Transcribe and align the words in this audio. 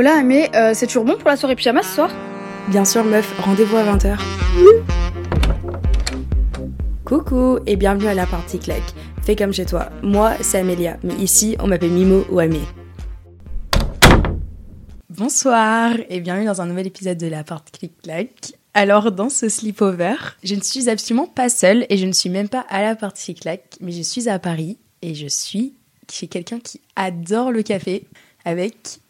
Hola, 0.00 0.22
mais 0.22 0.48
euh, 0.54 0.74
c'est 0.74 0.86
toujours 0.86 1.04
bon 1.04 1.16
pour 1.16 1.28
la 1.28 1.36
soirée 1.36 1.56
pyjama 1.56 1.82
ce 1.82 1.96
soir? 1.96 2.08
Bien 2.68 2.84
sûr, 2.84 3.02
meuf, 3.02 3.36
rendez-vous 3.40 3.78
à 3.78 3.82
20h. 3.82 4.16
Coucou 7.04 7.58
et 7.66 7.74
bienvenue 7.74 8.06
à 8.06 8.14
la 8.14 8.24
partie 8.24 8.60
claque. 8.60 8.94
Fais 9.24 9.34
comme 9.34 9.52
chez 9.52 9.66
toi. 9.66 9.88
Moi, 10.04 10.34
c'est 10.40 10.58
Amélia, 10.58 10.98
mais 11.02 11.14
ici, 11.14 11.56
on 11.58 11.66
m'appelle 11.66 11.90
Mimo 11.90 12.24
ou 12.30 12.38
Amé. 12.38 12.60
Bonsoir 15.10 15.94
et 16.08 16.20
bienvenue 16.20 16.46
dans 16.46 16.62
un 16.62 16.66
nouvel 16.66 16.86
épisode 16.86 17.18
de 17.18 17.26
la 17.26 17.42
partie 17.42 17.72
clic-clac. 17.72 18.52
Alors, 18.74 19.10
dans 19.10 19.30
ce 19.30 19.48
sleepover, 19.48 20.14
je 20.44 20.54
ne 20.54 20.60
suis 20.60 20.88
absolument 20.88 21.26
pas 21.26 21.48
seule 21.48 21.86
et 21.88 21.96
je 21.96 22.06
ne 22.06 22.12
suis 22.12 22.30
même 22.30 22.48
pas 22.48 22.64
à 22.68 22.82
la 22.82 22.94
partie 22.94 23.34
clac, 23.34 23.76
mais 23.80 23.90
je 23.90 24.02
suis 24.02 24.28
à 24.28 24.38
Paris 24.38 24.78
et 25.02 25.16
je 25.16 25.26
suis 25.26 25.74
chez 26.08 26.28
quelqu'un 26.28 26.60
qui 26.60 26.80
adore 26.94 27.50
le 27.50 27.64
café 27.64 28.06
avec 28.44 29.00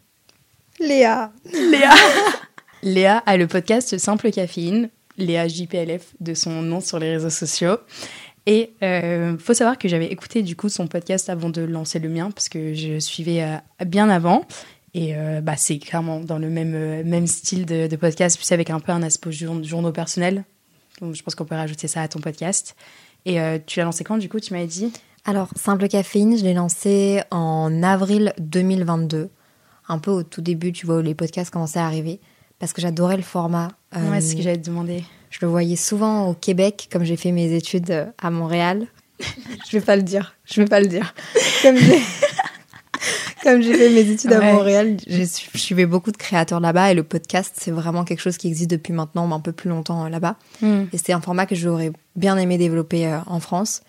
Léa. 0.79 1.31
Léa. 1.53 1.91
Léa 2.83 3.17
a 3.25 3.37
le 3.37 3.47
podcast 3.47 3.97
Simple 3.97 4.31
Caféine, 4.31 4.89
Léa 5.17 5.47
JPLF 5.47 6.13
de 6.19 6.33
son 6.33 6.61
nom 6.61 6.79
sur 6.79 6.99
les 6.99 7.11
réseaux 7.11 7.29
sociaux. 7.29 7.77
Et 8.45 8.71
euh, 8.83 9.37
faut 9.37 9.53
savoir 9.53 9.77
que 9.77 9.87
j'avais 9.89 10.07
écouté 10.07 10.41
du 10.41 10.55
coup 10.55 10.69
son 10.69 10.87
podcast 10.87 11.29
avant 11.29 11.49
de 11.49 11.61
lancer 11.61 11.99
le 11.99 12.09
mien 12.09 12.31
parce 12.31 12.49
que 12.49 12.73
je 12.73 12.99
suivais 12.99 13.43
euh, 13.43 13.85
bien 13.85 14.09
avant. 14.09 14.45
Et 14.93 15.15
euh, 15.15 15.41
bah, 15.41 15.55
c'est 15.57 15.77
clairement 15.77 16.19
dans 16.21 16.39
le 16.39 16.49
même, 16.49 16.73
euh, 16.73 17.03
même 17.03 17.27
style 17.27 17.65
de, 17.65 17.85
de 17.87 17.95
podcast, 17.95 18.37
puis 18.39 18.51
avec 18.53 18.69
un 18.71 18.79
peu 18.79 18.91
un 18.91 19.03
aspect 19.03 19.31
jour- 19.31 19.63
journaux 19.63 19.91
personnels. 19.91 20.45
Donc 21.01 21.13
je 21.15 21.21
pense 21.21 21.35
qu'on 21.35 21.45
peut 21.45 21.55
rajouter 21.55 21.87
ça 21.87 22.01
à 22.01 22.07
ton 22.07 22.19
podcast. 22.21 22.75
Et 23.25 23.39
euh, 23.41 23.59
tu 23.63 23.79
l'as 23.79 23.85
lancé 23.85 24.03
quand 24.03 24.17
du 24.17 24.29
coup 24.29 24.39
Tu 24.39 24.53
m'avais 24.53 24.65
dit? 24.67 24.91
Alors, 25.25 25.49
Simple 25.55 25.89
Caféine, 25.89 26.37
je 26.37 26.43
l'ai 26.43 26.53
lancé 26.53 27.21
en 27.29 27.83
avril 27.83 28.33
2022. 28.39 29.29
Un 29.89 29.97
peu 29.99 30.11
au 30.11 30.23
tout 30.23 30.41
début, 30.41 30.71
tu 30.71 30.85
vois, 30.85 30.97
où 30.99 31.01
les 31.01 31.15
podcasts 31.15 31.51
commençaient 31.51 31.79
à 31.79 31.85
arriver. 31.85 32.19
Parce 32.59 32.73
que 32.73 32.81
j'adorais 32.81 33.17
le 33.17 33.23
format. 33.23 33.69
Euh, 33.95 34.09
Ouais, 34.11 34.21
c'est 34.21 34.29
ce 34.29 34.35
que 34.35 34.41
j'allais 34.41 34.61
te 34.61 34.67
demander. 34.69 35.03
Je 35.29 35.39
le 35.41 35.47
voyais 35.47 35.75
souvent 35.75 36.27
au 36.27 36.33
Québec, 36.33 36.87
comme 36.91 37.03
j'ai 37.03 37.17
fait 37.17 37.31
mes 37.31 37.53
études 37.53 37.91
euh, 37.91 38.05
à 38.21 38.29
Montréal. 38.29 38.87
je 39.19 39.77
vais 39.77 39.83
pas 39.83 39.95
le 39.95 40.03
dire. 40.03 40.35
Je 40.45 40.61
vais 40.61 40.67
pas 40.67 40.79
le 40.79 40.87
dire. 40.87 41.13
Comme 41.61 41.77
j'ai, 41.77 41.99
comme 43.43 43.61
j'ai 43.61 43.73
fait 43.73 43.89
mes 43.89 44.09
études 44.09 44.33
à. 44.33 44.41
Montréal, 44.53 44.97
je 45.07 45.23
suivais 45.57 45.85
beaucoup 45.85 46.11
de 46.11 46.17
créateurs 46.17 46.59
là-bas 46.59 46.91
et 46.91 46.95
le 46.95 47.03
podcast, 47.03 47.55
c'est 47.57 47.71
vraiment 47.71 48.03
quelque 48.03 48.21
chose 48.21 48.37
qui 48.37 48.47
existe 48.47 48.69
depuis 48.69 48.93
maintenant, 48.93 49.27
mais 49.27 49.35
un 49.35 49.39
peu 49.39 49.51
plus 49.51 49.69
longtemps 49.69 50.05
euh, 50.05 50.09
là-bas. 50.09 50.35
Et 50.93 50.97
c'est 50.97 51.13
un 51.13 51.21
format 51.21 51.45
que 51.45 51.55
j'aurais 51.55 51.91
bien 52.15 52.37
aimé 52.37 52.57
développer 52.57 53.07
euh, 53.07 53.19
en 53.27 53.39
France. 53.39 53.81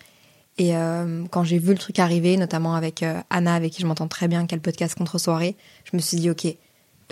Et 0.57 0.75
euh, 0.75 1.23
quand 1.31 1.43
j'ai 1.43 1.57
vu 1.59 1.69
le 1.71 1.77
truc 1.77 1.99
arriver, 1.99 2.37
notamment 2.37 2.75
avec 2.75 3.03
euh, 3.03 3.19
Anna, 3.29 3.55
avec 3.55 3.73
qui 3.73 3.81
je 3.81 3.87
m'entends 3.87 4.07
très 4.07 4.27
bien, 4.27 4.45
quel 4.45 4.59
podcast 4.59 4.95
contre 4.95 5.17
soirée, 5.17 5.55
je 5.85 5.95
me 5.95 6.01
suis 6.01 6.17
dit, 6.17 6.29
ok, 6.29 6.45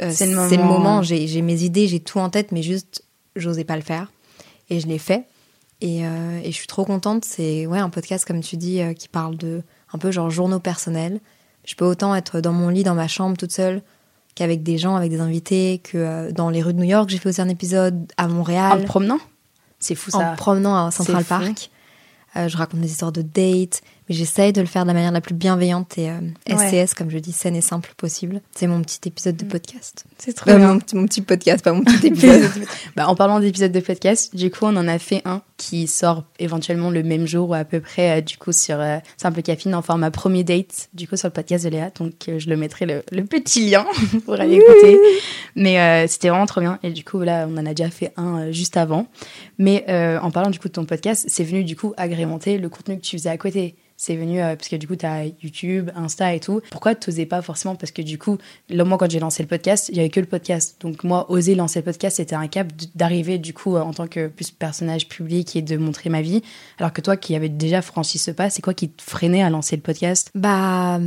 euh, 0.02 0.12
C'est 0.14 0.28
le 0.28 0.36
le 0.36 0.64
moment. 0.64 1.02
j'ai 1.02 1.42
mes 1.42 1.64
idées, 1.64 1.88
j'ai 1.88 2.00
tout 2.00 2.20
en 2.20 2.30
tête, 2.30 2.52
mais 2.52 2.62
juste, 2.62 3.04
j'osais 3.36 3.64
pas 3.64 3.76
le 3.76 3.82
faire. 3.82 4.12
Et 4.70 4.80
je 4.80 4.88
l'ai 4.88 5.00
fait. 5.00 5.26
Et, 5.82 6.00
et 6.02 6.46
je 6.46 6.52
suis 6.52 6.68
trop 6.68 6.84
contente. 6.84 7.24
C'est 7.26 7.66
ouais, 7.66 7.80
un 7.80 7.90
podcast, 7.90 8.26
comme 8.26 8.42
tu 8.42 8.58
dis, 8.58 8.82
qui 8.98 9.08
parle 9.08 9.38
de 9.38 9.64
un 9.94 9.98
peu 9.98 10.12
genre 10.12 10.30
journaux 10.30 10.60
personnels. 10.60 11.20
Je 11.66 11.76
peux 11.76 11.86
autant 11.86 12.14
être 12.14 12.42
dans 12.42 12.52
mon 12.52 12.70
lit, 12.70 12.84
dans 12.84 12.96
ma 12.96 13.08
chambre, 13.08 13.38
toute 13.38 13.52
seule, 13.54 13.82
qu'avec 14.36 14.62
des 14.62 14.78
gens, 14.78 14.96
avec 14.96 15.10
des 15.10 15.22
invités, 15.22 15.80
que 15.84 16.32
dans 16.32 16.50
les 16.50 16.62
rues 16.62 16.74
de 16.74 16.80
New 16.80 16.84
York, 16.86 17.10
j'ai 17.10 17.18
fait 17.18 17.30
aussi 17.30 17.42
un 17.42 17.50
épisode 17.50 18.12
à 18.18 18.26
En 18.26 18.30
Montréal 18.30 18.82
te 18.82 18.86
promenant? 18.86 19.20
C'est 19.80 19.96
fou 19.96 20.12
ça. 20.12 20.34
en 20.34 20.36
promenant 20.36 20.86
à 20.86 20.92
Central. 20.92 21.24
Park. 21.24 21.70
Euh, 22.36 22.48
je 22.48 22.58
raconte 22.58 22.82
des 22.82 22.92
histoires 22.92 23.12
de 23.12 23.22
dates, 23.22 23.82
mais 24.10 24.16
j'essaye 24.16 24.52
de 24.54 24.60
le 24.62 24.68
faire 24.68 24.84
de 24.84 24.88
la 24.88 24.94
manière 24.94 25.12
la 25.12 25.22
plus 25.22 25.36
bienveillante 25.36 25.98
et 25.98 26.10
euh, 26.10 26.20
Ouais. 26.50 26.86
SCS, 26.86 26.94
comme 26.96 27.10
je 27.12 27.20
dis, 27.20 27.32
saine 27.32 27.56
et 27.56 27.62
simple 27.62 27.94
possible. 27.96 28.42
C'est 28.56 28.68
mon 28.68 28.82
petit 28.82 29.00
épisode 29.06 29.38
de 29.38 29.46
podcast. 29.46 30.04
C'est 30.18 30.34
trop 30.34 30.50
Euh, 30.50 30.58
bien. 30.58 30.74
mon, 30.74 30.80
petit- 30.80 30.96
mon 30.96 31.06
petit 31.06 31.22
podcast, 31.22 31.64
pas 31.64 31.72
mon 31.74 31.84
petit 31.84 32.08
épisode. 32.08 32.50
Bah, 32.96 33.08
en 33.08 33.16
parlant 33.16 33.40
d'épisodes 33.40 33.72
de 33.72 33.80
podcast, 33.80 34.36
du 34.36 34.50
coup, 34.50 34.66
on 34.66 34.76
en 34.76 34.88
a 34.88 34.98
fait 35.00 35.22
un 35.26 35.42
qui 35.58 35.88
sort 35.88 36.24
éventuellement 36.40 36.90
le 36.90 37.04
même 37.04 37.28
jour 37.28 37.50
ou 37.50 37.54
à 37.54 37.64
peu 37.66 37.80
près, 37.82 38.18
euh, 38.18 38.22
du 38.22 38.38
coup, 38.38 38.52
sur 38.52 38.80
euh, 38.80 38.98
Simple 39.18 39.42
Caféine 39.42 39.76
en 39.76 39.82
format 39.82 40.10
premier 40.10 40.44
date, 40.44 40.90
du 40.94 41.08
coup, 41.08 41.16
sur 41.18 41.28
le 41.28 41.34
podcast 41.34 41.66
de 41.66 41.70
Léa. 41.70 41.92
Donc, 42.00 42.14
euh, 42.30 42.40
je 42.40 42.50
le 42.50 42.56
mettrai 42.58 42.86
le, 42.86 43.04
le 43.12 43.24
petit 43.26 43.70
lien 43.70 43.86
pour 44.26 44.34
aller 44.36 44.56
écouter. 44.56 44.98
Mais 45.56 46.08
c'était 46.08 46.30
vraiment 46.30 46.46
trop 46.46 46.62
bien. 46.62 46.80
Et 46.84 46.92
du 46.92 47.04
coup, 47.04 47.20
là, 47.20 47.46
on 47.50 47.58
en 47.58 47.66
a 47.66 47.74
déjà 47.74 47.90
fait 47.90 48.14
un 48.18 48.52
juste 48.52 48.78
avant. 48.78 49.08
Mais 49.58 49.86
en 50.22 50.32
parlant 50.32 50.50
du 50.50 50.60
coup 50.60 50.68
de 50.68 50.74
ton 50.74 50.86
podcast, 50.86 51.26
c'est 51.28 51.44
venu 51.44 51.64
du 51.64 51.76
coup 51.76 51.94
agrémenter 51.98 52.58
le 52.58 52.70
contenu 52.70 52.98
que 52.98 53.02
tu 53.02 53.18
faisais 53.18 53.30
à 53.30 53.38
côté. 53.38 53.76
C'est 54.02 54.16
venu 54.16 54.40
euh, 54.40 54.56
parce 54.56 54.70
que 54.70 54.78
du 54.78 54.88
coup, 54.88 54.96
tu 54.96 55.06
as 55.06 55.26
YouTube, 55.26 55.92
Insta 55.94 56.34
et 56.34 56.40
tout. 56.40 56.62
Pourquoi 56.72 56.96
tu 56.96 57.10
n'osais 57.10 57.26
pas 57.26 57.42
forcément? 57.42 57.76
Parce 57.76 57.92
que 57.92 58.02
du 58.02 58.18
coup, 58.18 58.38
là, 58.70 58.86
moi, 58.86 58.98
quand 58.98 59.12
j'ai 59.12 59.20
lancé 59.20 59.44
le 59.44 59.50
podcast, 59.50 59.90
il 59.90 59.96
n'y 59.96 60.00
avait 60.00 60.10
que 60.10 60.22
le 60.22 60.26
podcast. 60.26 60.78
Donc, 60.80 61.04
moi, 61.04 61.30
oser 61.30 61.54
lancer 61.54 61.80
le 61.80 61.84
podcast, 61.84 62.16
c'était 62.16 62.38
un 62.38 62.48
cap 62.48 62.72
d'arriver 62.96 63.40
du 63.40 63.54
coup 63.54 63.76
euh, 63.76 63.82
en 63.82 63.92
tant 63.92 64.08
que 64.08 64.28
plus 64.28 64.52
personnage 64.52 65.10
public 65.10 65.54
et 65.58 65.62
de 65.62 65.76
montrer 65.76 66.10
ma 66.10 66.22
vie. 66.22 66.42
Alors 66.78 66.94
que 66.94 67.02
toi, 67.02 67.18
qui 67.18 67.36
avais 67.36 67.50
déjà 67.50 67.82
franchi 67.82 68.20
ce 68.20 68.32
pas, 68.32 68.50
c'est 68.50 68.62
quoi 68.62 68.74
qui 68.74 68.88
te 68.88 69.02
freinait 69.04 69.44
à 69.44 69.50
lancer 69.50 69.76
le 69.76 69.82
podcast? 69.82 70.32
Bah, 70.34 71.02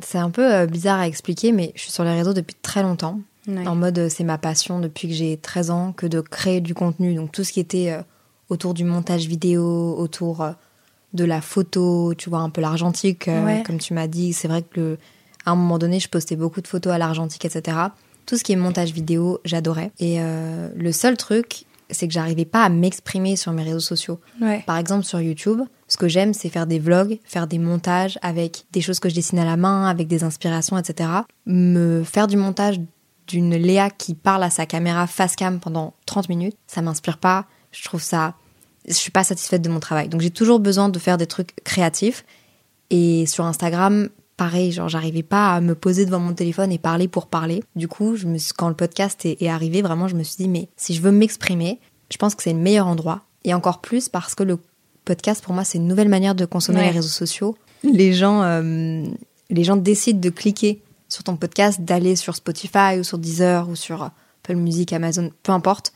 c'est 0.00 0.18
un 0.18 0.30
peu 0.30 0.52
euh, 0.52 0.66
bizarre 0.66 0.98
à 0.98 1.06
expliquer, 1.06 1.52
mais 1.52 1.70
je 1.76 1.82
suis 1.82 1.92
sur 1.92 2.02
les 2.02 2.12
réseaux 2.12 2.34
depuis 2.34 2.56
très 2.60 2.82
longtemps. 2.82 3.20
En 3.46 3.76
mode, 3.76 4.08
c'est 4.08 4.24
ma 4.24 4.38
passion 4.38 4.80
depuis 4.80 5.06
que 5.06 5.14
j'ai 5.14 5.36
13 5.36 5.70
ans, 5.70 5.92
que 5.92 6.06
de 6.06 6.20
créer 6.20 6.60
du 6.60 6.74
contenu. 6.74 7.14
Donc, 7.14 7.30
tout 7.30 7.44
ce 7.44 7.52
qui 7.52 7.60
était 7.60 7.96
autour 8.48 8.74
du 8.74 8.82
montage 8.82 9.26
vidéo, 9.26 9.94
autour 9.96 10.44
de 11.14 11.24
la 11.24 11.40
photo, 11.40 12.14
tu 12.16 12.30
vois, 12.30 12.40
un 12.40 12.50
peu 12.50 12.60
l'argentique, 12.60 13.28
euh, 13.28 13.44
Ouais. 13.44 13.62
comme 13.66 13.78
tu 13.78 13.94
m'as 13.94 14.06
dit. 14.06 14.32
C'est 14.32 14.48
vrai 14.48 14.62
que 14.62 14.80
le, 14.80 14.98
à 15.44 15.50
un 15.52 15.54
moment 15.56 15.78
donné, 15.78 16.00
je 16.00 16.08
postais 16.08 16.36
beaucoup 16.36 16.60
de 16.60 16.68
photos 16.68 16.92
à 16.92 16.98
l'argentique, 16.98 17.44
etc. 17.44 17.76
Tout 18.26 18.36
ce 18.36 18.44
qui 18.44 18.52
est 18.52 18.56
montage 18.56 18.92
vidéo, 18.92 19.40
j'adorais. 19.44 19.90
Et 19.98 20.16
euh, 20.20 20.68
le 20.76 20.92
seul 20.92 21.16
truc, 21.16 21.64
c'est 21.90 22.06
que 22.08 22.14
j'arrivais 22.14 22.44
pas 22.46 22.62
à 22.64 22.68
m'exprimer 22.70 23.36
sur 23.36 23.52
mes 23.52 23.62
réseaux 23.64 23.80
sociaux. 23.80 24.20
Ouais. 24.40 24.62
Par 24.66 24.78
exemple, 24.78 25.04
sur 25.04 25.20
YouTube, 25.20 25.60
ce 25.88 25.96
que 25.98 26.08
j'aime, 26.08 26.32
c'est 26.32 26.48
faire 26.48 26.66
des 26.66 26.78
vlogs, 26.78 27.18
faire 27.24 27.46
des 27.46 27.58
montages 27.58 28.18
avec 28.22 28.64
des 28.72 28.80
choses 28.80 28.98
que 29.00 29.08
je 29.10 29.14
dessine 29.14 29.38
à 29.40 29.44
la 29.44 29.56
main, 29.58 29.86
avec 29.86 30.08
des 30.08 30.24
inspirations, 30.24 30.78
etc. 30.78 31.10
Me 31.44 32.02
faire 32.04 32.28
du 32.28 32.36
montage 32.38 32.80
d'une 33.26 33.54
Léa 33.54 33.90
qui 33.90 34.14
parle 34.14 34.42
à 34.44 34.50
sa 34.50 34.64
caméra 34.66 35.06
face 35.06 35.36
cam 35.36 35.60
pendant 35.60 35.92
30 36.06 36.28
minutes, 36.30 36.56
ça 36.66 36.80
m'inspire 36.80 37.18
pas. 37.18 37.44
Je 37.72 37.84
trouve 37.84 38.02
ça. 38.02 38.34
Je 38.88 38.92
suis 38.94 39.10
pas 39.10 39.24
satisfaite 39.24 39.62
de 39.62 39.68
mon 39.68 39.80
travail. 39.80 40.08
Donc 40.08 40.20
j'ai 40.20 40.30
toujours 40.30 40.58
besoin 40.60 40.88
de 40.88 40.98
faire 40.98 41.16
des 41.18 41.26
trucs 41.26 41.54
créatifs. 41.64 42.24
Et 42.90 43.26
sur 43.26 43.44
Instagram, 43.44 44.08
pareil, 44.36 44.72
genre 44.72 44.88
j'arrivais 44.88 45.22
pas 45.22 45.54
à 45.54 45.60
me 45.60 45.74
poser 45.74 46.04
devant 46.04 46.18
mon 46.18 46.34
téléphone 46.34 46.72
et 46.72 46.78
parler 46.78 47.08
pour 47.08 47.26
parler. 47.26 47.62
Du 47.76 47.88
coup, 47.88 48.16
je 48.16 48.26
me 48.26 48.38
suis- 48.38 48.52
quand 48.52 48.68
le 48.68 48.74
podcast 48.74 49.24
est, 49.24 49.40
est 49.40 49.48
arrivé, 49.48 49.82
vraiment, 49.82 50.08
je 50.08 50.16
me 50.16 50.22
suis 50.22 50.36
dit, 50.36 50.48
mais 50.48 50.68
si 50.76 50.94
je 50.94 51.00
veux 51.00 51.12
m'exprimer, 51.12 51.78
je 52.10 52.16
pense 52.16 52.34
que 52.34 52.42
c'est 52.42 52.52
le 52.52 52.58
meilleur 52.58 52.86
endroit. 52.86 53.22
Et 53.44 53.54
encore 53.54 53.80
plus 53.80 54.08
parce 54.08 54.34
que 54.34 54.42
le 54.42 54.58
podcast, 55.04 55.42
pour 55.42 55.54
moi, 55.54 55.64
c'est 55.64 55.78
une 55.78 55.86
nouvelle 55.88 56.08
manière 56.08 56.34
de 56.34 56.44
consommer 56.44 56.78
Ouais. 56.80 56.84
les 56.86 56.90
réseaux 56.92 57.08
sociaux. 57.08 57.56
Les 57.84 58.12
gens, 58.12 58.42
euh, 58.42 59.04
les 59.50 59.64
gens 59.64 59.76
décident 59.76 60.20
de 60.20 60.30
cliquer 60.30 60.80
sur 61.08 61.24
ton 61.24 61.36
podcast, 61.36 61.80
d'aller 61.80 62.14
sur 62.16 62.36
Spotify 62.36 62.98
ou 62.98 63.04
sur 63.04 63.18
Deezer 63.18 63.68
ou 63.68 63.74
sur 63.76 64.02
Apple 64.02 64.56
Music, 64.56 64.92
Amazon, 64.92 65.30
peu 65.42 65.52
importe. 65.52 65.92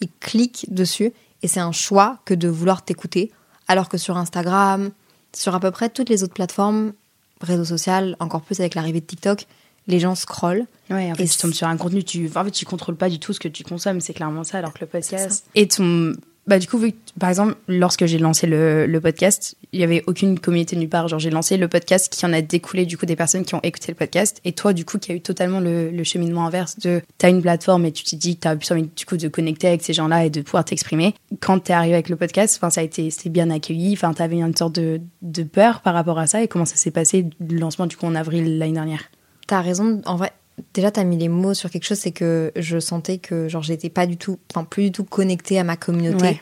Ils 0.00 0.08
cliquent 0.20 0.66
dessus 0.68 1.12
et 1.42 1.48
c'est 1.48 1.60
un 1.60 1.72
choix 1.72 2.18
que 2.24 2.34
de 2.34 2.48
vouloir 2.48 2.82
t'écouter. 2.84 3.30
Alors 3.68 3.88
que 3.88 3.98
sur 3.98 4.16
Instagram, 4.16 4.90
sur 5.34 5.54
à 5.54 5.60
peu 5.60 5.70
près 5.70 5.88
toutes 5.88 6.08
les 6.08 6.22
autres 6.22 6.34
plateformes, 6.34 6.92
réseaux 7.40 7.64
sociaux, 7.64 8.14
encore 8.18 8.42
plus 8.42 8.60
avec 8.60 8.74
l'arrivée 8.74 9.00
de 9.00 9.06
TikTok, 9.06 9.46
les 9.86 10.00
gens 10.00 10.14
scrollent. 10.14 10.66
Ouais, 10.90 11.10
en 11.10 11.14
fait, 11.14 11.24
Et 11.24 11.28
tu 11.28 11.38
tombes 11.38 11.52
sur 11.52 11.66
un 11.66 11.76
contenu, 11.76 12.04
tu, 12.04 12.30
en 12.34 12.44
fait, 12.44 12.50
tu 12.50 12.64
contrôles 12.64 12.96
pas 12.96 13.08
du 13.08 13.18
tout 13.18 13.32
ce 13.32 13.40
que 13.40 13.48
tu 13.48 13.64
consommes, 13.64 14.00
c'est 14.00 14.12
clairement 14.12 14.44
ça, 14.44 14.58
alors 14.58 14.72
que 14.72 14.80
le 14.80 14.86
podcast. 14.86 15.46
Et 15.54 15.68
ton. 15.68 16.14
Bah, 16.50 16.58
du 16.58 16.66
coup, 16.66 16.78
vu 16.78 16.90
que, 16.90 16.96
par 17.20 17.28
exemple, 17.28 17.54
lorsque 17.68 18.06
j'ai 18.06 18.18
lancé 18.18 18.48
le, 18.48 18.84
le 18.84 19.00
podcast, 19.00 19.54
il 19.70 19.78
y 19.78 19.84
avait 19.84 20.02
aucune 20.08 20.36
communauté 20.40 20.74
nulle 20.74 20.88
part. 20.88 21.06
Genre, 21.06 21.20
j'ai 21.20 21.30
lancé 21.30 21.56
le 21.56 21.68
podcast 21.68 22.12
qui 22.12 22.26
en 22.26 22.32
a 22.32 22.42
découlé, 22.42 22.86
du 22.86 22.98
coup, 22.98 23.06
des 23.06 23.14
personnes 23.14 23.44
qui 23.44 23.54
ont 23.54 23.60
écouté 23.62 23.92
le 23.92 23.94
podcast. 23.94 24.40
Et 24.44 24.50
toi, 24.50 24.72
du 24.72 24.84
coup, 24.84 24.98
qui 24.98 25.12
a 25.12 25.14
eu 25.14 25.20
totalement 25.20 25.60
le, 25.60 26.02
cheminement 26.02 26.44
inverse 26.44 26.76
de 26.80 27.02
t'as 27.18 27.30
une 27.30 27.40
plateforme 27.40 27.84
et 27.84 27.92
tu 27.92 28.02
t'es 28.02 28.16
dit 28.16 28.34
que 28.34 28.40
t'as 28.40 28.56
plus 28.56 28.68
envie, 28.72 28.90
du 28.96 29.06
coup, 29.06 29.16
de 29.16 29.28
connecter 29.28 29.68
avec 29.68 29.84
ces 29.84 29.92
gens-là 29.92 30.24
et 30.24 30.30
de 30.30 30.40
pouvoir 30.40 30.64
t'exprimer. 30.64 31.14
Quand 31.38 31.60
t'es 31.60 31.72
arrivé 31.72 31.94
avec 31.94 32.08
le 32.08 32.16
podcast, 32.16 32.58
enfin, 32.60 32.70
ça 32.70 32.80
a 32.80 32.84
été, 32.84 33.08
c'était 33.10 33.30
bien 33.30 33.48
accueilli. 33.48 33.92
Enfin, 33.92 34.12
t'avais 34.12 34.40
une 34.40 34.56
sorte 34.56 34.74
de, 34.74 35.00
de 35.22 35.44
peur 35.44 35.82
par 35.82 35.94
rapport 35.94 36.18
à 36.18 36.26
ça. 36.26 36.42
Et 36.42 36.48
comment 36.48 36.64
ça 36.64 36.74
s'est 36.74 36.90
passé, 36.90 37.26
le 37.38 37.60
lancement, 37.60 37.86
du 37.86 37.96
coup, 37.96 38.06
en 38.06 38.16
avril 38.16 38.58
l'année 38.58 38.72
dernière? 38.72 39.04
T'as 39.46 39.60
raison. 39.60 40.02
En 40.04 40.16
vrai, 40.16 40.32
déjà, 40.74 40.90
t'as 40.90 41.04
mis 41.04 41.16
les 41.16 41.28
mots 41.28 41.54
sur 41.54 41.70
quelque 41.70 41.84
chose, 41.84 41.98
c'est 41.98 42.12
que 42.12 42.52
je 42.56 42.78
sentais 42.78 43.18
que 43.18 43.48
genre 43.48 43.62
j'étais 43.62 43.90
pas 43.90 44.06
du 44.06 44.16
tout, 44.16 44.38
enfin 44.50 44.64
plus 44.64 44.84
du 44.84 44.92
tout 44.92 45.04
connectée 45.04 45.58
à 45.58 45.64
ma 45.64 45.76
communauté. 45.76 46.24
Ouais. 46.24 46.40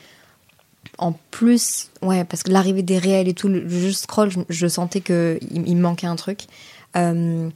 En 0.98 1.12
plus, 1.30 1.90
ouais, 2.02 2.24
parce 2.24 2.42
que 2.42 2.50
l'arrivée 2.50 2.82
des 2.82 2.98
réels 2.98 3.28
et 3.28 3.34
tout, 3.34 3.48
le, 3.48 3.68
je 3.68 3.90
scroll, 3.90 4.30
je, 4.30 4.40
je 4.48 4.66
sentais 4.66 5.00
que 5.00 5.38
il, 5.50 5.68
il 5.68 5.76
me 5.76 5.82
manquait 5.82 6.06
un 6.06 6.16
truc. 6.16 6.46
Euh, 6.96 7.50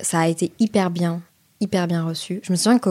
ça 0.00 0.20
a 0.20 0.28
été 0.28 0.52
hyper 0.58 0.90
bien, 0.90 1.22
hyper 1.60 1.86
bien 1.86 2.04
reçu. 2.04 2.40
Je 2.42 2.52
me 2.52 2.56
souviens 2.56 2.78
que 2.78 2.90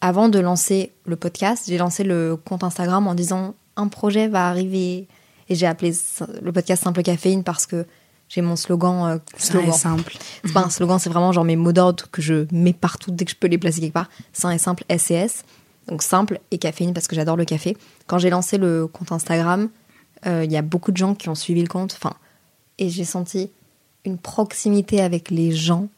avant 0.00 0.28
de 0.28 0.38
lancer 0.38 0.92
le 1.04 1.16
podcast, 1.16 1.64
j'ai 1.68 1.78
lancé 1.78 2.04
le 2.04 2.36
compte 2.36 2.64
Instagram 2.64 3.06
en 3.06 3.14
disant 3.14 3.54
un 3.76 3.88
projet 3.88 4.28
va 4.28 4.48
arriver 4.48 5.08
et 5.48 5.54
j'ai 5.54 5.66
appelé 5.66 5.92
le 6.40 6.52
podcast 6.52 6.84
Simple 6.84 7.02
Caféine 7.02 7.42
parce 7.42 7.66
que 7.66 7.86
j'ai 8.28 8.40
mon 8.42 8.56
slogan. 8.56 9.06
euh, 9.06 9.18
Sain 9.36 9.58
et 9.60 9.62
slogan. 9.62 9.72
simple. 9.72 10.16
C'est 10.44 10.52
pas 10.52 10.64
un 10.64 10.70
slogan, 10.70 10.98
c'est 10.98 11.10
vraiment 11.10 11.32
genre 11.32 11.44
mes 11.44 11.56
mots 11.56 11.72
d'ordre 11.72 12.04
que 12.10 12.20
je 12.22 12.46
mets 12.52 12.72
partout 12.72 13.10
dès 13.10 13.24
que 13.24 13.30
je 13.30 13.36
peux 13.36 13.46
les 13.48 13.58
placer 13.58 13.80
quelque 13.80 13.92
part. 13.94 14.10
Sain 14.32 14.50
et 14.50 14.58
simple, 14.58 14.84
SCS. 14.90 15.44
Donc 15.86 16.02
simple 16.02 16.40
et 16.50 16.58
caféine 16.58 16.92
parce 16.92 17.08
que 17.08 17.16
j'adore 17.16 17.36
le 17.36 17.44
café. 17.46 17.76
Quand 18.06 18.18
j'ai 18.18 18.28
lancé 18.30 18.58
le 18.58 18.86
compte 18.86 19.10
Instagram, 19.12 19.70
euh, 20.26 20.44
il 20.44 20.52
y 20.52 20.56
a 20.56 20.62
beaucoup 20.62 20.92
de 20.92 20.96
gens 20.98 21.14
qui 21.14 21.28
ont 21.30 21.34
suivi 21.34 21.62
le 21.62 21.68
compte. 21.68 21.94
Enfin, 21.94 22.14
et 22.78 22.90
j'ai 22.90 23.04
senti 23.06 23.50
une 24.04 24.18
proximité 24.18 25.00
avec 25.00 25.30
les 25.30 25.52
gens. 25.52 25.88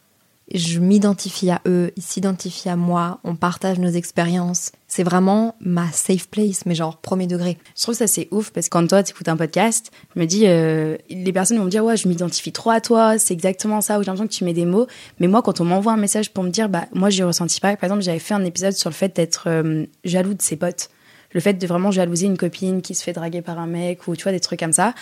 Je 0.53 0.81
m'identifie 0.81 1.49
à 1.51 1.61
eux, 1.67 1.93
ils 1.97 2.03
s'identifient 2.03 2.71
à 2.71 2.77
moi, 2.77 3.21
on 3.23 3.37
partage 3.37 3.79
nos 3.79 3.91
expériences. 3.91 4.73
C'est 4.89 5.05
vraiment 5.05 5.55
ma 5.61 5.87
safe 5.93 6.29
place, 6.29 6.67
mais 6.67 6.75
genre 6.75 6.97
premier 6.97 7.29
degré. 7.29 7.57
Je 7.77 7.83
trouve 7.83 7.95
ça 7.95 8.09
c'est 8.09 8.27
ouf 8.33 8.51
parce 8.51 8.69
que 8.69 8.71
quand 8.71 8.85
toi 8.89 9.05
tu 9.05 9.13
écoutes 9.13 9.29
un 9.29 9.37
podcast, 9.37 9.93
je 10.15 10.21
me 10.21 10.27
dis 10.27 10.49
euh, 10.49 10.97
les 11.09 11.33
personnes 11.33 11.59
vont 11.59 11.67
me 11.67 11.71
dire 11.71 11.85
ouais 11.85 11.97
je 11.97 12.09
m'identifie 12.09 12.51
trop 12.51 12.71
à 12.71 12.81
toi, 12.81 13.17
c'est 13.17 13.33
exactement 13.33 13.81
ça 13.81 13.99
ou 13.99 14.03
j'ai 14.03 14.07
l'impression 14.07 14.27
que 14.27 14.33
tu 14.33 14.45
mets 14.45 14.53
des 14.53 14.65
mots. 14.65 14.89
Mais 15.21 15.29
moi 15.29 15.41
quand 15.43 15.61
on 15.61 15.65
m'envoie 15.65 15.93
un 15.93 15.97
message 15.97 16.33
pour 16.33 16.43
me 16.43 16.51
dire 16.51 16.69
bah 16.69 16.87
moi 16.93 17.11
j'ai 17.11 17.23
ressenti 17.23 17.61
pas. 17.61 17.77
Par 17.77 17.85
exemple 17.85 18.03
j'avais 18.03 18.19
fait 18.19 18.35
un 18.35 18.45
épisode 18.45 18.73
sur 18.73 18.91
le 18.91 18.95
fait 18.95 19.15
d'être 19.15 19.45
euh, 19.47 19.87
jaloux 20.03 20.35
de 20.35 20.43
ses 20.43 20.57
potes, 20.57 20.91
le 21.33 21.41
fait 21.41 21.55
de 21.55 21.67
vraiment 21.67 21.91
jalouser 21.91 22.27
une 22.27 22.37
copine 22.37 22.83
qui 22.83 22.95
se 22.95 23.05
fait 23.05 23.13
draguer 23.13 23.43
par 23.43 23.59
un 23.59 23.67
mec 23.67 24.09
ou 24.09 24.17
tu 24.17 24.25
vois 24.25 24.33
des 24.33 24.41
trucs 24.41 24.59
comme 24.59 24.73
ça. 24.73 24.95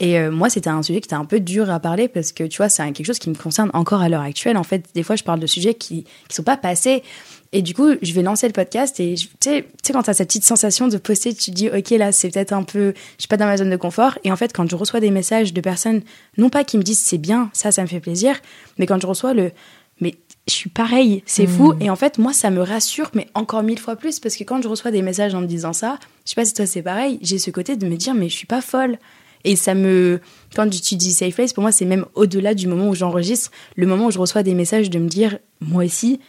Et 0.00 0.18
euh, 0.18 0.30
moi, 0.30 0.48
c'était 0.48 0.70
un 0.70 0.82
sujet 0.82 1.00
qui 1.00 1.06
était 1.06 1.14
un 1.14 1.26
peu 1.26 1.40
dur 1.40 1.70
à 1.70 1.78
parler 1.78 2.08
parce 2.08 2.32
que 2.32 2.44
tu 2.44 2.56
vois, 2.56 2.70
c'est 2.70 2.82
quelque 2.92 3.06
chose 3.06 3.18
qui 3.18 3.28
me 3.28 3.34
concerne 3.34 3.70
encore 3.74 4.00
à 4.00 4.08
l'heure 4.08 4.22
actuelle. 4.22 4.56
En 4.56 4.64
fait, 4.64 4.86
des 4.94 5.02
fois, 5.02 5.14
je 5.14 5.22
parle 5.22 5.40
de 5.40 5.46
sujets 5.46 5.74
qui 5.74 6.04
qui 6.28 6.34
sont 6.34 6.42
pas 6.42 6.56
passés. 6.56 7.02
Et 7.52 7.62
du 7.62 7.74
coup, 7.74 7.88
je 8.00 8.12
vais 8.12 8.22
lancer 8.22 8.46
le 8.46 8.52
podcast 8.52 9.00
et 9.00 9.14
tu 9.16 9.28
sais, 9.40 9.66
tu 9.82 9.92
quand 9.92 10.04
t'as 10.04 10.14
cette 10.14 10.28
petite 10.28 10.44
sensation 10.44 10.86
de 10.86 10.96
poster, 10.98 11.34
tu 11.34 11.50
te 11.50 11.56
dis, 11.56 11.68
ok, 11.68 11.90
là, 11.90 12.12
c'est 12.12 12.30
peut-être 12.30 12.52
un 12.52 12.62
peu, 12.62 12.94
je 13.16 13.22
suis 13.22 13.28
pas 13.28 13.36
dans 13.36 13.46
ma 13.46 13.56
zone 13.56 13.70
de 13.70 13.76
confort. 13.76 14.18
Et 14.22 14.30
en 14.30 14.36
fait, 14.36 14.52
quand 14.52 14.70
je 14.70 14.76
reçois 14.76 15.00
des 15.00 15.10
messages 15.10 15.52
de 15.52 15.60
personnes, 15.60 16.02
non 16.38 16.48
pas 16.48 16.62
qui 16.62 16.78
me 16.78 16.82
disent 16.82 17.00
c'est 17.00 17.18
bien, 17.18 17.50
ça, 17.52 17.72
ça 17.72 17.82
me 17.82 17.88
fait 17.88 18.00
plaisir, 18.00 18.36
mais 18.78 18.86
quand 18.86 19.00
je 19.02 19.06
reçois 19.06 19.34
le, 19.34 19.50
mais 20.00 20.14
je 20.46 20.54
suis 20.54 20.70
pareil, 20.70 21.22
c'est 21.26 21.46
fou. 21.46 21.74
Et 21.80 21.90
en 21.90 21.96
fait, 21.96 22.18
moi, 22.18 22.32
ça 22.32 22.50
me 22.50 22.62
rassure, 22.62 23.10
mais 23.14 23.26
encore 23.34 23.62
mille 23.62 23.78
fois 23.78 23.96
plus 23.96 24.20
parce 24.20 24.36
que 24.36 24.44
quand 24.44 24.62
je 24.62 24.68
reçois 24.68 24.92
des 24.92 25.02
messages 25.02 25.34
en 25.34 25.40
me 25.40 25.46
disant 25.46 25.72
ça, 25.72 25.98
je 26.24 26.30
sais 26.30 26.34
pas 26.36 26.44
si 26.44 26.54
toi 26.54 26.66
c'est 26.66 26.82
pareil, 26.82 27.18
j'ai 27.20 27.38
ce 27.38 27.50
côté 27.50 27.76
de 27.76 27.86
me 27.86 27.96
dire, 27.96 28.14
mais 28.14 28.28
je 28.28 28.36
suis 28.36 28.46
pas 28.46 28.60
folle. 28.60 28.96
Et 29.44 29.56
ça 29.56 29.74
me. 29.74 30.20
Quand 30.54 30.68
tu 30.68 30.96
dis 30.96 31.12
safe 31.12 31.34
place, 31.34 31.52
pour 31.52 31.62
moi, 31.62 31.72
c'est 31.72 31.84
même 31.84 32.04
au-delà 32.14 32.54
du 32.54 32.66
moment 32.66 32.88
où 32.88 32.94
j'enregistre, 32.94 33.50
le 33.76 33.86
moment 33.86 34.06
où 34.06 34.10
je 34.10 34.18
reçois 34.18 34.42
des 34.42 34.54
messages 34.54 34.90
de 34.90 34.98
me 34.98 35.08
dire, 35.08 35.38
moi 35.60 35.84
aussi, 35.84 36.20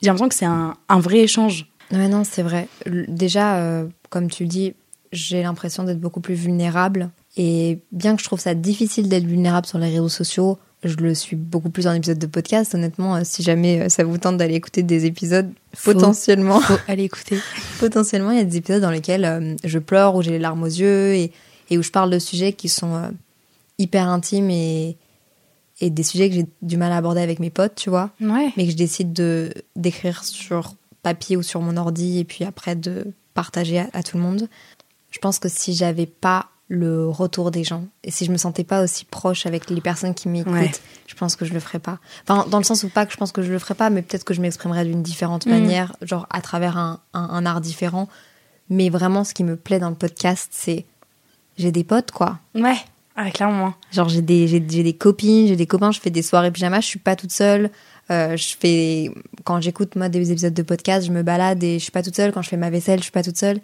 j'ai 0.00 0.08
l'impression 0.08 0.28
que 0.28 0.34
c'est 0.34 0.44
un, 0.44 0.76
un 0.88 1.00
vrai 1.00 1.18
échange. 1.20 1.66
Ouais, 1.92 2.08
non, 2.08 2.22
c'est 2.24 2.42
vrai. 2.42 2.68
Déjà, 2.86 3.56
euh, 3.56 3.86
comme 4.10 4.30
tu 4.30 4.44
le 4.44 4.48
dis, 4.48 4.74
j'ai 5.12 5.42
l'impression 5.42 5.84
d'être 5.84 6.00
beaucoup 6.00 6.20
plus 6.20 6.34
vulnérable. 6.34 7.10
Et 7.36 7.80
bien 7.92 8.14
que 8.14 8.22
je 8.22 8.26
trouve 8.26 8.40
ça 8.40 8.54
difficile 8.54 9.08
d'être 9.08 9.26
vulnérable 9.26 9.66
sur 9.66 9.78
les 9.78 9.90
réseaux 9.90 10.08
sociaux, 10.08 10.58
je 10.82 10.96
le 10.96 11.14
suis 11.14 11.36
beaucoup 11.36 11.70
plus 11.70 11.86
en 11.86 11.94
épisode 11.94 12.18
de 12.18 12.26
podcast. 12.26 12.74
Honnêtement, 12.74 13.16
euh, 13.16 13.20
si 13.24 13.42
jamais 13.42 13.80
euh, 13.80 13.88
ça 13.88 14.04
vous 14.04 14.18
tente 14.18 14.36
d'aller 14.36 14.54
écouter 14.54 14.82
des 14.82 15.06
épisodes, 15.06 15.50
Faux. 15.74 15.92
potentiellement, 15.92 16.60
Faut 16.60 16.74
aller 16.86 17.04
écouter. 17.04 17.38
potentiellement, 17.80 18.30
il 18.30 18.38
y 18.38 18.40
a 18.40 18.44
des 18.44 18.58
épisodes 18.58 18.82
dans 18.82 18.90
lesquels 18.90 19.56
je 19.64 19.78
pleure, 19.78 20.14
où 20.14 20.22
j'ai 20.22 20.32
les 20.32 20.38
larmes 20.38 20.62
aux 20.62 20.66
yeux 20.66 21.14
et, 21.14 21.32
et 21.70 21.78
où 21.78 21.82
je 21.82 21.90
parle 21.90 22.10
de 22.10 22.18
sujets 22.18 22.52
qui 22.52 22.68
sont 22.68 22.94
euh, 22.94 23.08
hyper 23.78 24.08
intimes 24.08 24.50
et, 24.50 24.96
et 25.80 25.90
des 25.90 26.02
sujets 26.02 26.28
que 26.28 26.34
j'ai 26.36 26.46
du 26.62 26.76
mal 26.76 26.92
à 26.92 26.96
aborder 26.96 27.20
avec 27.20 27.40
mes 27.40 27.50
potes, 27.50 27.74
tu 27.74 27.90
vois 27.90 28.10
Ouais. 28.20 28.52
mais 28.56 28.64
que 28.66 28.70
je 28.72 28.76
décide 28.76 29.12
de 29.12 29.52
d'écrire 29.76 30.24
sur 30.24 30.74
papier 31.02 31.36
ou 31.36 31.42
sur 31.42 31.60
mon 31.60 31.76
ordi 31.76 32.18
et 32.18 32.24
puis 32.24 32.44
après 32.44 32.76
de 32.76 33.12
partager 33.34 33.78
à, 33.80 33.88
à 33.92 34.02
tout 34.02 34.16
le 34.16 34.22
monde. 34.22 34.48
Je 35.10 35.18
pense 35.18 35.38
que 35.38 35.48
si 35.48 35.74
j'avais 35.74 36.06
pas 36.06 36.46
le 36.68 37.06
retour 37.08 37.50
des 37.50 37.62
gens 37.62 37.84
et 38.04 38.10
si 38.10 38.24
je 38.24 38.32
me 38.32 38.38
sentais 38.38 38.64
pas 38.64 38.82
aussi 38.82 39.04
proche 39.04 39.44
avec 39.44 39.68
les 39.68 39.80
personnes 39.82 40.14
qui 40.14 40.28
m'écoutent, 40.28 40.52
Ouais. 40.54 40.70
je 41.06 41.14
pense 41.14 41.36
que 41.36 41.44
je 41.44 41.52
le 41.52 41.60
ferais 41.60 41.78
pas. 41.78 41.98
Enfin, 42.26 42.46
dans 42.48 42.56
le 42.58 42.64
sens 42.64 42.84
où 42.84 42.88
pas 42.88 43.04
que 43.04 43.12
je 43.12 43.16
pense 43.18 43.32
que 43.32 43.42
je 43.42 43.52
le 43.52 43.58
ferais 43.58 43.74
pas, 43.74 43.90
mais 43.90 44.00
peut-être 44.00 44.24
que 44.24 44.32
je 44.32 44.40
m'exprimerais 44.40 44.84
d'une 44.86 45.02
différente 45.02 45.44
Mm. 45.46 45.50
manière, 45.50 45.94
genre 46.00 46.26
à 46.30 46.40
travers 46.40 46.78
un, 46.78 47.00
un- 47.12 47.28
un 47.30 47.44
art 47.46 47.60
différent. 47.60 48.08
Mais 48.70 48.88
vraiment, 48.88 49.24
ce 49.24 49.34
qui 49.34 49.44
me 49.44 49.56
plaît 49.56 49.78
dans 49.78 49.90
le 49.90 49.94
podcast, 49.94 50.48
c'est 50.52 50.86
j'ai 51.56 51.72
des 51.72 51.84
potes 51.84 52.10
quoi. 52.10 52.38
Ouais. 52.54 52.76
Ah, 53.16 53.30
clairement. 53.30 53.74
Genre 53.92 54.08
j'ai 54.08 54.22
des, 54.22 54.48
j'ai, 54.48 54.60
des 54.60 54.92
copines, 54.92 55.46
j'ai 55.46 55.56
des 55.56 55.66
copains, 55.66 55.92
je 55.92 56.00
fais 56.00 56.10
des 56.10 56.22
soirées 56.22 56.50
pyjama, 56.50 56.80
je 56.80 56.86
suis 56.86 56.98
pas 56.98 57.14
toute 57.14 57.30
seule. 57.30 57.70
Euh, 58.10 58.36
je 58.36 58.56
fais 58.58 59.10
quand 59.44 59.60
j'écoute 59.60 59.96
moi 59.96 60.08
des 60.08 60.32
épisodes 60.32 60.52
de 60.52 60.62
podcast, 60.62 61.06
je 61.06 61.12
me 61.12 61.22
balade 61.22 61.62
et 61.62 61.78
je 61.78 61.82
suis 61.82 61.92
pas 61.92 62.02
toute 62.02 62.16
seule. 62.16 62.32
Quand 62.32 62.42
je 62.42 62.48
fais 62.48 62.56
ma 62.56 62.70
vaisselle, 62.70 62.98
je 62.98 63.04
suis 63.04 63.12
pas 63.12 63.22
toute 63.22 63.38
seule. 63.38 63.60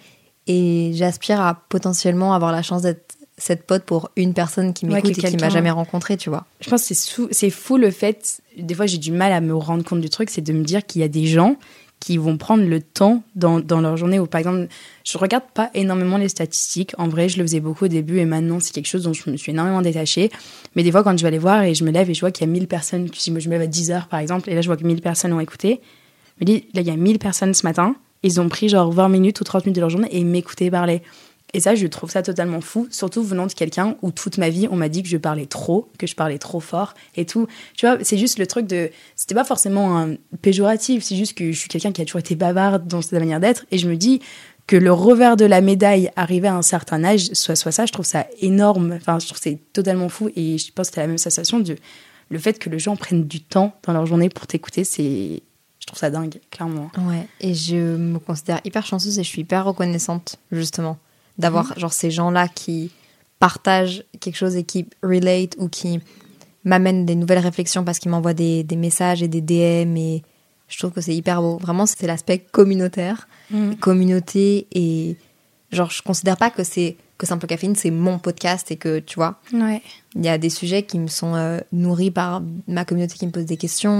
Et 0.46 0.92
j'aspire 0.94 1.40
à 1.40 1.54
potentiellement 1.68 2.32
avoir 2.32 2.52
la 2.52 2.62
chance 2.62 2.82
d'être 2.82 3.16
cette 3.40 3.66
pote 3.66 3.84
pour 3.84 4.10
une 4.16 4.34
personne 4.34 4.72
qui 4.72 4.86
m'écoute 4.86 5.18
et 5.18 5.22
qui 5.22 5.36
m'a 5.36 5.48
jamais 5.48 5.70
rencontrée, 5.70 6.16
tu 6.16 6.30
vois. 6.30 6.46
Je 6.60 6.68
pense 6.68 6.86
que 6.86 6.94
c'est 7.30 7.50
fou 7.50 7.76
le 7.76 7.90
fait. 7.90 8.42
Des 8.56 8.74
fois, 8.74 8.86
j'ai 8.86 8.98
du 8.98 9.12
mal 9.12 9.32
à 9.32 9.40
me 9.40 9.54
rendre 9.54 9.82
compte 9.82 10.00
du 10.00 10.10
truc, 10.10 10.30
c'est 10.30 10.42
de 10.42 10.52
me 10.52 10.62
dire 10.62 10.84
qu'il 10.84 11.00
y 11.00 11.04
a 11.04 11.08
des 11.08 11.26
gens 11.26 11.56
qui 12.00 12.16
vont 12.16 12.38
prendre 12.38 12.64
le 12.64 12.80
temps 12.80 13.22
dans, 13.36 13.60
dans 13.60 13.80
leur 13.80 13.96
journée. 13.96 14.18
Ou 14.18 14.26
par 14.26 14.38
exemple, 14.38 14.68
je 15.04 15.18
regarde 15.18 15.44
pas 15.54 15.70
énormément 15.74 16.16
les 16.16 16.30
statistiques. 16.30 16.92
En 16.98 17.08
vrai, 17.08 17.28
je 17.28 17.36
le 17.36 17.44
faisais 17.44 17.60
beaucoup 17.60 17.84
au 17.84 17.88
début 17.88 18.18
et 18.18 18.24
maintenant, 18.24 18.58
c'est 18.58 18.72
quelque 18.72 18.88
chose 18.88 19.02
dont 19.02 19.12
je 19.12 19.30
me 19.30 19.36
suis 19.36 19.52
énormément 19.52 19.82
détachée. 19.82 20.30
Mais 20.74 20.82
des 20.82 20.90
fois, 20.90 21.04
quand 21.04 21.16
je 21.16 21.22
vais 21.22 21.28
aller 21.28 21.38
voir 21.38 21.62
et 21.62 21.74
je 21.74 21.84
me 21.84 21.90
lève 21.90 22.08
et 22.08 22.14
je 22.14 22.20
vois 22.20 22.30
qu'il 22.30 22.46
y 22.46 22.50
a 22.50 22.52
1000 22.52 22.66
personnes, 22.66 23.08
si 23.12 23.32
je 23.38 23.48
me 23.48 23.52
lève 23.52 23.62
à 23.62 23.66
10 23.66 23.90
heures 23.90 24.08
par 24.08 24.18
exemple, 24.18 24.50
et 24.50 24.54
là, 24.54 24.62
je 24.62 24.66
vois 24.66 24.78
que 24.78 24.84
1000 24.84 25.02
personnes 25.02 25.32
ont 25.34 25.40
écouté, 25.40 25.80
je 26.38 26.44
me 26.44 26.46
dis, 26.46 26.64
là, 26.72 26.80
il 26.80 26.86
y 26.86 26.90
a 26.90 26.96
1000 26.96 27.18
personnes 27.18 27.52
ce 27.52 27.66
matin, 27.66 27.94
ils 28.22 28.40
ont 28.40 28.48
pris 28.48 28.70
genre 28.70 28.90
20 28.90 29.08
minutes 29.10 29.40
ou 29.40 29.44
30 29.44 29.66
minutes 29.66 29.76
de 29.76 29.80
leur 29.80 29.90
journée 29.90 30.08
et 30.10 30.24
m'écoutaient 30.24 30.70
parler. 30.70 31.02
Et 31.52 31.60
ça, 31.60 31.74
je 31.74 31.86
trouve 31.86 32.10
ça 32.10 32.22
totalement 32.22 32.60
fou, 32.60 32.86
surtout 32.90 33.22
venant 33.22 33.46
de 33.46 33.52
quelqu'un 33.52 33.96
où 34.02 34.12
toute 34.12 34.38
ma 34.38 34.50
vie, 34.50 34.68
on 34.70 34.76
m'a 34.76 34.88
dit 34.88 35.02
que 35.02 35.08
je 35.08 35.16
parlais 35.16 35.46
trop, 35.46 35.88
que 35.98 36.06
je 36.06 36.14
parlais 36.14 36.38
trop 36.38 36.60
fort 36.60 36.94
et 37.16 37.26
tout. 37.26 37.46
Tu 37.76 37.86
vois, 37.86 37.98
c'est 38.02 38.18
juste 38.18 38.38
le 38.38 38.46
truc 38.46 38.66
de. 38.66 38.90
C'était 39.16 39.34
pas 39.34 39.44
forcément 39.44 39.98
un 39.98 40.14
péjoratif, 40.42 41.02
c'est 41.02 41.16
juste 41.16 41.34
que 41.34 41.50
je 41.50 41.58
suis 41.58 41.68
quelqu'un 41.68 41.92
qui 41.92 42.02
a 42.02 42.04
toujours 42.04 42.20
été 42.20 42.36
bavarde 42.36 42.86
dans 42.86 43.02
sa 43.02 43.18
manière 43.18 43.40
d'être. 43.40 43.66
Et 43.70 43.78
je 43.78 43.88
me 43.88 43.96
dis 43.96 44.20
que 44.66 44.76
le 44.76 44.92
revers 44.92 45.36
de 45.36 45.44
la 45.44 45.60
médaille, 45.60 46.10
arrivé 46.14 46.46
à 46.46 46.54
un 46.54 46.62
certain 46.62 47.02
âge, 47.02 47.30
soit, 47.32 47.56
soit 47.56 47.72
ça, 47.72 47.86
je 47.86 47.92
trouve 47.92 48.06
ça 48.06 48.26
énorme. 48.40 48.92
Enfin, 48.92 49.18
je 49.18 49.26
trouve 49.26 49.40
c'est 49.42 49.58
totalement 49.72 50.08
fou. 50.08 50.30
Et 50.36 50.58
je 50.58 50.72
pense 50.72 50.90
que 50.90 50.94
c'est 50.94 51.00
la 51.00 51.08
même 51.08 51.18
sensation 51.18 51.58
de. 51.58 51.76
Le 52.32 52.38
fait 52.38 52.60
que 52.60 52.70
les 52.70 52.78
gens 52.78 52.94
prennent 52.94 53.26
du 53.26 53.40
temps 53.40 53.74
dans 53.82 53.92
leur 53.92 54.06
journée 54.06 54.28
pour 54.28 54.46
t'écouter, 54.46 54.84
c'est. 54.84 55.42
Je 55.80 55.86
trouve 55.86 55.98
ça 55.98 56.10
dingue, 56.10 56.38
clairement. 56.50 56.92
Ouais. 56.98 57.26
Et 57.40 57.54
je 57.54 57.96
me 57.96 58.18
considère 58.18 58.60
hyper 58.64 58.86
chanceuse 58.86 59.18
et 59.18 59.24
je 59.24 59.28
suis 59.28 59.40
hyper 59.40 59.64
reconnaissante 59.64 60.36
justement 60.52 60.98
d'avoir 61.40 61.78
genre 61.78 61.92
ces 61.92 62.10
gens-là 62.10 62.46
qui 62.48 62.90
partagent 63.38 64.04
quelque 64.20 64.36
chose 64.36 64.56
et 64.56 64.64
qui 64.64 64.86
relate 65.02 65.56
ou 65.58 65.68
qui 65.68 65.98
m'amènent 66.64 67.06
des 67.06 67.14
nouvelles 67.14 67.38
réflexions 67.38 67.84
parce 67.84 67.98
qu'ils 67.98 68.10
m'envoient 68.10 68.34
des, 68.34 68.62
des 68.64 68.76
messages 68.76 69.22
et 69.22 69.28
des 69.28 69.40
DM 69.40 69.96
et 69.96 70.22
je 70.68 70.78
trouve 70.78 70.92
que 70.92 71.00
c'est 71.00 71.14
hyper 71.14 71.40
beau. 71.42 71.56
Vraiment, 71.58 71.86
c'est 71.86 72.06
l'aspect 72.06 72.38
communautaire, 72.38 73.26
Mm. 73.50 73.74
communauté 73.80 74.68
et 74.72 75.16
genre 75.72 75.90
je 75.90 76.02
considère 76.02 76.36
pas 76.36 76.50
que 76.50 76.62
c'est 76.62 76.96
que 77.18 77.26
Simple 77.26 77.48
Caféine 77.48 77.74
c'est 77.74 77.90
mon 77.90 78.18
podcast 78.20 78.70
et 78.70 78.76
que 78.76 79.00
tu 79.00 79.16
vois 79.16 79.40
Ouais. 79.52 79.82
il 80.14 80.24
y 80.24 80.28
a 80.28 80.38
des 80.38 80.50
sujets 80.50 80.84
qui 80.84 80.98
me 81.00 81.08
sont 81.08 81.34
euh, 81.34 81.58
nourris 81.72 82.12
par 82.12 82.42
ma 82.68 82.84
communauté 82.84 83.16
qui 83.16 83.26
me 83.26 83.32
pose 83.32 83.46
des 83.46 83.56
questions. 83.56 83.90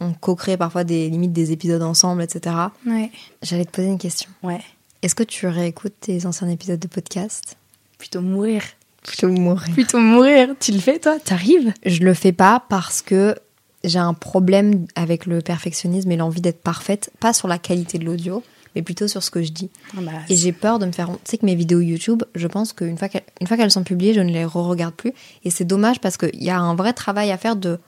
On, 0.00 0.06
on 0.08 0.12
co-crée 0.12 0.58
parfois 0.58 0.84
des 0.84 1.08
limites 1.08 1.32
des 1.32 1.52
épisodes 1.52 1.82
ensemble, 1.82 2.22
etc. 2.22 2.54
Ouais. 2.86 3.10
J'allais 3.42 3.64
te 3.64 3.70
poser 3.70 3.88
une 3.88 3.98
question. 3.98 4.28
Ouais. 4.42 4.60
Est-ce 5.02 5.14
que 5.14 5.22
tu 5.22 5.46
réécoutes 5.46 5.94
tes 6.00 6.26
anciens 6.26 6.48
épisodes 6.48 6.80
de 6.80 6.88
podcast? 6.88 7.56
Plutôt 7.98 8.20
mourir. 8.20 8.62
Plutôt 9.04 9.28
mourir. 9.28 9.72
Plutôt 9.72 10.00
mourir. 10.00 10.54
Tu 10.58 10.72
le 10.72 10.80
fais, 10.80 10.98
toi? 10.98 11.18
T'arrives? 11.20 11.72
Je 11.86 12.02
le 12.02 12.14
fais 12.14 12.32
pas 12.32 12.64
parce 12.68 13.00
que 13.00 13.36
j'ai 13.84 14.00
un 14.00 14.12
problème 14.12 14.86
avec 14.96 15.26
le 15.26 15.40
perfectionnisme 15.40 16.10
et 16.10 16.16
l'envie 16.16 16.40
d'être 16.40 16.60
parfaite, 16.60 17.12
pas 17.20 17.32
sur 17.32 17.46
la 17.46 17.58
qualité 17.58 17.98
de 17.98 18.04
l'audio, 18.04 18.42
mais 18.74 18.82
plutôt 18.82 19.06
sur 19.06 19.22
ce 19.22 19.30
que 19.30 19.40
je 19.40 19.52
dis. 19.52 19.70
Ah 19.96 20.00
bah, 20.00 20.10
Et 20.28 20.34
j'ai 20.34 20.50
peur 20.50 20.80
de 20.80 20.86
me 20.86 20.92
faire. 20.92 21.10
Tu 21.10 21.18
sais 21.30 21.38
que 21.38 21.46
mes 21.46 21.54
vidéos 21.54 21.80
YouTube, 21.80 22.24
je 22.34 22.48
pense 22.48 22.72
qu'une 22.72 22.98
fois 22.98 23.08
qu'elles 23.08 23.22
une 23.40 23.46
fois 23.46 23.56
qu'elles 23.56 23.70
sont 23.70 23.84
publiées, 23.84 24.14
je 24.14 24.20
ne 24.20 24.32
les 24.32 24.44
re-regarde 24.44 24.94
plus. 24.94 25.12
Et 25.44 25.50
c'est 25.50 25.64
dommage 25.64 26.00
parce 26.00 26.16
qu'il 26.16 26.42
y 26.42 26.50
a 26.50 26.58
un 26.58 26.74
vrai 26.74 26.92
travail 26.92 27.30
à 27.30 27.38
faire 27.38 27.54
de 27.54 27.78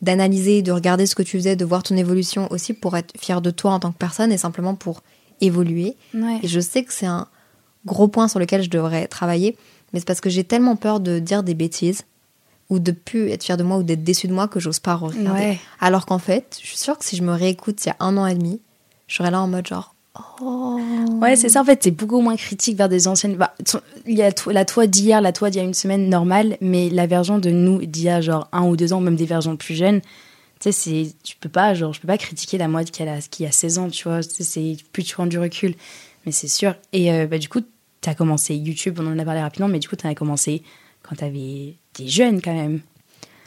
d'analyser, 0.00 0.62
de 0.62 0.70
regarder 0.70 1.06
ce 1.06 1.16
que 1.16 1.22
tu 1.22 1.38
faisais, 1.38 1.56
de 1.56 1.64
voir 1.64 1.82
ton 1.82 1.96
évolution 1.96 2.46
aussi 2.52 2.72
pour 2.72 2.96
être 2.96 3.18
fier 3.18 3.40
de 3.40 3.50
toi 3.50 3.72
en 3.72 3.80
tant 3.80 3.90
que 3.90 3.98
personne 3.98 4.30
et 4.30 4.36
simplement 4.36 4.74
pour 4.76 5.02
évoluer. 5.40 5.96
Ouais. 6.14 6.40
Et 6.42 6.48
je 6.48 6.60
sais 6.60 6.84
que 6.84 6.92
c'est 6.92 7.06
un 7.06 7.26
gros 7.84 8.08
point 8.08 8.28
sur 8.28 8.38
lequel 8.38 8.62
je 8.62 8.70
devrais 8.70 9.06
travailler, 9.06 9.56
mais 9.92 10.00
c'est 10.00 10.06
parce 10.06 10.20
que 10.20 10.30
j'ai 10.30 10.44
tellement 10.44 10.76
peur 10.76 11.00
de 11.00 11.18
dire 11.18 11.42
des 11.42 11.54
bêtises 11.54 12.02
ou 12.68 12.78
de 12.78 12.90
plus 12.90 13.30
être 13.30 13.44
fier 13.44 13.56
de 13.56 13.62
moi 13.62 13.78
ou 13.78 13.82
d'être 13.82 14.02
déçu 14.02 14.26
de 14.26 14.32
moi 14.32 14.48
que 14.48 14.58
j'ose 14.58 14.80
pas 14.80 14.96
regarder. 14.96 15.30
Ouais. 15.30 15.58
Alors 15.80 16.04
qu'en 16.06 16.18
fait, 16.18 16.58
je 16.60 16.66
suis 16.66 16.78
sûre 16.78 16.98
que 16.98 17.04
si 17.04 17.16
je 17.16 17.22
me 17.22 17.32
réécoute 17.32 17.84
il 17.84 17.88
y 17.88 17.92
a 17.92 17.96
un 18.00 18.16
an 18.16 18.26
et 18.26 18.34
demi, 18.34 18.60
je 19.06 19.16
serais 19.16 19.30
là 19.30 19.40
en 19.40 19.46
mode 19.46 19.66
genre 19.66 19.94
oh 20.40 20.80
Ouais, 21.20 21.36
c'est 21.36 21.48
ça. 21.48 21.62
En 21.62 21.64
fait, 21.64 21.82
c'est 21.82 21.92
beaucoup 21.92 22.20
moins 22.20 22.36
critique 22.36 22.76
vers 22.76 22.88
des 22.88 23.08
anciennes. 23.08 23.36
Bah, 23.36 23.54
il 24.06 24.16
y 24.16 24.22
a 24.22 24.30
la 24.50 24.64
toi 24.64 24.86
d'hier, 24.86 25.20
la 25.20 25.32
toi 25.32 25.50
d'il 25.50 25.58
y 25.58 25.60
a 25.60 25.64
une 25.64 25.74
semaine 25.74 26.08
normale, 26.08 26.56
mais 26.60 26.90
la 26.90 27.06
version 27.06 27.38
de 27.38 27.50
nous 27.50 27.84
d'il 27.86 28.04
y 28.04 28.08
a 28.08 28.20
genre 28.20 28.48
un 28.52 28.66
ou 28.66 28.76
deux 28.76 28.92
ans, 28.92 29.00
même 29.00 29.16
des 29.16 29.26
versions 29.26 29.56
plus 29.56 29.74
jeunes. 29.74 30.00
Tu 30.60 30.72
sais, 30.72 30.72
c'est, 30.72 31.12
tu 31.22 31.36
peux 31.36 31.48
pas, 31.48 31.74
genre, 31.74 31.92
je 31.92 32.00
peux 32.00 32.06
pas 32.08 32.18
critiquer 32.18 32.56
la 32.58 32.66
moi 32.68 32.82
qui 32.84 33.02
a, 33.02 33.20
qui 33.20 33.44
a 33.46 33.52
16 33.52 33.78
ans, 33.78 33.88
tu 33.90 34.04
vois. 34.08 34.22
Tu 34.22 34.42
sais, 34.42 34.76
plus 34.92 35.04
tu 35.04 35.14
prends 35.14 35.26
du 35.26 35.38
recul. 35.38 35.74
Mais 36.24 36.32
c'est 36.32 36.48
sûr. 36.48 36.74
Et 36.92 37.12
euh, 37.12 37.26
bah, 37.26 37.38
du 37.38 37.48
coup, 37.48 37.60
t'as 38.00 38.14
commencé 38.14 38.54
YouTube, 38.54 38.98
on 39.00 39.06
en 39.06 39.18
a 39.18 39.24
parlé 39.24 39.40
rapidement, 39.42 39.68
mais 39.68 39.78
du 39.78 39.88
coup, 39.88 39.96
t'as 39.96 40.14
commencé 40.14 40.62
quand 41.02 41.16
t'avais 41.16 41.74
des 41.94 42.08
jeunes 42.08 42.40
quand 42.42 42.54
même. 42.54 42.80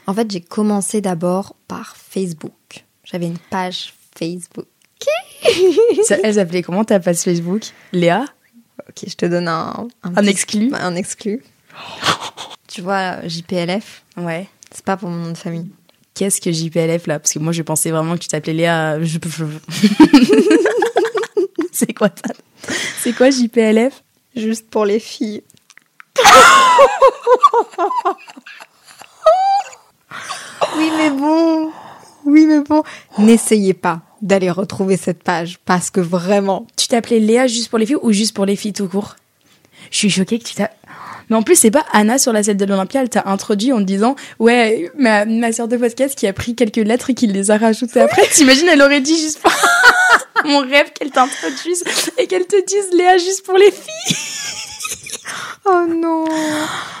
En 0.06 0.14
fait, 0.14 0.30
j'ai 0.30 0.40
commencé 0.40 1.00
d'abord 1.00 1.56
par 1.68 1.96
Facebook. 1.96 2.84
J'avais 3.04 3.26
une 3.26 3.38
page 3.38 3.92
Facebook. 4.16 4.66
Ça- 6.04 6.16
Elle 6.22 6.34
s'appelait 6.34 6.62
comment 6.62 6.84
ta 6.84 7.00
page 7.00 7.16
Facebook? 7.18 7.62
Léa? 7.92 8.24
Ok, 8.88 9.04
je 9.08 9.14
te 9.14 9.26
donne 9.26 9.48
un, 9.48 9.88
Un 10.02 10.12
petit- 10.14 10.28
exclu 10.28 10.70
Un 10.74 10.94
exclu. 10.94 11.42
tu 12.68 12.80
vois, 12.82 13.26
JPLF, 13.26 14.04
Ouais. 14.16 14.48
c'est 14.72 14.84
pas 14.84 14.96
pour 14.96 15.08
mon 15.10 15.26
nom 15.26 15.32
de 15.32 15.36
famille. 15.36 15.70
Qu'est-ce 16.20 16.40
que 16.42 16.52
JPLF 16.52 17.06
là 17.06 17.18
Parce 17.18 17.32
que 17.32 17.38
moi 17.38 17.50
je 17.50 17.62
pensais 17.62 17.90
vraiment 17.90 18.12
que 18.12 18.18
tu 18.18 18.28
t'appelais 18.28 18.52
Léa. 18.52 19.02
Je... 19.02 19.18
C'est 21.72 21.94
quoi 21.94 22.08
ça? 22.08 22.34
C'est 23.00 23.14
quoi 23.14 23.30
JPLF 23.30 24.04
Juste 24.36 24.68
pour 24.68 24.84
les 24.84 25.00
filles. 25.00 25.42
oui, 30.76 30.90
mais 30.98 31.08
bon. 31.08 31.72
Oui, 32.26 32.44
mais 32.44 32.60
bon. 32.60 32.82
N'essayez 33.16 33.72
pas 33.72 34.02
d'aller 34.20 34.50
retrouver 34.50 34.98
cette 34.98 35.22
page 35.22 35.58
parce 35.64 35.88
que 35.88 36.00
vraiment. 36.00 36.66
Tu 36.76 36.86
t'appelais 36.86 37.20
Léa 37.20 37.46
juste 37.46 37.70
pour 37.70 37.78
les 37.78 37.86
filles 37.86 37.96
ou 38.02 38.12
juste 38.12 38.36
pour 38.36 38.44
les 38.44 38.56
filles 38.56 38.74
tout 38.74 38.88
court? 38.88 39.16
Je 39.90 39.96
suis 39.96 40.10
choquée 40.10 40.38
que 40.38 40.44
tu 40.44 40.54
t'as. 40.54 40.68
Mais 41.30 41.36
en 41.36 41.42
plus, 41.42 41.54
c'est 41.56 41.70
pas 41.70 41.86
Anna 41.92 42.18
sur 42.18 42.32
la 42.32 42.42
scène 42.42 42.56
de 42.58 42.64
l'Olympia, 42.64 43.00
elle 43.02 43.08
t'a 43.08 43.22
introduit 43.26 43.72
en 43.72 43.78
te 43.78 43.84
disant 43.84 44.16
Ouais, 44.40 44.90
ma, 44.98 45.24
ma 45.24 45.52
soeur 45.52 45.68
de 45.68 45.76
podcast 45.76 46.14
qui 46.18 46.26
a 46.26 46.32
pris 46.32 46.54
quelques 46.54 46.76
lettres 46.76 47.10
et 47.10 47.14
qui 47.14 47.26
les 47.28 47.50
a 47.50 47.56
rajoutées 47.56 48.00
après. 48.00 48.26
T'imagines, 48.32 48.66
elle 48.70 48.82
aurait 48.82 49.00
dit 49.00 49.16
juste 49.16 49.40
pour. 49.40 49.52
Mon 50.44 50.60
rêve 50.60 50.90
qu'elle 50.98 51.10
t'introduise 51.10 51.84
et 52.18 52.26
qu'elle 52.26 52.46
te 52.46 52.56
dise 52.66 52.90
Léa 52.96 53.18
juste 53.18 53.44
pour 53.46 53.56
les 53.56 53.70
filles. 53.70 54.16
Oh 55.66 55.84
non. 55.86 56.24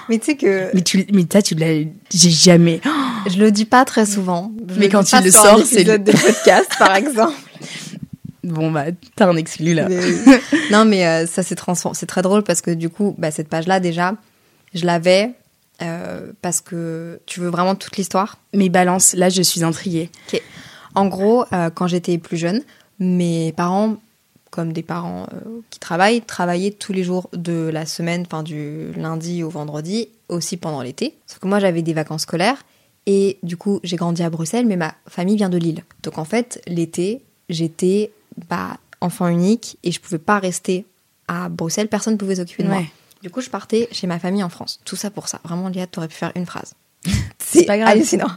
Mais 0.08 0.18
tu 0.18 0.26
sais 0.26 0.36
que 0.36 0.68
Mais, 0.74 0.82
tu, 0.82 1.04
mais 1.12 1.24
ça, 1.32 1.40
tu 1.42 1.54
l'as. 1.54 1.84
J'ai 2.12 2.30
jamais. 2.30 2.80
je 3.28 3.38
le 3.38 3.50
dis 3.50 3.64
pas 3.64 3.84
très 3.84 4.04
souvent. 4.06 4.52
Je 4.68 4.78
Mais 4.78 4.88
quand 4.88 5.02
tu 5.02 5.16
le 5.20 5.30
sors, 5.30 5.64
c'est 5.64 5.82
le- 5.82 5.98
de 5.98 6.12
podcast, 6.12 6.70
par 6.78 6.94
exemple. 6.94 7.32
Bon, 8.44 8.70
bah, 8.70 8.86
t'as 9.16 9.26
un 9.28 9.36
exclu 9.36 9.74
là. 9.74 9.86
Mais- 9.88 10.00
non, 10.70 10.84
mais 10.84 11.06
euh, 11.06 11.26
ça 11.26 11.42
s'est 11.42 11.56
transformé. 11.56 11.96
C'est 11.98 12.06
très 12.06 12.22
drôle 12.22 12.42
parce 12.42 12.60
que 12.62 12.70
du 12.70 12.88
coup, 12.88 13.14
bah, 13.18 13.30
cette 13.30 13.48
page-là, 13.48 13.80
déjà, 13.80 14.14
je 14.74 14.86
l'avais 14.86 15.32
euh, 15.82 16.32
parce 16.42 16.60
que 16.60 17.20
tu 17.26 17.40
veux 17.40 17.48
vraiment 17.50 17.74
toute 17.74 17.96
l'histoire. 17.96 18.38
Mais 18.54 18.68
balance, 18.68 19.14
là, 19.14 19.28
je 19.28 19.42
suis 19.42 19.62
intriguée. 19.64 20.10
En 20.94 21.06
gros, 21.06 21.44
euh, 21.52 21.70
quand 21.70 21.86
j'étais 21.86 22.18
plus 22.18 22.36
jeune, 22.36 22.62
mes 22.98 23.52
parents, 23.52 23.96
comme 24.50 24.72
des 24.72 24.82
parents 24.82 25.26
qui 25.70 25.78
travaillent, 25.78 26.22
travaillaient 26.22 26.72
tous 26.72 26.92
les 26.92 27.04
jours 27.04 27.30
de 27.32 27.70
la 27.72 27.86
semaine, 27.86 28.24
enfin 28.26 28.42
du 28.42 28.92
lundi 28.96 29.42
au 29.44 29.48
vendredi, 29.48 30.08
aussi 30.28 30.56
pendant 30.56 30.82
l'été. 30.82 31.14
Sauf 31.26 31.38
que 31.38 31.46
moi, 31.46 31.60
j'avais 31.60 31.82
des 31.82 31.92
vacances 31.94 32.22
scolaires 32.22 32.56
et 33.06 33.38
du 33.44 33.56
coup, 33.56 33.78
j'ai 33.84 33.94
grandi 33.96 34.22
à 34.24 34.30
Bruxelles, 34.30 34.66
mais 34.66 34.76
ma 34.76 34.94
famille 35.06 35.36
vient 35.36 35.48
de 35.50 35.56
Lille. 35.56 35.84
Donc 36.02 36.18
en 36.18 36.24
fait, 36.24 36.60
l'été, 36.66 37.22
j'étais 37.48 38.10
bah, 38.48 38.76
enfant 39.00 39.28
unique 39.28 39.78
et 39.82 39.92
je 39.92 40.00
pouvais 40.00 40.18
pas 40.18 40.38
rester 40.38 40.86
à 41.28 41.48
Bruxelles. 41.48 41.88
Personne 41.88 42.14
ne 42.14 42.18
pouvait 42.18 42.36
s'occuper 42.36 42.62
de 42.64 42.68
moi. 42.68 42.82
Du 43.22 43.30
coup, 43.30 43.40
je 43.40 43.50
partais 43.50 43.88
chez 43.92 44.06
ma 44.06 44.18
famille 44.18 44.42
en 44.42 44.48
France. 44.48 44.80
Tout 44.84 44.96
ça 44.96 45.10
pour 45.10 45.28
ça. 45.28 45.40
Vraiment, 45.44 45.68
Léa, 45.68 45.86
t'aurais 45.86 46.08
pu 46.08 46.14
faire 46.16 46.32
une 46.34 46.46
phrase. 46.46 46.74
C'est 47.38 47.64
pas 47.64 47.76
grave. 47.78 47.88
hallucinant. 47.90 48.30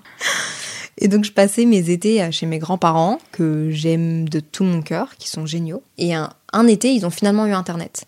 Et 0.97 1.07
donc, 1.07 1.23
je 1.25 1.31
passais 1.31 1.65
mes 1.65 1.89
étés 1.89 2.29
chez 2.31 2.45
mes 2.45 2.59
grands-parents, 2.59 3.17
que 3.31 3.69
j'aime 3.71 4.29
de 4.29 4.39
tout 4.39 4.63
mon 4.63 4.81
cœur, 4.81 5.15
qui 5.17 5.27
sont 5.27 5.45
géniaux. 5.45 5.81
Et 5.97 6.13
un, 6.13 6.29
un 6.53 6.67
été, 6.67 6.93
ils 6.93 7.05
ont 7.05 7.09
finalement 7.09 7.47
eu 7.47 7.51
Internet. 7.53 8.05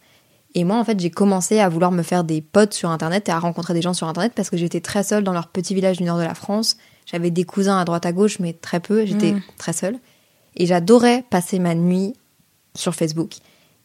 Et 0.54 0.64
moi, 0.64 0.78
en 0.78 0.84
fait, 0.86 1.00
j'ai 1.00 1.10
commencé 1.10 1.60
à 1.60 1.68
vouloir 1.68 1.92
me 1.92 2.04
faire 2.04 2.24
des 2.24 2.42
potes 2.42 2.74
sur 2.74 2.90
Internet 2.92 3.28
et 3.28 3.32
à 3.32 3.40
rencontrer 3.40 3.74
des 3.74 3.82
gens 3.82 3.94
sur 3.94 4.08
Internet 4.08 4.34
parce 4.36 4.50
que 4.50 4.56
j'étais 4.58 4.80
très 4.82 5.04
seule 5.04 5.24
dans 5.24 5.34
leur 5.34 5.48
petit 5.48 5.74
village 5.74 5.98
du 5.98 6.04
nord 6.04 6.18
de 6.18 6.24
la 6.24 6.36
France. 6.36 6.78
J'avais 7.06 7.32
des 7.32 7.44
cousins 7.44 7.78
à 7.80 7.86
droite 7.86 8.06
à 8.06 8.12
gauche, 8.14 8.40
mais 8.40 8.54
très 8.54 8.80
peu. 8.80 9.06
J'étais 9.06 9.34
Mm. 9.34 9.42
très 9.58 9.74
seule. 9.74 9.98
Et 10.56 10.66
j'adorais 10.66 11.24
passer 11.30 11.60
ma 11.60 11.76
nuit 11.76 12.14
sur 12.76 12.96
Facebook. 12.96 13.34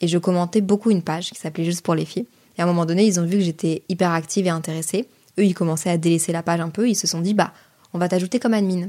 Et 0.00 0.08
je 0.08 0.18
commentais 0.18 0.60
beaucoup 0.60 0.90
une 0.90 1.02
page 1.02 1.30
qui 1.30 1.38
s'appelait 1.38 1.64
Juste 1.64 1.82
pour 1.82 1.94
les 1.94 2.04
filles. 2.04 2.26
Et 2.56 2.60
à 2.60 2.64
un 2.64 2.66
moment 2.66 2.86
donné, 2.86 3.04
ils 3.04 3.20
ont 3.20 3.24
vu 3.24 3.38
que 3.38 3.40
j'étais 3.44 3.82
hyper 3.88 4.10
active 4.12 4.46
et 4.46 4.50
intéressée. 4.50 5.06
Eux, 5.38 5.44
ils 5.44 5.54
commençaient 5.54 5.90
à 5.90 5.98
délaisser 5.98 6.32
la 6.32 6.42
page 6.42 6.60
un 6.60 6.68
peu. 6.70 6.88
Ils 6.88 6.94
se 6.94 7.06
sont 7.06 7.20
dit, 7.20 7.34
bah, 7.34 7.52
on 7.94 7.98
va 7.98 8.08
t'ajouter 8.08 8.38
comme 8.38 8.54
admin. 8.54 8.88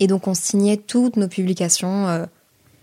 Et 0.00 0.06
donc, 0.06 0.26
on 0.28 0.34
signait 0.34 0.76
toutes 0.76 1.16
nos 1.16 1.28
publications, 1.28 2.06
euh, 2.08 2.26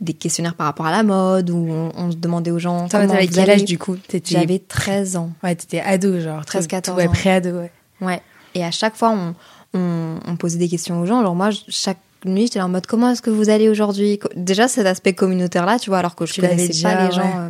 des 0.02 0.14
questionnaires 0.14 0.56
par 0.56 0.66
rapport 0.68 0.86
à 0.86 0.92
la 0.92 1.04
mode, 1.04 1.50
où 1.50 1.58
on, 1.70 1.92
on 1.96 2.12
se 2.12 2.18
demandait 2.18 2.52
aux 2.52 2.60
gens. 2.60 2.88
T'avais 2.88 3.08
comment 3.08 3.20
vous 3.22 3.28
quel 3.34 3.50
âge 3.50 3.64
du 3.66 3.78
coup? 3.78 3.96
J'avais 4.26 4.60
13 4.60 5.16
ans. 5.16 5.32
Ouais, 5.44 5.56
t'étais 5.56 5.80
ado, 5.80 6.20
genre. 6.20 6.44
13, 6.46 6.64
tout- 6.64 6.68
14 6.70 6.96
tout- 6.96 7.02
ouais, 7.02 7.08
ans. 7.08 7.12
pré-ado, 7.12 7.52
ouais. 7.60 7.72
Ouais. 8.02 8.22
Et 8.56 8.64
à 8.64 8.72
chaque 8.72 8.96
fois, 8.96 9.12
on, 9.12 9.36
on, 9.74 10.20
on 10.26 10.36
posait 10.36 10.58
des 10.58 10.68
questions 10.68 11.00
aux 11.02 11.06
gens. 11.06 11.20
Alors 11.20 11.36
moi, 11.36 11.50
chaque 11.70 12.00
nuit, 12.26 12.44
j'étais 12.44 12.60
là 12.60 12.66
en 12.66 12.70
mode 12.70 12.86
comment 12.88 13.10
est-ce 13.12 13.22
que 13.22 13.30
vous 13.30 13.50
allez 13.50 13.70
aujourd'hui? 13.70 14.20
Déjà, 14.36 14.68
cet 14.68 14.86
aspect 14.86 15.14
communautaire-là, 15.14 15.80
tu 15.80 15.90
vois, 15.90 16.00
alors 16.00 16.16
que 16.16 16.26
je 16.26 16.34
Tu 16.34 16.42
connaissais 16.42 16.68
déjà, 16.68 16.94
pas 16.96 17.06
les 17.08 17.12
gens. 17.16 17.22
ouais. 17.24 17.34
euh. 17.38 17.50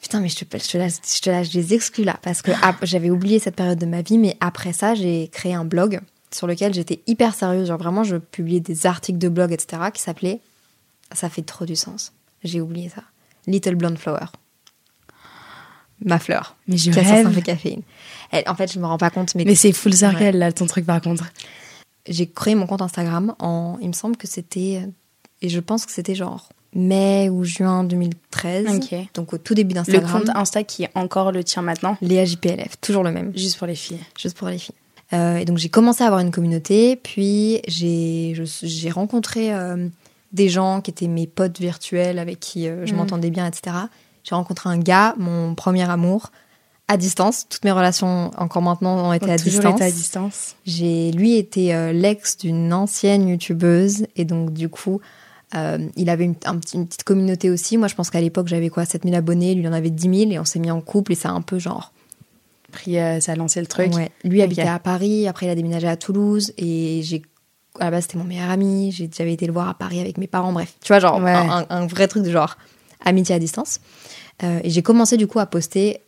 Putain, 0.00 0.20
mais 0.20 0.28
je 0.28 0.36
te, 0.36 0.58
je, 0.58 0.68
te 0.68 0.78
lâche, 0.78 0.92
je 1.16 1.20
te 1.20 1.28
lâche 1.30 1.50
des 1.50 1.74
exclus 1.74 2.04
là, 2.04 2.16
parce 2.22 2.40
que 2.40 2.52
j'avais 2.82 3.10
oublié 3.10 3.38
cette 3.40 3.56
période 3.56 3.78
de 3.78 3.86
ma 3.86 4.02
vie, 4.02 4.18
mais 4.18 4.36
après 4.40 4.72
ça, 4.72 4.94
j'ai 4.94 5.28
créé 5.32 5.54
un 5.54 5.64
blog 5.64 6.00
sur 6.30 6.46
lequel 6.46 6.72
j'étais 6.72 7.00
hyper 7.08 7.34
sérieuse. 7.34 7.66
Genre 7.68 7.78
vraiment, 7.78 8.04
je 8.04 8.16
publiais 8.16 8.60
des 8.60 8.86
articles 8.86 9.18
de 9.18 9.28
blog, 9.28 9.50
etc., 9.52 9.82
qui 9.92 10.00
s'appelait 10.00 10.38
Ça 11.12 11.28
fait 11.28 11.42
trop 11.42 11.64
du 11.64 11.74
sens. 11.74 12.12
J'ai 12.44 12.60
oublié 12.60 12.88
ça. 12.94 13.02
Little 13.48 13.74
Blonde 13.74 13.98
Flower. 13.98 14.26
Ma 16.04 16.20
fleur. 16.20 16.54
Mais 16.68 16.76
je 16.76 16.92
rêve. 16.92 17.24
105 17.26 17.34
de 17.34 17.40
caféine. 17.40 17.82
Elle- 18.30 18.44
en 18.46 18.54
fait, 18.54 18.72
je 18.72 18.78
me 18.78 18.86
rends 18.86 18.98
pas 18.98 19.10
compte, 19.10 19.34
mais 19.34 19.44
Mais 19.44 19.56
c'est 19.56 19.72
full 19.72 19.92
circle 19.94 20.22
Ouais. 20.22 20.32
là, 20.32 20.52
ton 20.52 20.66
truc 20.66 20.86
par 20.86 21.00
contre. 21.00 21.24
J'ai 22.08 22.26
créé 22.28 22.54
mon 22.54 22.66
compte 22.66 22.82
Instagram 22.82 23.34
en, 23.38 23.78
il 23.80 23.88
me 23.88 23.92
semble 23.92 24.16
que 24.16 24.26
c'était, 24.26 24.82
et 25.42 25.48
je 25.48 25.60
pense 25.60 25.86
que 25.86 25.92
c'était 25.92 26.14
genre 26.14 26.48
mai 26.74 27.28
ou 27.30 27.44
juin 27.44 27.82
2013. 27.84 28.66
Ok. 28.76 28.94
Donc 29.14 29.32
au 29.32 29.38
tout 29.38 29.54
début 29.54 29.70
Le 29.70 29.74
d'Instagram. 29.76 30.10
compte 30.24 30.36
Insta 30.36 30.62
qui 30.64 30.84
est 30.84 30.90
encore 30.94 31.32
le 31.32 31.42
tien 31.44 31.62
maintenant, 31.62 31.96
Léa 32.02 32.24
JPLF, 32.24 32.80
toujours 32.80 33.02
le 33.04 33.10
même, 33.12 33.32
juste 33.36 33.56
pour 33.58 33.66
les 33.66 33.74
filles. 33.74 33.98
juste 34.18 34.36
pour 34.36 34.48
les 34.48 34.58
filles. 34.58 34.74
Euh, 35.14 35.36
et 35.38 35.44
donc 35.46 35.56
j'ai 35.56 35.70
commencé 35.70 36.02
à 36.02 36.06
avoir 36.06 36.20
une 36.20 36.30
communauté, 36.30 36.96
puis 36.96 37.62
j'ai 37.66 38.90
rencontré 38.90 39.52
euh, 39.54 39.88
des 40.32 40.48
gens 40.50 40.80
qui 40.82 40.90
étaient 40.90 41.06
mes 41.08 41.26
potes 41.26 41.58
virtuels 41.58 42.18
avec 42.18 42.40
qui 42.40 42.68
euh, 42.68 42.84
je 42.84 42.92
Mhm. 42.92 42.98
m'entendais 42.98 43.30
bien, 43.30 43.46
etc. 43.46 43.74
J'ai 44.24 44.34
rencontré 44.34 44.68
un 44.68 44.78
gars, 44.78 45.14
mon 45.18 45.54
premier 45.54 45.88
amour, 45.88 46.30
à 46.88 46.96
distance. 46.96 47.46
Toutes 47.48 47.64
mes 47.64 47.72
relations, 47.72 48.30
encore 48.38 48.62
maintenant, 48.62 49.08
ont 49.08 49.12
été 49.12 49.30
à 49.30 49.36
distance. 49.36 49.74
été 49.74 49.84
à 49.84 49.90
distance. 49.90 50.56
J'ai 50.64 51.10
lui 51.12 51.36
était 51.36 51.74
euh, 51.74 51.92
l'ex 51.92 52.38
d'une 52.38 52.72
ancienne 52.72 53.28
youtubeuse 53.28 54.06
et 54.16 54.24
donc 54.24 54.52
du 54.52 54.68
coup 54.68 55.00
euh, 55.54 55.78
il 55.96 56.10
avait 56.10 56.24
une, 56.24 56.34
un 56.44 56.56
petit- 56.58 56.76
une 56.76 56.86
petite 56.86 57.04
communauté 57.04 57.50
aussi. 57.50 57.76
Moi 57.76 57.88
je 57.88 57.94
pense 57.94 58.10
qu'à 58.10 58.20
l'époque 58.20 58.48
j'avais 58.48 58.68
quoi 58.70 58.84
7000 58.84 59.14
abonnés, 59.14 59.54
lui 59.54 59.62
il 59.62 59.68
en 59.68 59.72
avait 59.72 59.90
10 59.90 60.18
000 60.20 60.30
et 60.32 60.38
on 60.38 60.44
s'est 60.44 60.58
mis 60.58 60.70
en 60.70 60.80
couple 60.80 61.12
et 61.12 61.14
ça 61.14 61.28
a 61.28 61.32
un 61.32 61.42
peu 61.42 61.58
genre. 61.58 61.92
Euh, 62.88 63.20
ça 63.20 63.32
a 63.32 63.34
lancé 63.36 63.60
le 63.60 63.66
truc. 63.66 63.94
Ouais. 63.94 64.10
Lui 64.24 64.42
habitait 64.42 64.62
à 64.62 64.78
Paris, 64.78 65.26
après 65.26 65.46
il 65.46 65.50
a 65.50 65.54
déménagé 65.54 65.88
à 65.88 65.96
Toulouse 65.96 66.52
et 66.58 67.00
j'ai 67.02 67.22
à 67.80 67.84
la 67.84 67.90
base 67.92 68.02
c'était 68.04 68.18
mon 68.18 68.24
meilleur 68.24 68.50
ami. 68.50 68.92
J'avais 69.16 69.32
été 69.32 69.46
le 69.46 69.52
voir 69.52 69.68
à 69.68 69.74
Paris 69.74 70.00
avec 70.00 70.18
mes 70.18 70.26
parents. 70.26 70.52
Bref, 70.52 70.74
tu 70.82 70.88
vois 70.92 71.00
genre 71.00 71.20
Ouais. 71.22 71.32
un, 71.32 71.64
un- 71.70 71.86
vrai 71.86 72.08
truc 72.08 72.24
de 72.24 72.30
genre 72.30 72.56
amitié 73.04 73.34
à 73.34 73.38
distance. 73.38 73.80
Et 74.42 74.70
j'ai 74.70 74.82
commencé 74.82 75.16
du 75.16 75.26
coup 75.26 75.38
à 75.40 75.46
poster 75.46 76.00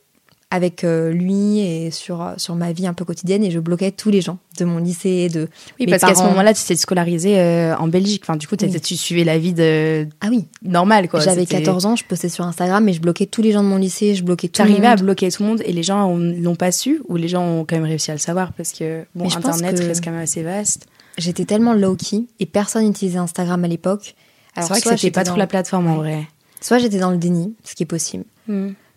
avec 0.53 0.83
euh, 0.83 1.13
lui 1.13 1.61
et 1.61 1.91
sur, 1.93 2.21
euh, 2.23 2.33
sur 2.37 2.57
ma 2.57 2.73
vie 2.73 2.87
un 2.89 2.93
peu 2.93 3.05
quotidienne 3.05 3.45
et 3.45 3.51
je 3.53 3.61
bloquais 3.61 3.93
tous 3.93 4.11
les 4.11 4.21
gens 4.21 4.39
de 4.59 4.65
mon 4.65 4.79
lycée, 4.79 5.29
de 5.29 5.49
Oui, 5.79 5.87
mes 5.87 5.93
parce 5.93 6.03
qu'à 6.03 6.15
ce 6.17 6.25
moment-là, 6.25 6.53
tu 6.55 6.65
t'es 6.65 6.75
scolarisé 6.75 7.39
euh, 7.39 7.77
en 7.77 7.87
Belgique. 7.87 8.23
Enfin, 8.25 8.37
du 8.37 8.49
coup, 8.49 8.57
Oui. 8.61 8.81
tu 8.81 8.97
suivais 8.97 9.23
la 9.23 9.39
vie 9.39 9.53
de 9.55 10.09
Ah 10.21 10.27
oui, 10.29 10.47
normale, 10.63 11.09
quoi. 11.09 11.21
J'avais 11.21 11.43
C'était- 11.43 11.59
14 11.59 11.87
ans, 11.87 11.95
je 11.95 12.05
postais 12.05 12.29
sur 12.29 12.45
Instagram, 12.45 12.83
mais 12.83 12.93
je 12.93 13.01
bloquais 13.01 13.27
tous 13.27 13.43
les 13.43 13.53
gens 13.53 13.63
de 13.63 13.69
mon 13.69 13.77
lycée, 13.77 14.15
je 14.17 14.25
bloquais 14.25 14.49
tout 14.49 14.63
le 14.65 14.85
à 14.85 14.97
bloquer 14.97 15.31
tout 15.31 15.43
le 15.45 15.49
monde 15.51 15.63
et 15.65 15.73
les 15.73 15.83
gens 15.85 16.09
ont- 16.11 16.19
l'ont 16.19 16.57
pas 16.57 16.73
su 16.73 17.01
ou 17.09 17.15
les 17.17 17.29
gens 17.29 17.45
ont 17.45 17.65
quand 17.65 17.77
même 17.77 17.85
réussi 17.85 18.11
à 18.11 18.15
le 18.15 18.19
savoir 18.21 18.53
parce 18.53 18.73
que 18.73 19.05
bon, 19.15 19.27
Mais 19.27 19.37
Internet 19.37 19.79
que- 19.79 19.87
reste 19.87 20.03
quand 20.05 20.11
même 20.11 20.21
assez 20.23 20.43
vaste. 20.43 20.87
J'étais 21.17 21.45
tellement 21.45 21.75
low-key 21.75 22.25
et 22.41 22.47
personne 22.47 22.85
n'utilisait 22.87 23.19
Instagram 23.19 23.65
à 23.65 23.69
l'époque. 23.69 24.15
C'est 24.57 24.63
vrai 24.69 24.81
que 24.81 24.89
c'était 24.97 25.11
pas 25.13 25.23
dans- 25.23 25.31
trop 25.31 25.39
la 25.39 25.47
plateforme 25.47 25.87
en 25.87 25.97
vrai. 25.97 26.27
Soit 26.61 26.79
j'étais 26.79 26.99
dans 26.99 27.11
le 27.13 27.19
déni, 27.19 27.55
ce 27.65 27.75
qui 27.75 27.85
est 27.85 27.87
possible. 27.87 28.25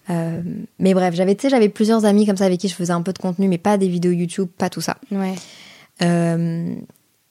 Euh, 0.10 0.42
mais 0.80 0.94
bref, 0.94 1.16
j'avais, 1.16 1.36
tu 1.36 1.44
sais, 1.44 1.50
j'avais 1.50 1.70
plusieurs 1.70 2.04
amis 2.06 2.26
comme 2.26 2.38
ça 2.38 2.46
avec 2.46 2.60
qui 2.60 2.68
je 2.68 2.76
faisais 2.76 2.92
un 2.94 3.02
peu 3.02 3.14
de 3.14 3.20
contenu, 3.20 3.48
mais 3.48 3.58
pas 3.58 3.78
des 3.78 3.88
vidéos 3.88 4.12
YouTube, 4.12 4.50
pas 4.58 4.70
tout 4.70 4.82
ça. 4.82 4.98
Ouais. 5.12 5.36
Euh, 6.02 6.76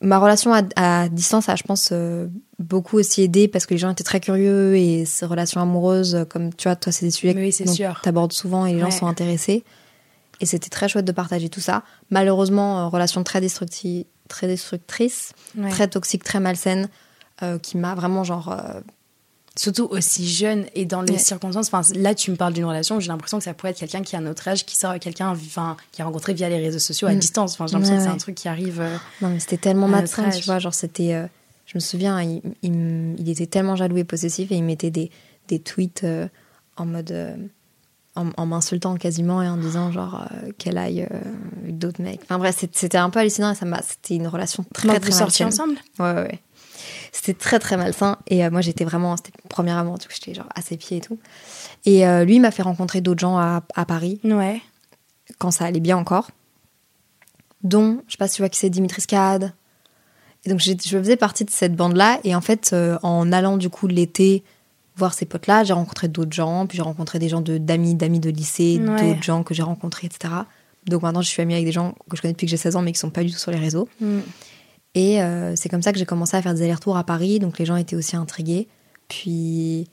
ma 0.00 0.19
relation 0.19 0.55
à, 0.55 0.62
à 0.76 1.09
distance 1.09 1.49
a, 1.49 1.57
je 1.57 1.62
pense, 1.64 1.91
euh, 1.93 2.29
beaucoup 2.59 2.97
aussi 2.99 3.23
aidé 3.23 3.49
parce 3.49 3.67
que 3.67 3.75
les 3.75 3.79
gens 3.79 3.91
étaient 3.91 4.05
très 4.05 4.21
curieux 4.21 4.76
et 4.76 5.05
ces 5.05 5.26
relations 5.26 5.61
amoureuses, 5.61 6.25
comme 6.31 6.55
tu 6.55 6.69
vois, 6.69 6.76
toi, 6.76 6.93
c'est 6.93 7.05
des 7.05 7.11
sujets 7.11 7.35
oui, 7.37 7.55
dont 7.64 7.73
sûr. 7.73 8.00
t'abordes 8.02 8.33
souvent 8.33 8.64
et 8.67 8.73
les 8.75 8.81
gens 8.81 8.91
sont 8.91 9.07
intéressés. 9.07 9.64
Et 10.41 10.47
c'était 10.47 10.71
très 10.71 10.88
chouette 10.88 11.05
de 11.05 11.12
partager 11.12 11.49
tout 11.49 11.61
ça. 11.61 11.83
Malheureusement, 12.11 12.88
relation 12.88 13.23
très, 13.23 13.41
destructi- 13.41 14.07
très 14.29 14.47
destructrice, 14.49 15.35
Ouais. 15.57 15.69
très 15.71 15.87
toxique, 15.88 16.25
très 16.25 16.41
malsaine, 16.41 16.88
qui 17.62 17.76
m'a 17.76 17.95
vraiment 17.95 18.23
genre 18.25 18.57
Surtout 19.54 19.85
aussi 19.90 20.26
jeune 20.26 20.64
et 20.75 20.87
dans 20.87 21.02
les 21.02 21.12
Ouais. 21.12 21.18
circonstances. 21.18 21.66
Enfin, 21.73 21.82
là, 21.94 22.14
tu 22.14 22.30
me 22.30 22.37
parles 22.37 22.54
d'une 22.54 22.64
relation 22.64 22.99
j'ai 23.00 23.09
l'impression 23.09 23.37
que 23.38 23.44
ça 23.44 23.52
pourrait 23.52 23.73
être 23.73 23.78
quelqu'un 23.78 24.00
qui 24.02 24.16
a 24.16 24.21
notre 24.21 24.49
âge, 24.49 24.64
qui 24.64 24.76
sort 24.76 24.90
avec 24.90 25.02
quelqu'un, 25.02 25.28
enfin, 25.28 25.76
qui 25.92 26.00
a 26.00 26.06
rencontré 26.06 26.32
via 26.32 26.49
les 26.49 26.56
réseaux 26.59 26.78
sociaux 26.78 27.06
à 27.09 27.12
Mm. 27.14 27.18
distance. 27.18 27.52
Enfin, 27.54 27.66
j'ai 27.66 27.75
l'impression 27.75 27.94
Ouais, 27.94 27.99
que 27.99 28.04
c'est 28.04 28.09
ouais. 28.09 28.14
un 28.14 28.18
truc 28.18 28.35
qui 28.35 28.49
arrive. 28.49 28.80
euh, 28.80 28.97
Non, 29.21 29.28
mais 29.28 29.40
c'était 29.40 29.59
tellement 29.59 29.88
malsain, 29.88 30.30
tu 30.30 30.42
vois. 30.47 30.59
Genre, 30.59 30.73
c'était. 30.75 31.14
euh, 31.14 31.26
je 31.66 31.73
me 31.76 31.80
souviens, 31.80 32.21
il, 32.23 32.40
il 32.62 32.73
m- 32.73 33.14
il 33.18 33.28
était 33.28 33.47
tellement 33.47 33.76
jaloux 33.76 33.99
et 33.99 34.04
possessif 34.04 34.50
et 34.52 34.56
il 34.56 34.64
mettait 34.64 34.90
des, 34.90 35.11
des 35.49 35.59
tweets 35.59 36.04
euh, 36.04 36.28
en 36.78 36.87
mode. 36.87 37.12
en, 38.14 38.28
en 38.37 38.44
m'insultant 38.47 38.97
quasiment 38.97 39.42
et 39.42 39.49
en 39.49 39.56
disant, 39.56 39.90
genre, 39.90 40.26
qu'elle 40.59 40.76
aille 40.76 41.06
avec 41.62 41.78
d'autres 41.78 42.02
mecs. 42.02 42.21
Enfin, 42.25 42.38
bref, 42.38 42.62
c'était 42.73 42.99
un 42.99 43.09
peu 43.09 43.21
hallucinant 43.21 43.52
et 43.52 43.54
ça 43.54 43.64
m'a. 43.64 43.80
C'était 43.82 44.16
une 44.16 44.26
relation 44.28 44.64
très, 44.75 44.88
Comment 44.88 45.00
très 45.00 45.11
vous 45.11 45.16
sortiez 45.16 45.44
ensemble? 45.47 45.76
Ouais, 45.99 46.12
ouais. 46.12 46.40
C'était 47.14 47.35
très, 47.35 47.59
très 47.59 47.76
malsain. 47.76 48.16
Et 48.26 48.45
euh, 48.45 48.50
moi, 48.50 48.62
j'étais 48.62 48.85
vraiment. 48.85 49.16
C'était 49.16 49.33
mon 49.45 49.49
premier 49.49 49.73
amour, 49.73 49.99
du 49.99 50.07
coup, 50.07 50.14
j'étais 50.14 50.35
genre 50.35 50.49
à 50.54 50.62
ses 50.62 50.76
pieds 50.78 50.97
et 50.97 51.00
tout. 51.00 51.19
Et 51.85 52.07
euh, 52.07 52.25
lui, 52.25 52.40
m'a 52.40 52.50
fait 52.50 52.62
rencontrer 52.62 53.00
d'autres 53.02 53.21
gens 53.21 53.37
à, 53.38 53.62
à 53.75 53.85
Paris 53.85 54.19
Ouais. 54.25 54.61
quand 55.38 55.50
ça 55.50 55.66
allait 55.66 55.81
bien 55.81 55.97
encore, 55.99 56.31
dont, 57.62 58.02
je 58.07 58.12
sais 58.12 58.19
pas 58.19 58.28
si 58.28 58.37
tu 58.37 58.42
vois 58.42 58.49
qui 58.49 58.59
c'est, 58.59 58.71
Dimitri 58.71 59.00
Skad. 59.02 59.52
Et 60.45 60.50
donc 60.50 60.59
je 60.59 60.73
faisais 60.75 61.16
partie 61.16 61.45
de 61.45 61.50
cette 61.50 61.76
bande-là, 61.76 62.19
et 62.25 62.35
en 62.35 62.40
fait, 62.40 62.71
euh, 62.73 62.99
en 63.04 63.31
allant 63.31 63.57
du 63.57 63.69
coup 63.71 63.87
l'été 63.87 64.42
voir 64.97 65.14
ces 65.14 65.25
potes-là, 65.25 65.62
j'ai 65.62 65.73
rencontré 65.73 66.09
d'autres 66.09 66.33
gens, 66.33 66.66
puis 66.66 66.76
j'ai 66.76 66.83
rencontré 66.83 67.19
des 67.21 67.28
gens 67.28 67.40
de- 67.40 67.59
d'amis, 67.59 67.95
d'amis 67.95 68.19
de 68.19 68.28
lycée, 68.31 68.81
Ouais. 68.85 69.09
d'autres 69.14 69.23
gens 69.23 69.45
que 69.45 69.54
j'ai 69.54 69.62
rencontrés, 69.62 70.09
etc. 70.09 70.35
Donc 70.87 71.02
maintenant, 71.02 71.23
je 71.23 71.28
suis 71.28 71.40
amie 71.40 71.54
avec 71.54 71.64
des 71.64 71.71
gens 71.73 71.95
que 72.11 72.16
je 72.16 72.23
connais 72.23 72.33
depuis 72.33 72.47
que 72.47 72.50
j'ai 72.50 72.57
16 72.57 72.75
ans, 72.75 72.83
mais 72.83 72.90
qui 72.92 72.99
sont 72.99 73.11
pas 73.11 73.23
du 73.23 73.31
tout 73.31 73.38
sur 73.38 73.52
les 73.52 73.59
réseaux. 73.59 73.88
Mm. 74.00 74.19
Et 74.94 75.22
euh, 75.22 75.56
c'est 75.56 75.68
comme 75.68 75.82
ça 75.82 75.92
que 75.92 75.99
j'ai 75.99 76.04
commencé 76.04 76.37
à 76.37 76.42
faire 76.42 76.54
des 76.54 76.62
allers-retours 76.62 76.96
à 76.96 77.04
Paris, 77.04 77.38
donc 77.38 77.58
les 77.58 77.64
gens 77.64 77.76
étaient 77.76 77.96
aussi 77.96 78.16
intrigués. 78.16 78.68
Puis 79.08 79.88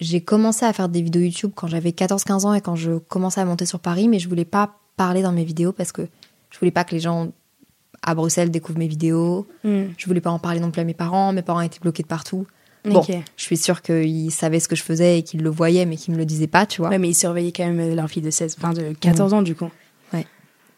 j'ai 0.00 0.20
commencé 0.20 0.64
à 0.64 0.72
faire 0.72 0.88
des 0.88 1.02
vidéos 1.02 1.22
YouTube 1.22 1.52
quand 1.54 1.66
j'avais 1.66 1.90
14-15 1.90 2.46
ans 2.46 2.54
et 2.54 2.60
quand 2.60 2.76
je 2.76 2.98
commençais 2.98 3.40
à 3.40 3.44
monter 3.44 3.66
sur 3.66 3.80
Paris, 3.80 4.08
mais 4.08 4.18
je 4.18 4.28
voulais 4.28 4.44
pas 4.44 4.76
parler 4.96 5.22
dans 5.22 5.32
mes 5.32 5.44
vidéos 5.44 5.72
parce 5.72 5.92
que 5.92 6.02
je 6.50 6.58
voulais 6.58 6.70
pas 6.70 6.84
que 6.84 6.94
les 6.94 7.00
gens 7.00 7.32
à 8.02 8.14
Bruxelles 8.14 8.50
découvrent 8.50 8.78
mes 8.78 8.88
vidéos. 8.88 9.46
Mm. 9.64 9.84
Je 9.96 10.06
voulais 10.06 10.20
pas 10.20 10.30
en 10.30 10.38
parler 10.38 10.60
non 10.60 10.70
plus 10.70 10.80
à 10.80 10.84
mes 10.84 10.94
parents. 10.94 11.32
Mes 11.32 11.42
parents 11.42 11.60
étaient 11.60 11.80
bloqués 11.80 12.02
de 12.02 12.08
partout. 12.08 12.46
Bon, 12.84 13.02
je 13.36 13.42
suis 13.42 13.56
sûre 13.56 13.80
qu'ils 13.80 14.32
savaient 14.32 14.58
ce 14.58 14.66
que 14.66 14.74
je 14.74 14.82
faisais 14.82 15.20
et 15.20 15.22
qu'ils 15.22 15.42
le 15.42 15.50
voyaient, 15.50 15.86
mais 15.86 15.96
qu'ils 15.96 16.14
me 16.14 16.18
le 16.18 16.24
disaient 16.24 16.48
pas, 16.48 16.66
tu 16.66 16.80
vois. 16.80 16.90
Ouais, 16.90 16.98
mais 16.98 17.10
il 17.10 17.14
surveillait 17.14 17.52
quand 17.52 17.64
même 17.64 17.78
euh, 17.78 17.94
leur 17.94 18.08
fille 18.08 18.22
de 18.22 18.30
16, 18.30 18.56
enfin 18.58 18.72
de 18.72 18.92
14 18.98 19.34
ans 19.34 19.42
du 19.42 19.54
coup. 19.54 19.70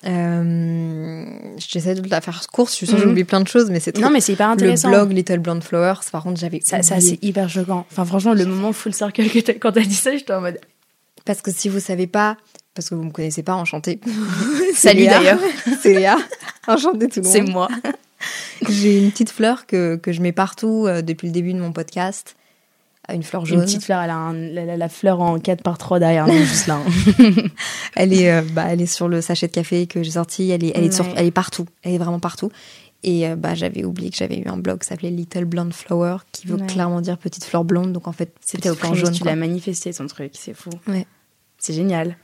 Euh, 0.07 1.25
J'essaie 1.57 1.95
de 1.95 2.09
la 2.11 2.21
faire 2.21 2.41
course, 2.53 2.73
je 2.73 2.77
suis 2.79 2.87
sûre 2.87 2.97
que 2.97 3.03
Mhm. 3.03 3.09
j'oublie 3.09 3.25
plein 3.25 3.41
de 3.41 3.49
choses, 3.49 3.71
mais 3.71 3.81
c'est 3.81 3.93
trop. 3.93 4.03
Non, 4.03 4.11
mais 4.11 4.21
c'est 4.21 4.33
hyper 4.33 4.49
le 4.49 4.53
intéressant. 4.55 4.89
blog 4.89 5.13
Little 5.13 5.39
Blonde 5.39 5.63
Flowers, 5.65 6.01
par 6.11 6.23
contre, 6.25 6.39
j'avais 6.41 6.61
Ça, 6.65 6.83
ça 6.83 7.01
c'est 7.01 7.19
hyper 7.23 7.49
choquant. 7.49 7.87
Enfin, 7.91 8.05
franchement, 8.05 8.35
le 8.35 8.45
moment 8.45 8.73
full 8.73 8.93
circle 8.93 9.29
que 9.31 9.39
t'as- 9.39 9.55
quand 9.55 9.73
t'as 9.73 9.83
dit 9.83 9.95
ça, 9.95 10.17
j'étais 10.17 10.33
en 10.33 10.41
mode. 10.41 10.59
Parce 11.25 11.41
que 11.43 11.51
si 11.53 11.69
vous 11.69 11.81
savez 11.81 12.07
pas, 12.07 12.37
parce 12.75 12.91
que 12.91 12.95
vous 12.97 13.05
me 13.05 13.11
connaissez 13.13 13.43
pas, 13.43 13.55
enchantée. 13.55 14.01
Salut 14.75 15.07
d'ailleurs. 15.07 15.39
C'est 15.83 15.95
Léa. 15.95 16.17
Enchantée 16.67 17.09
tout 17.09 17.21
le 17.21 17.25
monde. 17.25 17.33
C'est 17.33 17.43
moi. 17.43 17.69
J'ai 18.69 18.99
une 18.99 19.11
petite 19.11 19.31
fleur 19.31 19.67
que, 19.67 19.97
que 19.97 20.13
je 20.13 20.21
mets 20.23 20.33
partout 20.33 20.87
euh, 20.87 21.03
depuis 21.03 21.29
le 21.29 21.33
début 21.33 21.53
de 21.53 21.59
mon 21.61 21.73
podcast. 21.73 22.37
Une 23.13 23.23
fleur 23.23 23.45
jaune. 23.45 23.59
Une 23.59 23.65
petite 23.65 23.85
fleur, 23.85 24.01
elle 24.01 24.11
a 24.11 24.17
un- 24.17 24.33
la, 24.33 24.89
fleur 24.89 25.21
en 25.21 25.39
4 25.39 25.63
par 25.63 25.77
3 25.79 25.99
derrière 25.99 26.27
nous, 26.27 26.39
juste 26.45 26.67
là. 26.67 26.77
hein. 26.79 27.33
Elle 27.97 28.13
est, 28.15 28.31
euh, 28.33 28.43
bah, 28.53 28.65
elle 28.71 28.81
est 28.81 28.87
sur 28.87 29.09
le 29.09 29.21
sachet 29.21 29.47
de 29.47 29.53
café 29.53 29.87
que 29.87 30.03
j'ai 30.03 30.13
sorti. 30.13 30.51
Elle 30.51 30.65
est, 30.65 30.73
elle 30.75 30.85
est, 30.85 30.93
sur- 30.93 31.07
elle 31.17 31.27
est 31.27 31.31
partout. 31.31 31.67
Elle 31.83 31.93
est 31.95 31.99
vraiment 31.99 32.19
partout. 32.19 32.51
Et 33.03 33.29
euh, 33.29 33.37
bah, 33.37 33.55
j'avais 33.55 33.85
oublié 33.85 34.11
que 34.11 34.17
j'avais 34.17 34.39
eu 34.39 34.49
un 34.49 34.57
blog 34.57 34.81
qui 34.81 34.89
s'appelait 34.89 35.11
Little 35.11 35.45
Blonde 35.45 35.75
Flower, 35.75 36.17
qui 36.33 36.47
veut 36.47 36.57
Ouais. 36.57 36.67
clairement 36.67 37.01
dire 37.03 37.19
petite 37.19 37.45
fleur 37.45 37.63
blonde. 37.65 37.93
Donc 37.93 38.09
en 38.09 38.13
fait, 38.13 38.35
C'était 38.41 38.71
au 38.71 38.75
fleur 38.75 38.95
jaune. 38.95 39.13
tu 39.13 39.23
l'as 39.25 39.37
manifesté 39.37 39.93
ton 39.93 40.07
truc, 40.07 40.33
c'est 40.35 40.55
fou. 40.55 40.71
Ouais. 40.89 41.07
C'est 41.59 41.75
génial. 41.75 42.17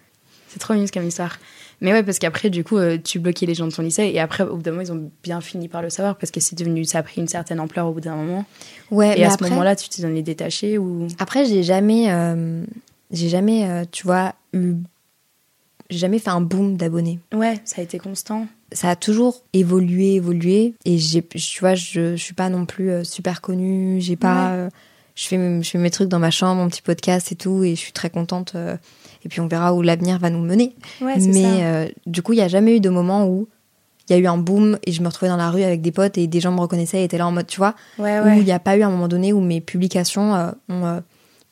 C'est 0.48 0.58
trop 0.58 0.72
mignon 0.74 0.86
comme 0.92 1.06
histoire. 1.06 1.38
Mais 1.80 1.92
ouais, 1.92 2.02
parce 2.02 2.18
qu'après, 2.18 2.50
du 2.50 2.62
coup, 2.62 2.76
euh, 2.76 2.98
tu 3.02 3.18
bloquais 3.18 3.46
les 3.46 3.54
gens 3.54 3.66
de 3.66 3.72
ton 3.72 3.82
lycée 3.82 4.10
et 4.12 4.20
après, 4.20 4.44
au 4.44 4.56
bout 4.56 4.62
d'un 4.62 4.72
moment, 4.72 4.82
ils 4.82 4.92
ont 4.92 5.10
bien 5.22 5.40
fini 5.40 5.68
par 5.68 5.80
le 5.80 5.88
savoir 5.88 6.16
parce 6.16 6.30
que 6.30 6.38
c'est 6.40 6.56
devenu, 6.56 6.84
ça 6.84 6.98
a 6.98 7.02
pris 7.02 7.20
une 7.20 7.28
certaine 7.28 7.58
ampleur 7.58 7.86
au 7.86 7.92
bout 7.92 8.00
d'un 8.02 8.16
moment. 8.16 8.44
Ouais, 8.90 9.14
et 9.16 9.20
mais 9.20 9.24
à 9.24 9.32
après, 9.32 9.46
ce 9.46 9.50
moment-là, 9.52 9.76
tu 9.76 9.88
t'es 9.88 10.02
donné 10.02 10.22
détaché 10.22 10.76
ou? 10.76 11.06
Après, 11.18 11.46
j'ai 11.46 11.62
jamais, 11.62 12.10
euh, 12.12 12.62
j'ai 13.10 13.28
jamais, 13.30 13.66
euh, 13.68 13.84
tu 13.90 14.04
vois, 14.06 14.34
eu, 14.52 14.74
j'ai 15.88 15.98
jamais 15.98 16.18
fait 16.18 16.30
un 16.30 16.42
boom 16.42 16.76
d'abonnés. 16.76 17.18
Ouais, 17.32 17.60
ça 17.64 17.80
a 17.80 17.84
été 17.84 17.98
constant. 17.98 18.46
Ça 18.72 18.90
a 18.90 18.96
toujours 18.96 19.42
évolué, 19.52 20.14
évolué, 20.14 20.74
et 20.84 20.98
j'ai, 20.98 21.22
tu 21.22 21.60
vois, 21.60 21.74
je, 21.74 22.14
je 22.14 22.22
suis 22.22 22.34
pas 22.34 22.48
non 22.50 22.66
plus 22.66 23.04
super 23.04 23.40
connue. 23.40 24.00
J'ai 24.00 24.16
pas, 24.16 24.54
Ouais. 24.54 24.68
Je 25.20 25.28
fais, 25.28 25.36
mes- 25.36 25.62
je 25.62 25.70
fais 25.70 25.78
mes 25.78 25.90
trucs 25.90 26.08
dans 26.08 26.18
ma 26.18 26.30
chambre, 26.30 26.62
mon 26.62 26.68
petit 26.68 26.82
podcast 26.82 27.30
et 27.32 27.34
tout, 27.34 27.62
et 27.64 27.70
je 27.74 27.80
suis 27.80 27.92
très 27.92 28.08
contente. 28.10 28.52
euh, 28.54 28.76
et 29.24 29.28
puis 29.28 29.40
on 29.40 29.48
verra 29.48 29.74
où 29.74 29.82
l'avenir 29.82 30.18
va 30.18 30.30
nous 30.30 30.40
mener. 30.40 30.74
Ouais, 31.02 31.16
Mais 31.18 31.62
euh, 31.64 31.88
du 32.06 32.22
coup, 32.22 32.32
il 32.32 32.38
y 32.38 32.42
a 32.42 32.48
jamais 32.48 32.76
eu 32.76 32.80
de 32.80 32.88
moment 32.88 33.26
où 33.26 33.48
il 34.08 34.14
y 34.14 34.16
a 34.16 34.18
eu 34.18 34.26
un 34.26 34.38
boom 34.38 34.78
et 34.86 34.92
je 34.92 35.02
me 35.02 35.08
retrouvais 35.08 35.28
dans 35.28 35.36
la 35.36 35.50
rue 35.50 35.62
avec 35.62 35.82
des 35.82 35.92
potes 35.92 36.16
et 36.16 36.26
des 36.26 36.40
gens 36.40 36.50
me 36.52 36.60
reconnaissaient 36.60 37.00
et 37.02 37.04
étaient 37.04 37.18
là 37.18 37.26
en 37.26 37.32
mode, 37.32 37.46
tu 37.46 37.58
vois, 37.58 37.74
Ouais, 37.98 38.18
où 38.18 38.24
ouais. 38.24 38.38
il 38.38 38.44
n'y 38.44 38.50
a 38.52 38.58
pas 38.58 38.76
eu 38.78 38.82
un 38.82 38.88
moment 38.90 39.08
donné 39.08 39.32
où 39.34 39.40
mes 39.40 39.60
publications 39.60 40.34
euh, 40.34 40.50
ont 40.70 40.86
euh, 40.86 41.00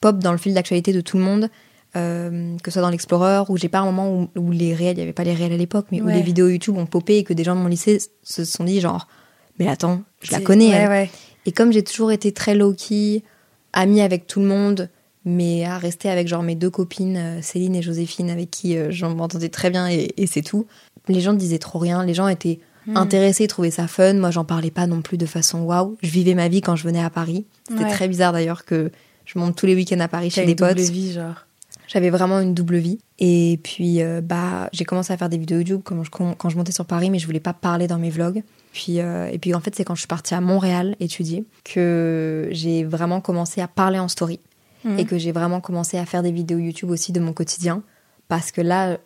pop 0.01 0.19
dans 0.19 0.33
le 0.33 0.39
fil 0.39 0.55
d'actualité 0.55 0.93
de 0.95 1.01
tout 1.03 1.19
le 1.19 1.25
monde, 1.25 1.51
euh, 1.97 2.57
que 2.63 2.71
ce 2.71 2.75
soit 2.75 2.83
dans 2.83 2.91
l'Explorer, 2.91 3.43
où 3.51 3.57
j'ai 3.59 3.69
pas 3.69 3.81
un 3.81 3.85
moment 3.85 4.11
où, 4.13 4.29
où 4.37 4.51
les 4.51 4.75
réels, 4.75 4.95
il 4.95 5.01
n'y 5.01 5.03
avait 5.03 5.13
pas 5.13 5.25
les 5.25 5.35
réels 5.35 5.53
à 5.53 5.57
l'époque, 5.57 5.87
mais 5.93 6.01
où 6.01 6.07
les 6.09 6.23
vidéos 6.23 6.49
YouTube 6.49 6.77
ont 6.79 6.87
popé 6.87 7.19
et 7.19 7.25
que 7.25 7.33
des 7.35 7.45
gens 7.45 7.55
de 7.55 7.61
mon 7.61 7.69
lycée 7.69 7.99
se 8.23 8.45
sont 8.45 8.65
dit 8.65 8.81
genre, 8.81 9.09
mais 9.59 9.69
attends, 9.69 10.01
je 10.23 10.33
la 10.33 10.41
connais. 10.41 10.69
Ouais, 10.71 10.75
elle. 10.77 10.89
ouais. 10.89 11.11
Et 11.47 11.53
comme 11.53 11.71
j'ai 11.73 11.83
toujours 11.83 12.13
été 12.13 12.33
très 12.33 12.55
low-key, 12.55 13.23
amie 13.73 14.01
avec 14.01 14.27
tout 14.27 14.41
le 14.41 14.47
monde, 14.47 14.89
mais 15.25 15.65
à 15.65 15.79
rester 15.79 16.09
avec 16.11 16.29
genre 16.29 16.43
mes 16.43 16.55
deux 16.55 16.71
copines, 16.71 17.17
euh, 17.17 17.43
Céline 17.43 17.75
et 17.77 17.83
Joséphine, 17.83 18.31
avec 18.31 18.51
qui 18.51 18.77
euh, 18.77 18.91
je 18.91 19.05
m'entendais 19.07 19.49
très 19.51 19.71
bien 19.71 19.89
et, 19.89 20.13
et 20.17 20.27
c'est 20.27 20.43
tout, 20.43 20.67
les 21.09 21.21
gens 21.21 21.33
disaient 21.35 21.59
trop 21.59 21.79
rien, 21.79 22.05
les 22.05 22.15
gens 22.15 22.29
étaient 22.29 22.61
Hmm. 22.87 22.97
intéressés, 22.97 23.47
trouvaient 23.49 23.71
ça 23.73 23.87
fun. 23.87 24.15
Moi, 24.15 24.31
j'en 24.31 24.47
parlais 24.47 24.71
pas 24.71 24.87
non 24.87 25.03
plus 25.03 25.19
de 25.19 25.27
façon 25.27 25.61
waouh. 25.61 25.99
Je 26.03 26.09
vivais 26.09 26.33
ma 26.35 26.49
vie 26.49 26.63
quand 26.63 26.75
je 26.75 26.85
venais 26.85 27.03
à 27.05 27.11
Paris. 27.11 27.45
C'était 27.69 27.85
Ouais. 27.85 27.91
très 27.91 28.09
bizarre 28.09 28.33
d'ailleurs 28.33 28.65
que 28.65 28.91
je 29.27 29.39
monte 29.39 29.57
tous 29.57 29.67
les 29.67 29.75
week-ends 29.75 30.01
à 30.01 30.09
Paris 30.09 30.31
chez 30.31 30.47
des 30.47 30.55
potes. 30.55 30.79
vie, 30.79 31.13
genre. 31.13 31.45
J'avais 31.89 32.11
vraiment 32.11 32.39
une 32.41 32.55
double 32.55 32.77
vie. 32.77 32.99
Et 33.19 33.59
puis, 33.65 34.03
euh, 34.03 34.21
bah, 34.21 34.69
j'ai 34.73 34.85
commencé 34.85 35.13
à 35.13 35.17
faire 35.17 35.29
des 35.29 35.39
vidéos 35.39 35.59
YouTube 35.59 35.81
quand 35.83 36.05
je, 36.05 36.11
quand 36.11 36.49
je 36.49 36.57
montais 36.57 36.71
sur 36.71 36.85
Paris, 36.85 37.11
mais 37.11 37.19
je 37.19 37.27
voulais 37.27 37.41
pas 37.41 37.53
parler 37.55 37.87
dans 37.89 37.99
mes 37.99 38.11
vlogs. 38.11 38.43
Puis, 38.73 39.01
euh, 39.01 39.27
et 39.33 39.39
puis, 39.39 39.55
en 39.55 39.61
fait, 39.61 39.75
c'est 39.75 39.85
quand 39.85 39.95
je 39.95 40.01
suis 40.03 40.07
partie 40.07 40.35
à 40.35 40.41
Montréal 40.41 40.95
étudier 41.01 41.45
que 41.65 42.49
j'ai 42.53 42.85
vraiment 42.85 43.21
commencé 43.21 43.61
à 43.61 43.69
parler 43.69 43.99
en 43.99 44.09
story 44.09 44.39
Mhm. 44.85 44.99
et 44.99 45.05
que 45.07 45.19
j'ai 45.19 45.33
vraiment 45.33 45.61
commencé 45.61 45.99
à 45.99 46.07
faire 46.07 46.23
des 46.23 46.31
vidéos 46.31 46.59
YouTube 46.59 46.91
aussi 46.91 47.11
de 47.11 47.19
mon 47.19 47.33
quotidien. 47.33 47.83
Parce 48.29 48.53
que 48.53 48.61
là, 48.61 48.99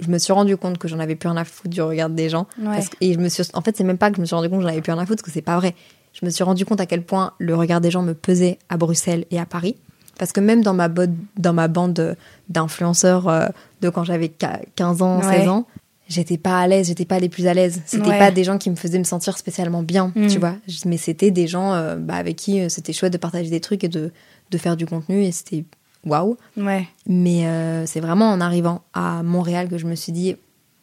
je 0.00 0.08
me 0.10 0.18
suis 0.18 0.32
rendu 0.32 0.56
compte 0.56 0.78
que 0.78 0.88
j'en 0.88 0.98
avais 0.98 1.14
plus 1.14 1.28
rien 1.28 1.36
à 1.36 1.44
foutre 1.44 1.68
du 1.70 1.80
regard 1.82 2.10
des 2.10 2.28
gens. 2.28 2.46
Ouais. 2.58 2.64
Parce 2.66 2.88
que- 2.88 2.96
et 3.00 3.12
je 3.12 3.18
me 3.20 3.28
suis, 3.28 3.44
en 3.54 3.60
fait, 3.60 3.76
c'est 3.76 3.84
même 3.84 3.98
pas 3.98 4.10
que 4.10 4.16
je 4.16 4.20
me 4.22 4.26
suis 4.26 4.34
rendu 4.34 4.48
compte 4.48 4.58
que 4.58 4.64
j'en 4.64 4.70
avais 4.72 4.80
plus 4.80 4.90
rien 4.92 5.00
à 5.00 5.06
foutre, 5.06 5.22
parce 5.22 5.26
que 5.28 5.30
c'est 5.32 5.42
pas 5.42 5.56
vrai. 5.56 5.74
Je 6.14 6.24
me 6.26 6.30
suis 6.30 6.42
rendu 6.42 6.64
compte 6.64 6.80
à 6.80 6.86
quel 6.86 7.02
point 7.04 7.32
le 7.38 7.54
regard 7.54 7.80
des 7.80 7.90
gens 7.92 8.02
me 8.02 8.14
pesait 8.14 8.58
à 8.68 8.76
Bruxelles 8.76 9.24
et 9.30 9.38
à 9.38 9.46
Paris. 9.46 9.76
Parce 10.18 10.32
que 10.32 10.40
même 10.40 10.62
dans 10.62 10.74
ma, 10.74 10.88
dans 10.88 11.52
ma 11.52 11.68
bande 11.68 12.16
d'influenceurs 12.48 13.28
euh, 13.28 13.46
de 13.80 13.88
quand 13.88 14.04
j'avais 14.04 14.28
qua- 14.28 14.60
15 14.76 15.02
ans, 15.02 15.18
Ouais. 15.20 15.38
16 15.38 15.48
ans, 15.48 15.66
j'étais 16.08 16.38
pas 16.38 16.60
à 16.60 16.66
l'aise, 16.66 16.86
j'étais 16.88 17.04
pas 17.04 17.18
les 17.18 17.28
plus 17.28 17.46
à 17.46 17.54
l'aise. 17.54 17.80
C'était 17.86 18.08
Ouais. 18.08 18.18
pas 18.18 18.30
des 18.30 18.44
gens 18.44 18.58
qui 18.58 18.70
me 18.70 18.76
faisaient 18.76 18.98
me 18.98 19.04
sentir 19.04 19.36
spécialement 19.38 19.82
bien, 19.82 20.12
Mm. 20.14 20.26
tu 20.28 20.38
vois. 20.38 20.54
Mais 20.86 20.96
c'était 20.96 21.30
des 21.30 21.46
gens 21.46 21.72
euh, 21.74 21.96
bah, 21.96 22.14
avec 22.14 22.36
qui 22.36 22.60
euh, 22.60 22.68
c'était 22.68 22.92
chouette 22.92 23.12
de 23.12 23.18
partager 23.18 23.50
des 23.50 23.60
trucs 23.60 23.82
et 23.84 23.88
de, 23.88 24.12
de 24.50 24.58
faire 24.58 24.76
du 24.76 24.86
contenu 24.86 25.22
et 25.24 25.32
c'était 25.32 25.64
waouh. 26.04 26.36
Ouais. 26.56 26.86
Mais 27.06 27.46
euh, 27.46 27.86
c'est 27.86 28.00
vraiment 28.00 28.30
en 28.30 28.40
arrivant 28.40 28.82
à 28.92 29.22
Montréal 29.22 29.68
que 29.68 29.78
je 29.78 29.86
me 29.86 29.94
suis 29.94 30.12
dit, 30.12 30.36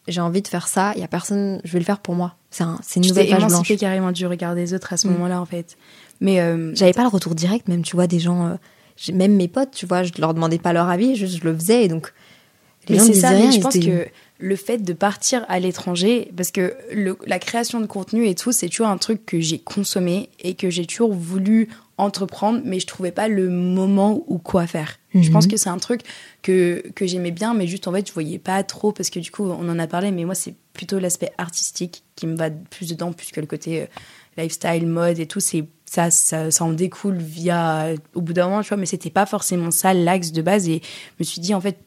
j'ai 0.08 0.20
envie 0.20 0.42
de 0.42 0.48
faire 0.48 0.66
ça, 0.66 0.92
il 0.96 1.00
y 1.00 1.04
a 1.04 1.08
personne, 1.08 1.60
je 1.64 1.72
vais 1.72 1.78
le 1.78 1.84
faire 1.84 2.00
pour 2.00 2.14
moi. 2.16 2.34
C'est 2.50 2.64
un, 2.64 2.78
une 2.96 3.06
nouvelle 3.06 3.28
page 3.30 3.46
blanche. 3.46 3.76
carrément 3.78 4.10
du 4.12 4.26
regard 4.26 4.54
des 4.56 4.74
autres 4.74 4.92
à 4.92 4.96
ce 4.96 5.06
Mm. 5.06 5.12
moment-là, 5.12 5.40
en 5.40 5.46
fait. 5.46 5.76
Mais. 6.20 6.40
euh, 6.40 6.72
J'avais 6.74 6.92
pas 6.92 7.02
le 7.02 7.08
retour 7.08 7.34
direct, 7.36 7.68
même, 7.68 7.82
tu 7.82 7.94
vois, 7.96 8.06
des 8.08 8.18
gens, 8.18 8.58
même 9.12 9.34
mes 9.34 9.48
potes, 9.48 9.70
tu 9.72 9.86
vois, 9.86 10.02
je 10.02 10.12
leur 10.18 10.34
demandais 10.34 10.58
pas 10.58 10.72
leur 10.72 10.88
avis, 10.88 11.16
juste 11.16 11.38
je 11.38 11.44
le 11.44 11.54
faisais 11.54 11.84
et 11.84 11.88
donc 11.88 12.12
les 12.88 12.94
Mais 12.94 12.98
gens 13.00 13.06
c'est 13.06 13.12
disaient 13.12 13.26
ça, 13.28 13.34
rien. 13.34 13.46
mais 13.46 13.52
je 13.52 13.60
pense 13.60 13.78
que 13.78 14.06
le 14.38 14.56
fait 14.56 14.78
de 14.78 14.92
partir 14.92 15.44
à 15.48 15.60
l'étranger, 15.60 16.32
parce 16.36 16.50
que 16.50 16.74
le- 16.92 17.16
la 17.26 17.38
création 17.38 17.80
de 17.80 17.86
contenu 17.86 18.26
et 18.26 18.34
tout, 18.34 18.50
c'est 18.50 18.68
toujours 18.68 18.88
un 18.88 18.98
truc 18.98 19.24
que 19.24 19.38
j'ai 19.40 19.58
consommé 19.60 20.30
et 20.40 20.54
que 20.54 20.68
j'ai 20.68 20.84
toujours 20.84 21.12
voulu 21.14 21.68
entreprendre, 21.96 22.60
mais 22.64 22.80
je 22.80 22.86
trouvais 22.88 23.12
pas 23.12 23.28
le 23.28 23.48
moment 23.48 24.24
ou 24.26 24.38
quoi 24.38 24.66
faire. 24.66 24.98
Je 25.14 25.18
Mhm. 25.20 25.30
pense 25.30 25.46
que 25.46 25.56
c'est 25.56 25.68
un 25.68 25.78
truc 25.78 26.00
que, 26.42 26.82
que 26.96 27.06
j'aimais 27.06 27.30
bien, 27.30 27.54
mais 27.54 27.68
juste 27.68 27.86
en 27.86 27.92
fait, 27.92 28.08
je 28.08 28.12
voyais 28.12 28.38
pas 28.40 28.64
trop, 28.64 28.90
parce 28.90 29.10
que 29.10 29.20
du 29.20 29.30
coup, 29.30 29.44
on 29.44 29.68
en 29.68 29.78
a 29.78 29.86
parlé, 29.86 30.10
mais 30.10 30.24
moi, 30.24 30.34
c'est 30.34 30.54
plutôt 30.72 30.98
l'aspect 30.98 31.30
artistique 31.38 32.02
qui 32.16 32.26
me 32.26 32.34
va 32.34 32.50
plus 32.50 32.88
dedans, 32.88 33.12
plus 33.12 33.30
que 33.30 33.40
le 33.40 33.46
côté 33.46 33.82
euh, 33.82 33.86
lifestyle, 34.36 34.86
mode 34.88 35.20
et 35.20 35.26
tout. 35.26 35.38
C'est 35.40 35.64
ça, 35.92 36.50
ça, 36.50 36.64
en 36.64 36.72
découle 36.72 37.18
via 37.18 37.88
au 38.14 38.22
bout 38.22 38.32
d'un 38.32 38.48
moment, 38.48 38.62
tu 38.62 38.68
vois, 38.68 38.78
mais 38.78 38.86
c'était 38.86 39.10
pas 39.10 39.26
forcément 39.26 39.70
ça 39.70 39.92
l'axe 39.92 40.32
de 40.32 40.40
base. 40.40 40.66
Et 40.68 40.80
je 40.82 41.14
me 41.20 41.24
suis 41.24 41.40
dit, 41.40 41.52
en 41.52 41.60
fait, 41.60 41.78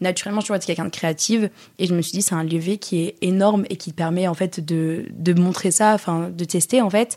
naturellement, 0.00 0.40
je 0.40 0.46
suis 0.52 0.66
quelqu'un 0.66 0.86
de 0.86 0.90
créative 0.90 1.50
et 1.78 1.86
je 1.86 1.94
me 1.94 2.02
suis 2.02 2.12
dit, 2.12 2.22
c'est 2.22 2.34
un 2.34 2.42
levier 2.42 2.78
qui 2.78 3.04
est 3.04 3.16
énorme 3.22 3.64
et 3.70 3.76
qui 3.76 3.92
permet 3.92 4.26
en 4.26 4.34
fait 4.34 4.58
de, 4.58 5.06
de 5.10 5.40
montrer 5.40 5.70
ça, 5.70 5.94
enfin, 5.94 6.30
de 6.30 6.44
tester 6.44 6.82
en 6.82 6.90
fait. 6.90 7.16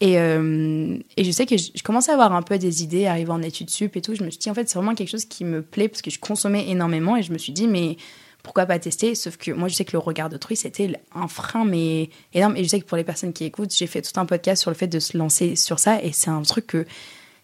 Et, 0.00 0.18
euh, 0.18 0.98
et 1.16 1.24
je 1.24 1.30
sais 1.30 1.46
que 1.46 1.56
je, 1.56 1.70
je 1.74 1.82
commençais 1.82 2.10
à 2.10 2.14
avoir 2.14 2.32
un 2.34 2.42
peu 2.42 2.58
des 2.58 2.82
idées, 2.82 3.06
arriver 3.06 3.30
en 3.30 3.40
études 3.40 3.70
sup 3.70 3.96
et 3.96 4.02
tout. 4.02 4.14
Je 4.14 4.22
me 4.22 4.30
suis 4.30 4.38
dit, 4.38 4.50
en 4.50 4.54
fait, 4.54 4.68
c'est 4.68 4.78
vraiment 4.78 4.94
quelque 4.94 5.10
chose 5.10 5.24
qui 5.24 5.44
me 5.44 5.62
plaît 5.62 5.88
parce 5.88 6.02
que 6.02 6.10
je 6.10 6.18
consommais 6.18 6.68
énormément 6.68 7.16
et 7.16 7.22
je 7.22 7.32
me 7.32 7.38
suis 7.38 7.52
dit, 7.52 7.68
mais 7.68 7.96
pourquoi 8.42 8.66
pas 8.66 8.78
tester 8.78 9.14
Sauf 9.14 9.36
que 9.36 9.50
moi, 9.50 9.68
je 9.68 9.74
sais 9.74 9.84
que 9.84 9.92
le 9.92 9.98
regard 9.98 10.28
d'autrui, 10.28 10.56
c'était 10.56 10.92
un 11.14 11.28
frein, 11.28 11.64
mais 11.64 12.10
énorme. 12.34 12.56
Et 12.56 12.64
je 12.64 12.68
sais 12.68 12.80
que 12.80 12.86
pour 12.86 12.96
les 12.96 13.04
personnes 13.04 13.32
qui 13.32 13.44
écoutent, 13.44 13.74
j'ai 13.76 13.86
fait 13.86 14.02
tout 14.02 14.18
un 14.18 14.26
podcast 14.26 14.62
sur 14.62 14.70
le 14.70 14.76
fait 14.76 14.86
de 14.88 14.98
se 14.98 15.16
lancer 15.18 15.56
sur 15.56 15.78
ça 15.78 16.02
et 16.02 16.12
c'est 16.12 16.30
un 16.30 16.42
truc 16.42 16.66
que. 16.68 16.82
tu 16.84 16.88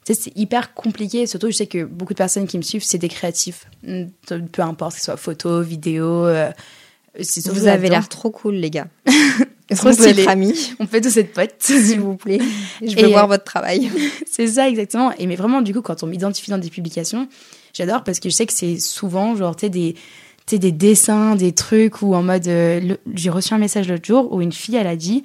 sais, 0.04 0.14
C'est 0.14 0.37
hyper 0.37 0.74
compliqué, 0.74 1.26
surtout 1.26 1.48
je 1.48 1.56
sais 1.56 1.66
que 1.66 1.85
beaucoup 1.85 2.12
de 2.14 2.18
personnes 2.18 2.46
qui 2.46 2.56
me 2.56 2.62
suivent, 2.62 2.85
c'est 2.85 2.98
des 2.98 3.09
créatifs. 3.09 3.66
Peu 3.82 4.62
importe, 4.62 4.94
que 4.94 4.98
ce 5.00 5.04
soit 5.06 5.16
photo, 5.16 5.61
vidéo. 5.62 6.26
euh, 6.26 6.50
Vous 7.46 7.66
avez 7.66 7.88
l'air 7.88 8.09
trop 8.09 8.30
cool, 8.30 8.54
les 8.54 8.70
gars. 8.70 8.88
Trop 9.74 9.90
stylé. 9.90 10.28
amis, 10.28 10.74
On 10.78 10.87
fait 10.87 11.00
tous 11.00 11.16
être 11.16 11.32
potes. 11.32 11.54
s'il 11.59 11.98
vous 11.98 12.14
plaît. 12.14 12.38
Je 12.82 12.92
Et, 12.96 13.02
veux 13.02 13.09
euh, 13.09 13.09
voir 13.09 13.26
votre 13.26 13.42
travail. 13.42 13.90
C'est 14.30 14.46
ça, 14.46 14.68
exactement. 14.68 15.11
Et 15.18 15.26
mais 15.26 15.35
vraiment, 15.35 15.61
du 15.61 15.74
coup, 15.74 15.82
quand 15.82 16.04
on 16.04 16.06
m'identifie 16.06 16.52
dans 16.52 16.59
des 16.59 16.70
publications, 16.70 17.26
j'adore 17.74 18.04
parce 18.04 18.20
que 18.20 18.28
je 18.30 18.35
sais 18.37 18.46
que 18.46 18.52
c'est 18.52 18.78
souvent, 18.78 19.35
genre, 19.35 19.56
tu 19.56 19.66
sais, 19.66 19.70
des, 19.70 19.96
sais, 20.54 20.59
des 20.59 20.72
dessins, 20.72 21.35
des 21.37 21.52
trucs 21.52 22.02
ou 22.02 22.14
en 22.14 22.22
mode. 22.22 22.46
euh, 22.48 22.96
J'ai 23.14 23.30
reçu 23.30 23.54
un 23.54 23.59
message 23.59 23.88
l'autre 23.88 24.04
jour 24.04 24.32
où 24.32 24.40
une 24.40 24.52
fille, 24.52 24.76
elle 24.76 24.87
a 24.87 24.96
dit 24.96 25.22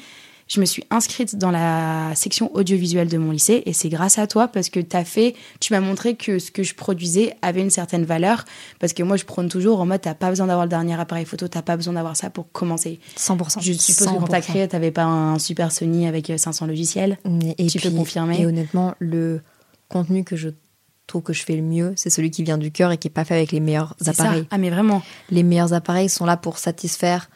Je 0.48 0.60
me 0.60 0.66
suis 0.66 0.84
inscrite 0.90 1.38
dans 1.38 1.52
la 1.52 2.12
section 2.16 2.54
audiovisuelle 2.56 3.08
de 3.08 3.18
mon 3.18 3.32
lycée 3.32 3.64
et 3.66 3.72
c'est 3.74 3.88
grâce 3.90 4.18
à 4.20 4.28
toi 4.28 4.48
parce 4.50 4.70
que 4.70 4.80
t'as 4.82 5.06
fait, 5.06 5.34
tu 5.62 5.72
m'as 5.74 5.80
montré 5.80 6.16
que 6.16 6.40
ce 6.40 6.52
que 6.52 6.62
je 6.64 6.76
produisais 6.76 7.36
avait 7.42 7.62
une 7.62 7.70
certaine 7.70 8.04
valeur. 8.04 8.44
Parce 8.80 8.92
que 8.94 9.04
moi, 9.04 9.16
je 9.16 9.24
prône 9.26 9.48
toujours 9.48 9.80
en 9.80 9.86
mode 9.86 10.02
T'as 10.02 10.14
pas 10.16 10.30
besoin 10.30 10.48
d'avoir 10.48 10.66
le 10.66 10.70
dernier 10.70 11.00
appareil 11.00 11.26
photo, 11.26 11.48
t'as 11.48 11.62
pas 11.62 11.78
besoin 11.78 11.94
d'avoir 11.94 12.18
ça 12.18 12.30
pour 12.30 12.52
commencer. 12.52 13.00
100%. 13.18 13.62
Je 13.62 13.72
suppose 13.74 14.08
que 14.08 14.14
quand 14.20 14.28
t'as 14.28 14.40
100%. 14.40 14.42
créé, 14.42 14.68
t'avais 14.68 14.92
pas 14.92 15.04
un 15.06 15.40
super 15.40 15.72
Sony 15.72 16.08
avec 16.08 16.30
euh, 16.32 16.38
500 16.38 16.66
logiciels. 16.66 17.18
Et 17.58 17.68
Tu 17.68 17.80
peux 17.80 17.88
puis- 17.90 17.98
confirmer 17.98 18.42
Et 18.42 18.46
honnêtement, 18.46 18.96
le 19.00 19.42
contenu 19.88 20.24
que 20.24 20.36
je 20.36 20.50
trouve 21.12 21.22
que 21.24 21.34
je 21.34 21.44
fais 21.44 21.56
le 21.56 21.62
mieux, 21.62 21.94
c'est 21.96 22.10
celui 22.10 22.32
qui 22.32 22.44
vient 22.44 22.58
du 22.58 22.72
cœur 22.72 22.92
et 22.92 22.98
qui 22.98 23.08
est 23.08 23.12
pas 23.12 23.24
fait 23.26 23.36
avec 23.36 23.52
les 23.52 23.60
meilleurs 23.60 23.96
ça. 24.02 24.12
appareils. 24.12 24.46
Ah, 24.52 24.58
mais 24.58 24.70
vraiment. 24.70 25.02
Les 25.30 25.44
meilleurs 25.44 25.74
appareils 25.74 26.10
sont 26.10 26.26
là 26.26 26.38
pour 26.38 26.58
satisfaire 26.58 27.30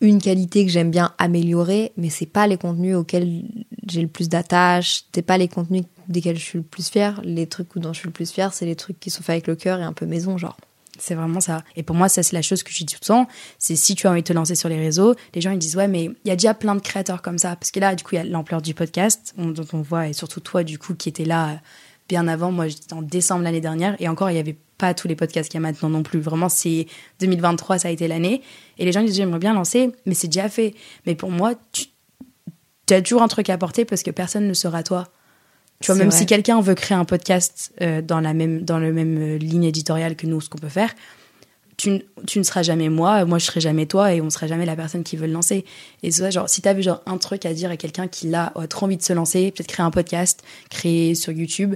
une 0.00 0.20
qualité 0.20 0.66
que 0.66 0.70
j'aime 0.70 0.90
bien 0.90 1.14
améliorer, 1.18 1.92
mais 1.96 2.10
c'est 2.10 2.26
pas 2.26 2.46
les 2.46 2.58
contenus 2.58 2.96
auxquels 2.96 3.42
j'ai 3.88 4.02
le 4.02 4.08
plus 4.08 4.28
d'attache, 4.28 5.04
c'est 5.14 5.22
pas 5.22 5.38
les 5.38 5.48
contenus 5.48 5.84
desquels 6.08 6.36
je 6.36 6.44
suis 6.44 6.58
le 6.58 6.64
plus 6.64 6.88
fière. 6.90 7.20
Les 7.24 7.46
trucs 7.46 7.78
dont 7.78 7.92
je 7.92 8.00
suis 8.00 8.08
le 8.08 8.12
plus 8.12 8.30
fière, 8.30 8.52
c'est 8.52 8.66
les 8.66 8.76
trucs 8.76 9.00
qui 9.00 9.10
sont 9.10 9.22
faits 9.22 9.30
avec 9.34 9.46
le 9.46 9.56
cœur 9.56 9.80
et 9.80 9.82
un 9.82 9.92
peu 9.94 10.04
maison, 10.04 10.36
genre. 10.36 10.56
C'est 10.98 11.14
vraiment 11.14 11.40
ça. 11.40 11.64
Et 11.74 11.82
pour 11.82 11.96
moi, 11.96 12.08
ça, 12.08 12.22
c'est 12.22 12.36
la 12.36 12.42
chose 12.42 12.62
que 12.62 12.70
je 12.70 12.76
dis 12.78 12.86
tout 12.86 12.98
le 13.02 13.06
temps. 13.06 13.26
C'est 13.58 13.74
si 13.76 13.94
tu 13.96 14.06
as 14.06 14.10
envie 14.12 14.20
de 14.22 14.26
te 14.26 14.32
lancer 14.32 14.54
sur 14.54 14.68
les 14.68 14.78
réseaux, 14.78 15.14
les 15.34 15.40
gens, 15.40 15.50
ils 15.50 15.58
disent, 15.58 15.74
ouais, 15.76 15.88
mais 15.88 16.04
il 16.04 16.28
y 16.28 16.30
a 16.30 16.36
déjà 16.36 16.54
plein 16.54 16.74
de 16.76 16.80
créateurs 16.80 17.20
comme 17.22 17.38
ça. 17.38 17.56
Parce 17.56 17.70
que 17.72 17.80
là, 17.80 17.94
du 17.96 18.04
coup, 18.04 18.10
il 18.14 18.18
y 18.18 18.20
a 18.20 18.24
l'ampleur 18.24 18.62
du 18.62 18.74
podcast, 18.74 19.34
on- 19.38 19.48
dont 19.50 19.66
on 19.72 19.80
voit, 19.82 20.06
et 20.08 20.12
surtout 20.12 20.38
toi, 20.40 20.62
du 20.62 20.78
coup, 20.78 20.94
qui 20.94 21.08
était 21.08 21.24
là 21.24 21.58
bien 22.08 22.28
avant. 22.28 22.52
Moi, 22.52 22.68
j'étais 22.68 22.92
en 22.92 23.02
décembre 23.02 23.44
l'année 23.44 23.60
dernière. 23.60 23.96
Et 24.00 24.08
encore, 24.08 24.30
il 24.30 24.34
n'y 24.34 24.40
avait 24.40 24.56
pas 24.78 24.94
tous 24.94 25.08
les 25.08 25.16
podcasts 25.16 25.50
qu'il 25.50 25.60
y 25.60 25.62
a 25.62 25.66
maintenant 25.66 25.88
non 25.88 26.02
plus. 26.02 26.20
Vraiment, 26.20 26.48
c'est 26.48 26.86
2023, 27.20 27.78
ça 27.78 27.88
a 27.88 27.90
été 27.90 28.08
l'année. 28.08 28.42
Et 28.78 28.84
les 28.84 28.92
gens 28.92 29.02
disent, 29.02 29.16
j'aimerais 29.16 29.38
bien 29.38 29.54
lancer, 29.54 29.92
mais 30.06 30.14
c'est 30.14 30.28
déjà 30.28 30.48
fait. 30.48 30.74
Mais 31.06 31.14
pour 31.14 31.30
moi, 31.30 31.54
tu 31.72 32.94
as 32.94 33.02
toujours 33.02 33.22
un 33.22 33.28
truc 33.28 33.48
à 33.50 33.54
apporter 33.54 33.84
parce 33.84 34.02
que 34.02 34.10
personne 34.10 34.46
ne 34.46 34.54
sera 34.54 34.82
toi. 34.82 35.08
Tu 35.80 35.90
vois, 35.90 35.96
même 35.96 36.10
vrai. 36.10 36.18
si 36.18 36.26
quelqu'un 36.26 36.60
veut 36.60 36.74
créer 36.74 36.96
un 36.96 37.04
podcast 37.04 37.72
euh, 37.82 38.00
dans 38.00 38.20
la 38.20 38.32
même 38.32 38.62
dans 38.62 38.78
le 38.78 38.92
même 38.92 39.18
euh, 39.18 39.38
ligne 39.38 39.64
éditoriale 39.64 40.16
que 40.16 40.26
nous, 40.26 40.40
ce 40.40 40.48
qu'on 40.48 40.58
peut 40.58 40.68
faire, 40.68 40.94
tu, 41.76 42.02
tu 42.26 42.38
ne 42.38 42.44
seras 42.44 42.62
jamais 42.62 42.88
moi, 42.88 43.24
moi 43.24 43.38
je 43.38 43.46
serai 43.46 43.60
jamais 43.60 43.86
toi, 43.86 44.12
et 44.12 44.20
on 44.20 44.30
sera 44.30 44.46
jamais 44.46 44.66
la 44.66 44.76
personne 44.76 45.02
qui 45.02 45.16
veut 45.16 45.26
le 45.26 45.32
lancer. 45.32 45.64
Et 46.02 46.10
ça, 46.10 46.30
genre, 46.30 46.48
si 46.48 46.62
t'avais 46.62 46.82
genre 46.82 47.02
un 47.06 47.18
truc 47.18 47.46
à 47.46 47.54
dire 47.54 47.70
à 47.70 47.76
quelqu'un 47.76 48.08
qui 48.08 48.28
là 48.28 48.52
a 48.54 48.66
trop 48.66 48.86
envie 48.86 48.96
de 48.96 49.02
se 49.02 49.12
lancer, 49.12 49.50
peut-être 49.50 49.68
créer 49.68 49.84
un 49.84 49.90
podcast, 49.90 50.42
créer 50.70 51.14
sur 51.14 51.32
YouTube, 51.32 51.74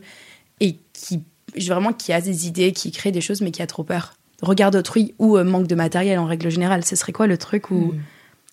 et 0.61 0.77
qui 0.93 1.23
vraiment 1.57 1.93
qui 1.93 2.13
a 2.13 2.21
des 2.21 2.47
idées, 2.47 2.73
qui 2.73 2.91
crée 2.93 3.13
des 3.13 3.21
choses, 3.21 3.41
mais 3.41 3.51
qui 3.51 3.63
a 3.63 3.67
trop 3.67 3.85
peur. 3.85 4.15
Regard 4.43 4.71
d'autrui 4.71 5.15
ou 5.19 5.37
euh, 5.37 5.45
manque 5.45 5.67
de 5.67 5.75
matériel 5.75 6.19
en 6.19 6.27
règle 6.27 6.51
générale. 6.51 6.85
Ce 6.85 6.95
serait 6.95 7.13
quoi 7.13 7.27
le 7.27 7.39
truc 7.39 7.71
où, 7.71 7.95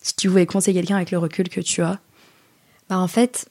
si 0.02 0.16
tu 0.16 0.28
voulais 0.28 0.46
conseiller 0.46 0.80
quelqu'un 0.80 0.96
avec 0.96 1.10
le 1.10 1.18
recul 1.18 1.48
que 1.48 1.60
tu 1.60 1.82
as, 1.82 2.00
Bah, 2.88 2.98
en 2.98 3.08
fait, 3.08 3.48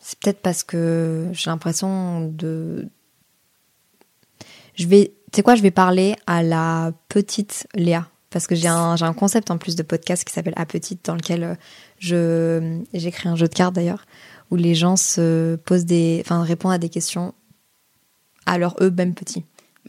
c'est 0.00 0.18
peut-être 0.18 0.40
parce 0.40 0.62
que 0.62 1.28
j'ai 1.32 1.50
l'impression 1.50 2.28
de. 2.28 2.88
Je 4.74 4.86
vais. 4.86 5.12
Sais 5.34 5.42
quoi, 5.42 5.54
je 5.54 5.62
vais 5.62 5.70
parler 5.70 6.16
à 6.26 6.42
la 6.42 6.92
petite 7.08 7.66
Léa. 7.74 8.06
Parce 8.30 8.46
que 8.46 8.54
j'ai 8.54 8.68
un, 8.68 9.14
concept 9.14 9.50
en 9.50 9.56
plus 9.58 9.76
de 9.76 9.82
podcast 9.82 10.24
qui 10.24 10.32
s'appelle 10.32 10.54
À 10.56 10.66
Petite, 10.66 11.04
dans 11.04 11.14
lequel 11.14 11.44
euh, 11.44 11.54
je, 11.98 12.82
j'ai 12.92 13.10
créé 13.10 13.30
un 13.30 13.36
jeu 13.36 13.48
de 13.48 13.54
cartes 13.54 13.74
d'ailleurs, 13.74 14.04
où 14.50 14.56
les 14.56 14.74
gens 14.74 14.96
se 14.96 15.56
posent 15.56 15.86
des. 15.86 16.22
Enfin, 16.24 16.42
répondent 16.42 16.72
à 16.72 16.78
des 16.78 16.88
questions 16.88 17.34
à 18.44 18.58
leur 18.58 18.76
eux 18.80 18.90
même 18.90 19.14
petits. 19.14 19.44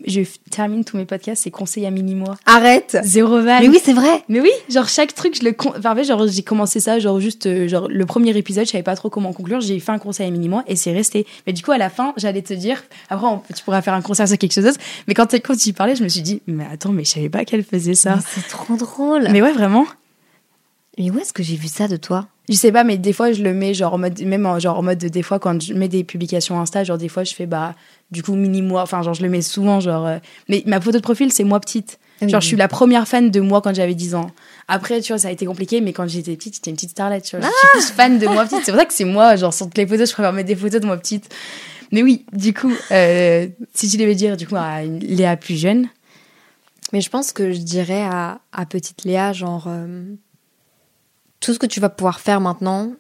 Je 0.06 0.22
termine 0.52 0.84
tous 0.86 0.98
mes 0.98 1.06
podcasts, 1.06 1.44
c'est 1.44 1.52
conseil 1.52 1.86
à 1.86 1.92
mini-moi. 1.92 2.36
Arrête 2.46 2.98
Zéro 3.04 3.42
van. 3.42 3.60
Mais 3.60 3.68
oui, 3.70 3.80
c'est 3.84 3.94
vrai 3.94 4.24
Mais 4.30 4.40
oui, 4.42 4.52
genre 4.70 4.88
chaque 4.88 5.14
truc, 5.16 5.38
je 5.40 5.46
le. 5.46 5.54
con- 5.54 5.74
Enfin, 5.78 5.94
en 5.94 5.96
fait, 5.96 6.04
genre 6.04 6.28
j'ai 6.28 6.44
commencé 6.44 6.80
ça, 6.80 7.00
genre 7.00 7.20
juste, 7.20 7.46
euh, 7.48 7.68
genre 7.68 7.88
le 7.90 8.06
premier 8.06 8.36
épisode, 8.38 8.66
je 8.66 8.72
savais 8.72 8.84
pas 8.84 8.96
trop 8.96 9.10
comment 9.10 9.34
conclure, 9.34 9.62
j'ai 9.62 9.80
fait 9.80 9.92
un 9.92 10.00
conseil 10.00 10.28
à 10.28 10.32
mini-moi 10.32 10.64
et 10.68 10.76
c'est 10.76 10.92
resté. 10.94 11.26
Mais 11.46 11.54
du 11.54 11.64
coup, 11.64 11.72
à 11.72 11.78
la 11.78 11.90
fin, 11.90 12.14
j'allais 12.18 12.42
te 12.42 12.54
dire, 12.54 12.84
après, 13.10 13.28
on- 13.28 13.42
tu 13.56 13.64
pourras 13.64 13.82
faire 13.82 13.94
un 13.94 14.02
concert 14.02 14.28
sur 14.28 14.38
quelque 14.38 14.54
chose 14.54 14.64
d'autre. 14.66 14.80
Mais 15.08 15.14
quand, 15.14 15.34
quand 15.34 15.56
tu 15.56 15.70
y 15.70 15.74
parlais, 15.74 15.96
je 15.96 16.04
me 16.04 16.10
suis 16.10 16.22
dit, 16.22 16.42
mais 16.48 16.66
attends, 16.72 16.92
mais 16.92 17.04
je 17.04 17.12
savais 17.12 17.30
pas 17.30 17.46
qu'elle 17.46 17.64
faisait 17.64 17.96
ça. 17.96 18.20
C'est 18.34 18.48
trop 18.48 18.76
drôle 18.76 19.28
Mais 19.32 19.42
ouais, 19.42 19.52
vraiment. 19.54 19.86
Mais 20.98 21.10
où 21.12 21.18
est-ce 21.20 21.34
que 21.34 21.44
j'ai 21.44 21.56
vu 21.56 21.68
ça 21.68 21.88
de 21.88 21.98
toi? 21.98 22.28
Je 22.50 22.56
sais 22.56 22.72
pas, 22.72 22.84
mais 22.84 22.98
des 22.98 23.12
fois, 23.14 23.32
je 23.34 23.44
le 23.44 23.54
mets, 23.54 23.74
genre, 23.74 23.94
en 23.94 23.98
mode, 23.98 24.20
même 24.22 24.46
en, 24.46 24.58
genre, 24.58 24.78
en 24.80 24.84
mode, 24.84 24.98
de- 25.00 25.10
des 25.10 25.22
fois, 25.22 25.38
quand 25.38 25.62
je 25.62 25.74
mets 25.74 25.90
des 25.90 26.04
publications 26.04 26.60
Insta, 26.60 26.84
genre, 26.86 26.98
des 26.98 27.10
fois, 27.10 27.24
je 27.26 27.36
fais, 27.36 27.46
bah, 27.46 27.76
du 28.10 28.24
coup, 28.24 28.36
mini-moi, 28.36 28.82
enfin, 28.82 29.02
genre, 29.04 29.14
je 29.14 29.22
le 29.22 29.30
mets 29.30 29.42
souvent, 29.42 29.80
genre. 29.82 30.08
euh, 30.08 30.18
Mais 30.48 30.64
ma 30.66 30.80
photo 30.80 30.98
de 30.98 31.04
profil, 31.04 31.32
c'est 31.32 31.44
moi 31.44 31.60
petite. 31.60 32.00
Genre, 32.22 32.42
je 32.42 32.48
suis 32.48 32.56
la 32.58 32.68
première 32.68 33.08
fan 33.08 33.30
de 33.30 33.40
moi 33.42 33.62
quand 33.62 33.76
j'avais 33.76 33.94
10 33.94 34.16
ans. 34.16 34.32
Après, 34.68 35.02
tu 35.02 35.12
vois, 35.14 35.20
ça 35.20 35.28
a 35.28 35.32
été 35.32 35.46
compliqué, 35.46 35.82
mais 35.82 35.94
quand 35.94 36.08
j'étais 36.08 36.36
petite, 36.36 36.56
j'étais 36.56 36.72
une 36.72 36.76
petite 36.78 36.90
starlette, 36.92 37.26
tu 37.26 37.38
vois. 37.38 37.46
Je 37.48 37.52
suis 37.54 37.68
plus 37.90 37.96
fan 37.96 38.18
de 38.18 38.26
moi 38.28 38.44
petite. 38.46 38.62
C'est 38.66 38.72
pour 38.72 38.80
ça 38.80 38.86
que 38.88 38.94
c'est 38.94 39.04
moi, 39.06 39.36
genre, 39.36 39.54
sur 39.54 39.68
toutes 39.68 39.78
les 39.78 39.86
photos, 39.86 40.10
je 40.10 40.14
préfère 40.14 40.34
mettre 40.34 40.48
des 40.48 40.56
photos 40.56 40.82
de 40.82 40.86
moi 40.88 40.98
petite. 40.98 41.32
Mais 41.92 42.02
oui, 42.02 42.26
du 42.34 42.54
coup, 42.56 42.72
euh, 42.92 43.48
si 43.76 43.88
tu 43.88 43.98
devais 43.98 44.16
dire, 44.16 44.36
du 44.36 44.48
coup, 44.48 44.56
à 44.58 44.84
une 44.84 45.00
Léa 45.00 45.38
plus 45.38 45.58
jeune, 45.58 45.88
Mais 46.94 47.02
je 47.02 47.10
pense 47.10 47.34
que 47.34 47.52
je 47.52 47.60
dirais 47.60 48.02
à, 48.04 48.40
à 48.54 48.66
petite 48.66 49.04
Léa, 49.04 49.32
genre, 49.34 49.66
euh, 49.68 50.06
tout 51.40 51.54
ce 51.54 51.60
que 51.60 51.66
tu 51.66 51.80
vas 51.80 51.90
pouvoir 51.90 52.20
faire 52.20 52.42
maintenant, 52.42 52.92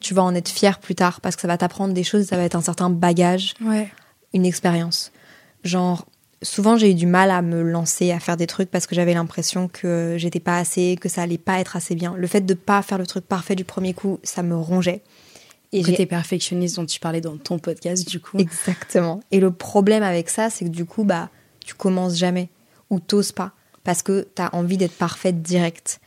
tu 0.00 0.14
vas 0.14 0.22
en 0.22 0.34
être 0.34 0.48
fier 0.48 0.78
plus 0.78 0.94
tard 0.94 1.20
parce 1.20 1.36
que 1.36 1.42
ça 1.42 1.48
va 1.48 1.58
t'apprendre 1.58 1.94
des 1.94 2.04
choses, 2.04 2.26
ça 2.26 2.36
va 2.36 2.44
être 2.44 2.56
un 2.56 2.62
certain 2.62 2.90
bagage, 2.90 3.54
ouais. 3.62 3.90
une 4.32 4.44
expérience. 4.44 5.12
Genre, 5.64 6.06
souvent 6.42 6.76
j'ai 6.76 6.90
eu 6.90 6.94
du 6.94 7.06
mal 7.06 7.30
à 7.30 7.42
me 7.42 7.62
lancer, 7.62 8.12
à 8.12 8.20
faire 8.20 8.36
des 8.36 8.46
trucs 8.46 8.70
parce 8.70 8.86
que 8.86 8.94
j'avais 8.94 9.14
l'impression 9.14 9.68
que 9.68 10.16
j'étais 10.18 10.40
pas 10.40 10.58
assez, 10.58 10.96
que 11.00 11.08
ça 11.08 11.22
allait 11.22 11.38
pas 11.38 11.58
être 11.60 11.76
assez 11.76 11.94
bien. 11.94 12.14
Le 12.16 12.26
fait 12.26 12.42
de 12.42 12.54
pas 12.54 12.82
faire 12.82 12.98
le 12.98 13.06
truc 13.06 13.26
parfait 13.26 13.54
du 13.54 13.64
premier 13.64 13.94
coup, 13.94 14.20
ça 14.22 14.42
me 14.42 14.56
rongeait. 14.56 15.02
Et 15.72 15.82
Côté 15.82 16.06
perfectionniste 16.06 16.76
dont 16.76 16.86
tu 16.86 17.00
parlais 17.00 17.20
dans 17.20 17.36
ton 17.36 17.58
podcast, 17.58 18.08
du 18.08 18.20
coup. 18.20 18.38
Exactement. 18.38 19.20
Et 19.32 19.40
le 19.40 19.50
problème 19.50 20.02
avec 20.02 20.30
ça, 20.30 20.48
c'est 20.48 20.64
que 20.64 20.70
du 20.70 20.84
coup, 20.84 21.04
bah, 21.04 21.28
tu 21.64 21.74
commences 21.74 22.16
jamais 22.16 22.48
ou 22.88 23.00
t'oses 23.00 23.32
pas 23.32 23.52
parce 23.82 24.02
que 24.02 24.26
t'as 24.34 24.50
envie 24.52 24.76
d'être 24.76 24.96
parfaite 24.96 25.42
direct. 25.42 26.00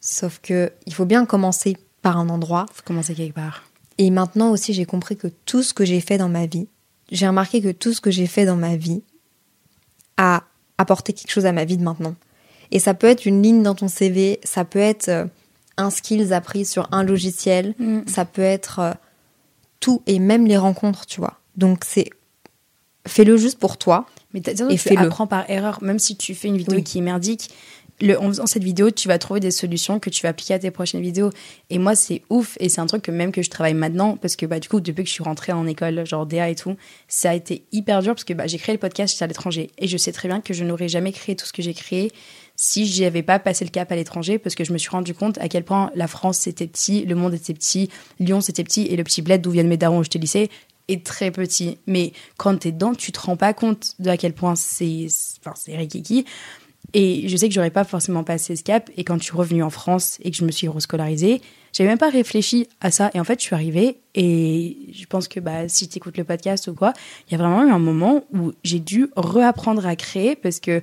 Sauf 0.00 0.38
que 0.42 0.72
il 0.86 0.94
faut 0.94 1.04
bien 1.04 1.26
commencer 1.26 1.76
par 2.02 2.16
un 2.18 2.28
endroit. 2.28 2.66
Faut 2.72 2.82
commencer 2.84 3.14
quelque 3.14 3.34
part. 3.34 3.64
Et 3.98 4.10
maintenant 4.10 4.50
aussi, 4.50 4.72
j'ai 4.74 4.84
compris 4.84 5.16
que 5.16 5.28
tout 5.46 5.62
ce 5.62 5.72
que 5.74 5.84
j'ai 5.84 6.00
fait 6.00 6.18
dans 6.18 6.28
ma 6.28 6.46
vie, 6.46 6.68
j'ai 7.10 7.26
remarqué 7.26 7.60
que 7.62 7.72
tout 7.72 7.92
ce 7.92 8.00
que 8.00 8.10
j'ai 8.10 8.26
fait 8.26 8.44
dans 8.44 8.56
ma 8.56 8.76
vie 8.76 9.02
a 10.16 10.42
apporté 10.78 11.12
quelque 11.12 11.30
chose 11.30 11.46
à 11.46 11.52
ma 11.52 11.64
vie 11.64 11.76
de 11.76 11.82
maintenant. 11.82 12.14
Et 12.70 12.78
ça 12.78 12.94
peut 12.94 13.06
être 13.06 13.26
une 13.26 13.42
ligne 13.42 13.62
dans 13.62 13.74
ton 13.74 13.88
CV, 13.88 14.40
ça 14.44 14.64
peut 14.64 14.78
être 14.78 15.08
euh, 15.08 15.24
un 15.76 15.90
skills 15.90 16.32
appris 16.32 16.64
sur 16.64 16.88
un 16.92 17.02
logiciel, 17.04 17.74
Mm. 17.78 18.00
ça 18.06 18.24
peut 18.24 18.42
être 18.42 18.78
euh, 18.80 18.92
tout 19.80 20.02
et 20.06 20.18
même 20.18 20.46
les 20.46 20.56
rencontres, 20.58 21.06
tu 21.06 21.20
vois. 21.20 21.38
Donc 21.56 21.84
c'est 21.86 22.10
fais-le 23.06 23.36
juste 23.36 23.58
pour 23.58 23.78
toi. 23.78 24.06
Mais 24.34 24.42
surtout 24.44 24.70
Et 24.72 24.76
tu 24.76 24.96
apprends 24.98 25.26
par 25.26 25.48
erreur, 25.48 25.82
même 25.82 25.98
si 25.98 26.16
tu 26.16 26.34
fais 26.34 26.48
une 26.48 26.56
vidéo 26.58 26.76
Oui. 26.76 26.84
qui 26.84 26.98
est 26.98 27.02
merdique. 27.02 27.50
Le, 28.00 28.20
en 28.20 28.28
faisant 28.28 28.46
cette 28.46 28.64
vidéo, 28.64 28.90
tu 28.90 29.08
vas 29.08 29.18
trouver 29.18 29.40
des 29.40 29.50
solutions 29.50 29.98
que 30.00 30.10
tu 30.10 30.22
vas 30.22 30.28
appliquer 30.30 30.54
à 30.54 30.58
tes 30.58 30.70
prochaines 30.70 31.00
vidéos. 31.00 31.30
Et 31.70 31.78
moi, 31.78 31.94
c'est 31.94 32.22
ouf. 32.28 32.56
Et 32.60 32.68
c'est 32.68 32.80
un 32.80 32.86
truc 32.86 33.02
que 33.02 33.10
même 33.10 33.32
que 33.32 33.42
je 33.42 33.50
travaille 33.50 33.74
maintenant, 33.74 34.16
parce 34.16 34.36
que 34.36 34.44
bah, 34.44 34.60
du 34.60 34.68
coup, 34.68 34.80
depuis 34.80 35.04
que 35.04 35.08
je 35.08 35.14
suis 35.14 35.24
rentrée 35.24 35.52
en 35.52 35.66
école, 35.66 36.06
genre 36.06 36.26
DA 36.26 36.50
et 36.50 36.54
tout, 36.54 36.76
ça 37.08 37.30
a 37.30 37.34
été 37.34 37.64
hyper 37.72 38.02
dur 38.02 38.14
parce 38.14 38.24
que 38.24 38.34
bah, 38.34 38.46
j'ai 38.46 38.58
créé 38.58 38.74
le 38.74 38.78
podcast, 38.78 39.20
à 39.22 39.26
l'étranger. 39.26 39.70
Et 39.78 39.88
je 39.88 39.96
sais 39.96 40.12
très 40.12 40.28
bien 40.28 40.40
que 40.40 40.52
je 40.52 40.64
n'aurais 40.64 40.88
jamais 40.88 41.12
créé 41.12 41.36
tout 41.36 41.46
ce 41.46 41.52
que 41.52 41.62
j'ai 41.62 41.74
créé 41.74 42.12
si 42.56 42.86
j'y 42.86 43.04
avais 43.04 43.22
pas 43.22 43.38
passé 43.38 43.64
le 43.64 43.70
cap 43.70 43.92
à 43.92 43.96
l'étranger, 43.96 44.38
parce 44.38 44.54
que 44.54 44.64
je 44.64 44.72
me 44.72 44.78
suis 44.78 44.88
rendu 44.88 45.14
compte 45.14 45.38
à 45.38 45.48
quel 45.48 45.62
point 45.62 45.90
la 45.94 46.08
France 46.08 46.38
c'était 46.38 46.66
petit, 46.66 47.04
le 47.04 47.14
monde 47.14 47.34
était 47.34 47.52
petit, 47.52 47.90
Lyon 48.18 48.40
c'était 48.40 48.64
petit, 48.64 48.86
et 48.86 48.96
le 48.96 49.04
petit 49.04 49.22
bled 49.22 49.42
d'où 49.42 49.50
viennent 49.50 49.68
mes 49.68 49.76
darons 49.76 49.98
où 49.98 50.02
j'étais 50.02 50.18
lycée 50.18 50.50
est 50.88 51.04
très 51.04 51.30
petit. 51.30 51.78
Mais 51.86 52.12
quand 52.36 52.56
t'es 52.56 52.72
dedans, 52.72 52.94
tu 52.94 53.12
te 53.12 53.20
rends 53.20 53.36
pas 53.36 53.52
compte 53.52 53.94
de 53.98 54.08
à 54.08 54.16
quel 54.16 54.32
point 54.32 54.56
c'est, 54.56 55.06
enfin, 55.40 55.54
c'est. 55.54 55.74
Et 56.94 57.28
je 57.28 57.36
sais 57.36 57.48
que 57.48 57.54
j'aurais 57.54 57.70
pas 57.70 57.84
forcément 57.84 58.24
passé 58.24 58.56
ce 58.56 58.62
cap. 58.62 58.90
Et 58.96 59.04
quand 59.04 59.18
je 59.18 59.24
suis 59.24 59.36
revenue 59.36 59.62
en 59.62 59.70
France 59.70 60.18
et 60.22 60.30
que 60.30 60.36
je 60.36 60.44
me 60.44 60.50
suis 60.50 60.68
rescolarisée, 60.68 61.40
j'avais 61.72 61.90
même 61.90 61.98
pas 61.98 62.10
réfléchi 62.10 62.68
à 62.80 62.90
ça. 62.90 63.10
Et 63.14 63.20
en 63.20 63.24
fait, 63.24 63.40
je 63.40 63.44
suis 63.44 63.54
arrivée 63.54 63.98
et 64.14 64.76
je 64.92 65.04
pense 65.06 65.28
que 65.28 65.40
bah, 65.40 65.68
si 65.68 65.88
tu 65.88 65.98
écoutes 65.98 66.16
le 66.16 66.24
podcast 66.24 66.68
ou 66.68 66.74
quoi, 66.74 66.92
il 67.28 67.32
y 67.32 67.34
a 67.34 67.38
vraiment 67.38 67.64
eu 67.64 67.70
un 67.70 67.78
moment 67.78 68.24
où 68.32 68.52
j'ai 68.64 68.80
dû 68.80 69.08
reapprendre 69.16 69.86
à 69.86 69.96
créer 69.96 70.36
parce 70.36 70.60
que 70.60 70.82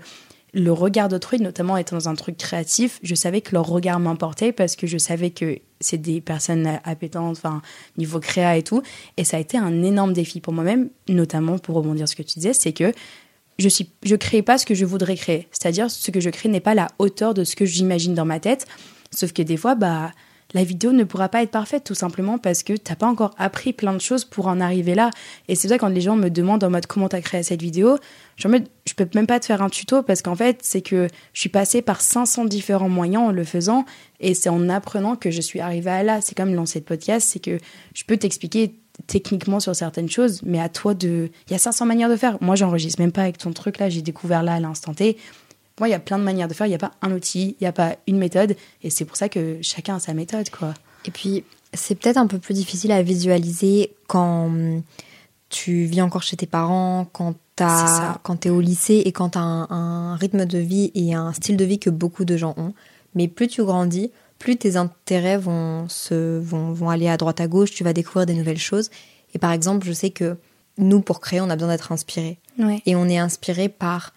le 0.53 0.71
regard 0.71 1.09
d'autrui, 1.09 1.39
notamment 1.39 1.77
étant 1.77 1.95
dans 1.95 2.09
un 2.09 2.15
truc 2.15 2.37
créatif, 2.37 2.99
je 3.01 3.15
savais 3.15 3.41
que 3.41 3.53
leur 3.53 3.65
regard 3.65 3.99
m'importait 3.99 4.51
parce 4.51 4.75
que 4.75 4.85
je 4.85 4.99
savais 4.99 5.31
que 5.31 5.57
c'est 5.79 5.97
des 5.97 6.21
personnes 6.21 6.79
appétentes, 6.83 7.37
enfin, 7.37 7.61
niveau 7.97 8.19
créa 8.19 8.55
et 8.55 8.63
tout. 8.63 8.83
Et 9.17 9.23
ça 9.23 9.37
a 9.37 9.39
été 9.39 9.57
un 9.57 9.81
énorme 9.81 10.13
défi 10.13 10.41
pour 10.41 10.53
moi-même, 10.53 10.89
notamment 11.09 11.57
pour 11.57 11.75
rebondir 11.75 12.07
sur 12.07 12.17
ce 12.17 12.23
que 12.23 12.27
tu 12.27 12.39
disais, 12.39 12.53
c'est 12.53 12.71
que 12.71 12.93
je 13.59 13.69
je 14.03 14.15
crée 14.15 14.41
pas 14.41 14.57
ce 14.57 14.65
que 14.65 14.75
je 14.75 14.85
voudrais 14.85 15.15
créer. 15.15 15.47
C'est-à-dire, 15.51 15.89
ce 15.89 16.11
que 16.11 16.19
je 16.19 16.29
crée 16.29 16.49
n'est 16.49 16.59
pas 16.59 16.73
la 16.73 16.87
hauteur 16.99 17.33
de 17.33 17.43
ce 17.43 17.55
que 17.55 17.65
j'imagine 17.65 18.13
dans 18.13 18.25
ma 18.25 18.39
tête. 18.39 18.65
Sauf 19.11 19.31
que 19.31 19.41
des 19.41 19.57
fois, 19.57 19.75
bah, 19.75 20.11
la 20.53 20.63
vidéo 20.63 20.91
ne 20.91 21.03
pourra 21.03 21.29
pas 21.29 21.41
être 21.41 21.51
parfaite 21.51 21.83
tout 21.83 21.95
simplement 21.95 22.37
parce 22.37 22.63
que 22.63 22.73
t'as 22.73 22.95
pas 22.95 23.07
encore 23.07 23.33
appris 23.37 23.73
plein 23.73 23.93
de 23.93 24.01
choses 24.01 24.23
pour 24.23 24.47
en 24.47 24.61
arriver 24.61 24.95
là. 24.95 25.09
Et 25.47 25.55
c'est 25.55 25.67
ça 25.67 25.77
quand 25.77 25.87
les 25.87 26.01
gens 26.01 26.15
me 26.15 26.29
demandent 26.29 26.63
en 26.63 26.69
mode 26.69 26.85
comment 26.85 27.09
t'as 27.09 27.21
créé 27.21 27.43
cette 27.43 27.61
vidéo, 27.61 27.97
je 28.35 28.47
me 28.47 28.59
je 28.85 28.93
peux 28.93 29.07
même 29.15 29.27
pas 29.27 29.39
te 29.39 29.45
faire 29.45 29.61
un 29.61 29.69
tuto 29.69 30.03
parce 30.03 30.21
qu'en 30.21 30.35
fait 30.35 30.59
c'est 30.61 30.81
que 30.81 31.07
je 31.33 31.39
suis 31.39 31.49
passée 31.49 31.81
par 31.81 32.01
500 32.01 32.45
différents 32.45 32.89
moyens 32.89 33.23
en 33.23 33.31
le 33.31 33.43
faisant 33.43 33.85
et 34.19 34.33
c'est 34.33 34.49
en 34.49 34.69
apprenant 34.69 35.15
que 35.15 35.31
je 35.31 35.41
suis 35.41 35.59
arrivée 35.59 35.91
à 35.91 36.03
là. 36.03 36.21
C'est 36.21 36.35
comme 36.35 36.53
lancer 36.53 36.79
le 36.79 36.85
podcast, 36.85 37.29
c'est 37.31 37.39
que 37.39 37.57
je 37.95 38.03
peux 38.03 38.17
t'expliquer 38.17 38.75
techniquement 39.07 39.59
sur 39.59 39.75
certaines 39.75 40.09
choses, 40.09 40.41
mais 40.43 40.59
à 40.59 40.69
toi 40.69 40.93
de. 40.93 41.29
Il 41.47 41.51
y 41.51 41.55
a 41.55 41.59
500 41.59 41.85
manières 41.85 42.09
de 42.09 42.15
faire. 42.15 42.37
Moi, 42.41 42.55
j'enregistre 42.55 43.01
même 43.01 43.11
pas 43.11 43.21
avec 43.21 43.37
ton 43.37 43.51
truc 43.51 43.79
là, 43.79 43.89
j'ai 43.89 44.01
découvert 44.01 44.43
là 44.43 44.53
à 44.53 44.59
l'instant 44.59 44.93
T. 44.93 45.17
Moi, 45.79 45.87
il 45.89 45.91
y 45.91 45.95
a 45.95 45.99
plein 45.99 46.19
de 46.19 46.23
manières 46.23 46.47
de 46.47 46.53
faire. 46.53 46.67
Il 46.67 46.69
n'y 46.69 46.75
a 46.75 46.79
pas 46.79 46.91
un 47.01 47.11
outil, 47.11 47.55
il 47.59 47.63
n'y 47.63 47.67
a 47.67 47.71
pas 47.71 47.95
une 48.07 48.17
méthode. 48.17 48.55
Et 48.83 48.89
c'est 48.89 49.05
pour 49.05 49.17
ça 49.17 49.29
que 49.29 49.57
chacun 49.61 49.95
a 49.95 49.99
sa 49.99 50.13
méthode, 50.13 50.49
quoi. 50.49 50.73
Et 51.05 51.11
puis, 51.11 51.43
c'est 51.73 51.95
peut-être 51.95 52.17
un 52.17 52.27
peu 52.27 52.37
plus 52.37 52.53
difficile 52.53 52.91
à 52.91 53.01
visualiser 53.01 53.93
quand 54.07 54.51
tu 55.49 55.85
vis 55.85 56.01
encore 56.01 56.23
chez 56.23 56.37
tes 56.37 56.45
parents, 56.45 57.07
quand 57.11 57.35
tu 57.55 58.47
es 58.47 58.51
au 58.51 58.61
lycée 58.61 59.01
et 59.05 59.11
quand 59.11 59.29
tu 59.29 59.37
as 59.37 59.41
un, 59.41 60.15
rythme 60.15 60.45
de 60.45 60.57
vie 60.57 60.91
et 60.95 61.13
un 61.13 61.33
style 61.33 61.57
de 61.57 61.65
vie 61.65 61.79
que 61.79 61.89
beaucoup 61.89 62.25
de 62.25 62.37
gens 62.37 62.53
ont. 62.57 62.73
Mais 63.15 63.27
plus 63.27 63.47
tu 63.47 63.63
grandis, 63.63 64.11
plus 64.43 64.57
tes 64.57 64.75
intérêts 64.75 65.37
vont, 65.37 65.87
se, 65.87 66.37
vont, 66.37 66.73
vont 66.73 66.89
aller 66.89 67.07
à 67.07 67.15
droite 67.15 67.39
à 67.39 67.47
gauche, 67.47 67.71
tu 67.71 67.85
vas 67.85 67.93
découvrir 67.93 68.25
des 68.25 68.33
nouvelles 68.33 68.59
choses. 68.59 68.89
Et 69.33 69.39
par 69.39 69.53
exemple, 69.53 69.87
je 69.87 69.93
sais 69.93 70.09
que 70.09 70.35
nous, 70.77 70.99
pour 70.99 71.21
créer, 71.21 71.39
on 71.39 71.49
a 71.49 71.55
besoin 71.55 71.69
d'être 71.69 71.93
inspiré. 71.93 72.39
Et 72.85 72.97
on 72.97 73.07
est 73.07 73.17
inspiré 73.17 73.69
par 73.69 74.13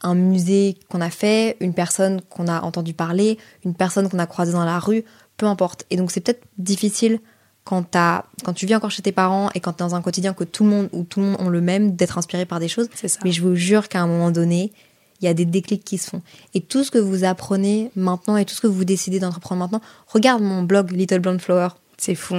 un 0.00 0.14
musée 0.14 0.78
qu'on 0.88 1.02
a 1.02 1.10
fait, 1.10 1.58
une 1.60 1.74
personne 1.74 2.22
qu'on 2.22 2.48
a 2.48 2.62
entendu 2.62 2.94
parler, 2.94 3.36
une 3.66 3.74
personne 3.74 4.08
qu'on 4.08 4.18
a 4.18 4.26
croisée 4.26 4.52
dans 4.52 4.64
la 4.64 4.78
rue, 4.78 5.04
peu 5.36 5.44
importe. 5.44 5.84
Et 5.90 5.96
donc 5.98 6.10
c'est 6.10 6.20
peut-être 6.22 6.44
difficile 6.56 7.20
quand, 7.64 7.94
as, 7.96 8.24
quand 8.44 8.54
tu 8.54 8.64
vis 8.64 8.76
encore 8.76 8.90
chez 8.90 9.02
tes 9.02 9.12
parents 9.12 9.50
et 9.54 9.60
quand 9.60 9.74
tu 9.74 9.82
es 9.82 9.86
dans 9.86 9.94
un 9.94 10.00
quotidien 10.00 10.32
que 10.32 10.44
tout 10.44 10.64
le 10.64 10.70
monde 10.70 10.88
ou 10.92 11.02
tout 11.02 11.20
le 11.20 11.26
monde 11.26 11.36
ont 11.38 11.50
le 11.50 11.60
même, 11.60 11.96
d'être 11.96 12.16
inspiré 12.16 12.46
par 12.46 12.60
des 12.60 12.68
choses. 12.68 12.88
Ça. 12.94 13.08
Mais 13.24 13.32
je 13.32 13.42
vous 13.42 13.56
jure 13.56 13.90
qu'à 13.90 14.00
un 14.00 14.06
moment 14.06 14.30
donné, 14.30 14.72
il 15.20 15.24
y 15.24 15.28
a 15.28 15.34
des 15.34 15.44
déclics 15.44 15.84
qui 15.84 15.98
se 15.98 16.10
font. 16.10 16.22
Et 16.54 16.60
tout 16.60 16.84
ce 16.84 16.90
que 16.90 16.98
vous 16.98 17.24
apprenez 17.24 17.90
maintenant 17.96 18.36
et 18.36 18.44
tout 18.44 18.54
ce 18.54 18.60
que 18.60 18.66
vous 18.66 18.84
décidez 18.84 19.18
d'entreprendre 19.18 19.60
maintenant, 19.60 19.80
regarde 20.08 20.42
mon 20.42 20.62
blog 20.62 20.90
Little 20.90 21.20
Blonde 21.20 21.40
Flower. 21.40 21.68
C'est 21.96 22.14
fou. 22.14 22.36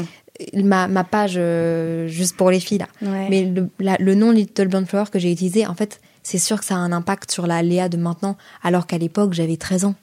Ma, 0.54 0.88
ma 0.88 1.04
page 1.04 1.34
euh, 1.38 2.08
juste 2.08 2.38
pour 2.38 2.52
les 2.52 2.60
filles 2.60 2.78
là. 2.78 2.88
Mais 3.02 3.46
le, 3.46 3.70
le 3.80 4.16
nom 4.16 4.32
Little 4.32 4.68
Blonde 4.68 4.88
Flower 4.88 5.06
que 5.12 5.18
j'ai 5.18 5.32
utilisé, 5.32 5.66
en 5.66 5.74
fait, 5.74 6.00
c'est 6.22 6.38
sûr 6.38 6.60
que 6.60 6.66
ça 6.66 6.76
a 6.76 6.80
un 6.80 6.92
impact 6.92 7.32
sur 7.32 7.48
la 7.48 7.64
Léa 7.64 7.90
de 7.90 7.98
maintenant, 7.98 8.38
alors 8.62 8.86
qu'à 8.86 8.98
l'époque, 8.98 9.34
j'avais 9.34 9.58
13 9.58 9.86
ans. 9.86 9.96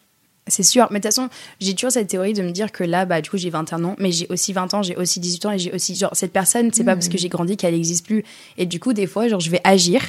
C'est 0.47 0.63
sûr, 0.63 0.89
mais 0.91 0.99
de 0.99 1.03
toute 1.07 1.15
façon, 1.15 1.29
j'ai 1.61 1.75
toujours 1.75 1.91
cette 1.91 2.09
théorie 2.09 2.35
de 2.35 2.43
me 2.43 2.51
dire 2.51 2.73
que 2.73 2.85
là, 2.85 3.07
bah, 3.07 3.21
du 3.21 3.31
coup, 3.31 3.39
j'ai 3.39 3.49
21 3.49 3.85
ans, 3.85 3.97
mais 3.99 4.13
j'ai 4.13 4.27
aussi 4.29 4.53
20 4.53 4.75
ans, 4.75 4.83
j'ai 4.83 4.97
aussi 4.97 5.21
18 5.21 5.47
ans, 5.47 5.51
et 5.53 5.59
j'ai 5.59 5.73
aussi, 5.73 5.95
genre, 5.95 6.11
cette 6.15 6.33
personne, 6.33 6.71
c'est 6.73 6.85
pas 6.85 6.95
parce 6.95 7.09
que 7.09 7.17
j'ai 7.17 7.29
grandi 7.29 7.57
qu'elle 7.57 7.75
n'existe 7.75 8.07
plus. 8.07 8.25
Et 8.59 8.67
du 8.67 8.81
coup, 8.81 8.93
des 8.93 9.07
fois, 9.07 9.29
genre, 9.29 9.41
je 9.41 9.51
vais 9.51 9.61
agir, 9.65 10.03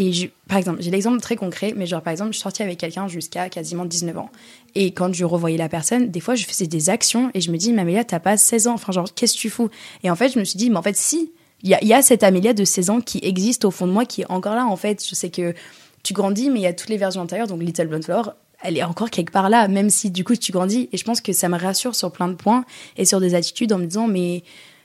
et 0.00 0.32
par 0.48 0.56
exemple, 0.56 0.80
j'ai 0.80 0.90
l'exemple 0.90 1.20
très 1.20 1.36
concret, 1.36 1.74
mais 1.76 1.84
genre, 1.86 2.00
par 2.00 2.12
exemple, 2.12 2.32
je 2.32 2.38
sortie 2.38 2.62
avec 2.62 2.78
quelqu'un 2.78 3.06
jusqu'à 3.06 3.50
quasiment 3.50 3.84
19 3.84 4.16
ans. 4.16 4.30
Et 4.74 4.92
quand 4.92 5.12
je 5.12 5.26
revoyais 5.26 5.58
la 5.58 5.68
personne, 5.68 6.10
des 6.10 6.20
fois, 6.20 6.36
je 6.36 6.46
faisais 6.46 6.66
des 6.66 6.88
actions, 6.88 7.30
et 7.34 7.42
je 7.42 7.50
me 7.50 7.58
dis, 7.58 7.70
mais 7.74 7.82
Amélia, 7.82 8.02
t'as 8.02 8.18
pas 8.18 8.38
16 8.38 8.66
ans, 8.68 8.74
enfin, 8.74 8.92
genre, 8.92 9.12
qu'est-ce 9.14 9.34
que 9.34 9.38
tu 9.38 9.50
fous? 9.50 9.68
Et 10.02 10.10
en 10.10 10.16
fait, 10.16 10.30
je 10.30 10.38
me 10.38 10.44
suis 10.44 10.56
dit, 10.56 10.70
mais 10.70 10.78
en 10.78 10.82
fait, 10.82 10.96
si, 10.96 11.32
il 11.62 11.68
y 11.68 11.74
a, 11.74 11.84
y 11.84 11.92
a 11.92 12.00
cette 12.00 12.22
Amélia 12.22 12.54
de 12.54 12.64
16 12.64 12.88
ans 12.88 13.00
qui 13.02 13.20
existe 13.22 13.66
au 13.66 13.70
fond 13.70 13.86
de 13.86 13.92
moi, 13.92 14.06
qui 14.06 14.22
est 14.22 14.30
encore 14.30 14.54
là, 14.54 14.64
en 14.64 14.76
fait. 14.76 15.04
Je 15.06 15.14
sais 15.14 15.28
que 15.28 15.54
tu 16.02 16.14
grandis, 16.14 16.48
mais 16.48 16.60
il 16.60 16.62
y 16.62 16.66
a 16.66 16.72
toutes 16.72 16.88
les 16.88 16.96
versions 16.96 17.20
antérieures. 17.20 17.46
Donc 17.46 17.60
Little 17.60 17.88
Blonde 17.88 18.04
Flower, 18.04 18.30
elle 18.62 18.78
est 18.78 18.82
encore 18.82 19.10
quelque 19.10 19.32
part 19.32 19.50
là, 19.50 19.68
même 19.68 19.90
si 19.90 20.10
du 20.10 20.24
coup 20.24 20.34
tu 20.34 20.50
grandis. 20.52 20.88
Et 20.92 20.96
je 20.96 21.04
pense 21.04 21.20
que 21.20 21.34
ça 21.34 21.50
me 21.50 21.58
rassure 21.58 21.94
sur 21.94 22.10
plein 22.10 22.28
de 22.28 22.34
points 22.34 22.64
et 22.96 23.04
sur 23.04 23.20
des 23.20 23.34
attitudes 23.34 23.72
en 23.74 23.78
me 23.78 23.84
disant, 23.84 24.08
mais 24.08 24.42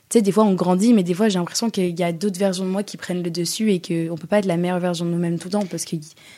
tu 0.10 0.18
sais, 0.18 0.22
des 0.22 0.32
fois 0.32 0.44
on 0.44 0.54
grandit, 0.54 0.94
mais 0.94 1.04
des 1.04 1.13
fois 1.13 1.30
j'ai 1.30 1.39
l'impression 1.39 1.70
qu'il 1.70 1.98
y 1.98 2.04
a 2.04 2.12
d'autres 2.12 2.39
versions 2.39 2.65
de 2.65 2.70
moi 2.70 2.84
qui 2.84 2.98
prennent 2.98 3.24
le 3.24 3.32
dessus 3.32 3.72
et 3.72 3.80
qu'on 3.80 4.15
peut 4.15 4.28
pas 4.28 4.39
être 4.39 4.46
la 4.46 4.58
meilleure 4.58 4.80
version 4.80 5.06
de 5.06 5.12
nous-mêmes 5.12 5.39
tout 5.39 5.48
le 5.48 5.54
temps 5.54 5.65
parce 5.65 5.86
que 5.86 5.96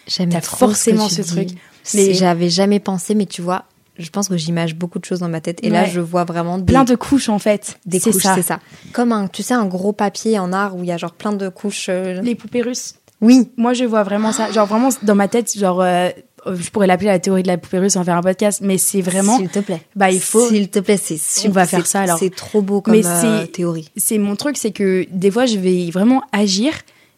t'as 0.08 0.42
forcément 0.42 1.10
ce, 1.10 1.22
truc. 1.22 1.50
Mais 1.94 2.14
j'avais 2.14 2.50
jamais 2.50 2.80
pensé, 2.80 3.16
mais 3.16 3.26
tu 3.26 3.42
vois, 3.42 3.66
je 3.98 4.10
pense 4.10 4.30
que 4.30 4.38
j'image 4.38 4.76
beaucoup 4.76 5.00
de 5.00 5.06
choses 5.06 5.20
dans 5.20 5.30
ma 5.30 5.42
tête 5.42 5.60
et 5.64 5.70
là 5.70 5.86
je 5.86 6.00
vois 6.00 6.24
vraiment 6.24 6.62
plein 6.62 6.84
de 6.84 6.96
couches 6.96 7.30
en 7.30 7.40
fait 7.40 7.80
des 7.88 8.00
couches 8.00 8.22
c'est 8.22 8.44
ça 8.44 8.60
comme 8.94 9.12
un 9.12 9.28
tu 9.28 9.42
sais 9.42 9.56
un 9.56 9.66
gros 9.66 9.92
papier 9.92 10.38
en 10.38 10.54
art 10.54 10.76
où 10.76 10.84
il 10.84 10.88
y 10.88 10.92
a 10.92 10.98
genre 10.98 11.14
plein 11.14 11.34
de 11.34 11.50
couches 11.50 11.88
euh, 11.90 12.22
les 12.22 12.36
poupées 12.36 12.62
russes 12.62 12.94
oui. 13.22 13.52
Moi, 13.58 13.74
je 13.74 13.84
vois 13.84 14.04
vraiment 14.04 14.32
ça. 14.32 14.52
Genre, 14.52 14.68
vraiment, 14.68 14.90
dans 15.04 15.16
ma 15.16 15.28
tête, 15.28 15.58
genre, 15.58 15.82
euh, 15.82 16.10
je 16.56 16.70
pourrais 16.70 16.88
l'appeler 16.88 17.08
la 17.08 17.20
théorie 17.20 17.44
de 17.44 17.48
la 17.48 17.58
poupée 17.58 17.80
russe 17.80 17.96
en 17.96 18.04
faire 18.04 18.16
un 18.16 18.22
podcast, 18.22 18.62
mais 18.64 18.78
c'est 18.78 19.02
vraiment. 19.02 19.38
S'il 19.38 19.50
te 19.50 19.60
plaît. 19.60 19.82
Bah, 19.96 20.12
il 20.12 20.20
faut. 20.20 20.48
S'il 20.48 20.70
te 20.70 20.80
plaît, 20.80 20.98
c'est 20.98 21.20
On 21.48 21.52
va 21.52 21.66
faire 21.66 21.86
ça 21.86 22.02
alors. 22.02 22.18
C'est 22.20 22.34
trop 22.34 22.62
beau 22.62 22.82
comme 22.82 22.96
euh, 22.96 23.46
théorie. 23.46 23.90
C'est 23.96 24.18
mon 24.18 24.36
truc, 24.36 24.58
c'est 24.58 24.72
que 24.72 25.06
des 25.12 25.32
fois, 25.32 25.46
je 25.46 25.58
vais 25.58 25.90
vraiment 25.92 26.22
agir 26.32 26.74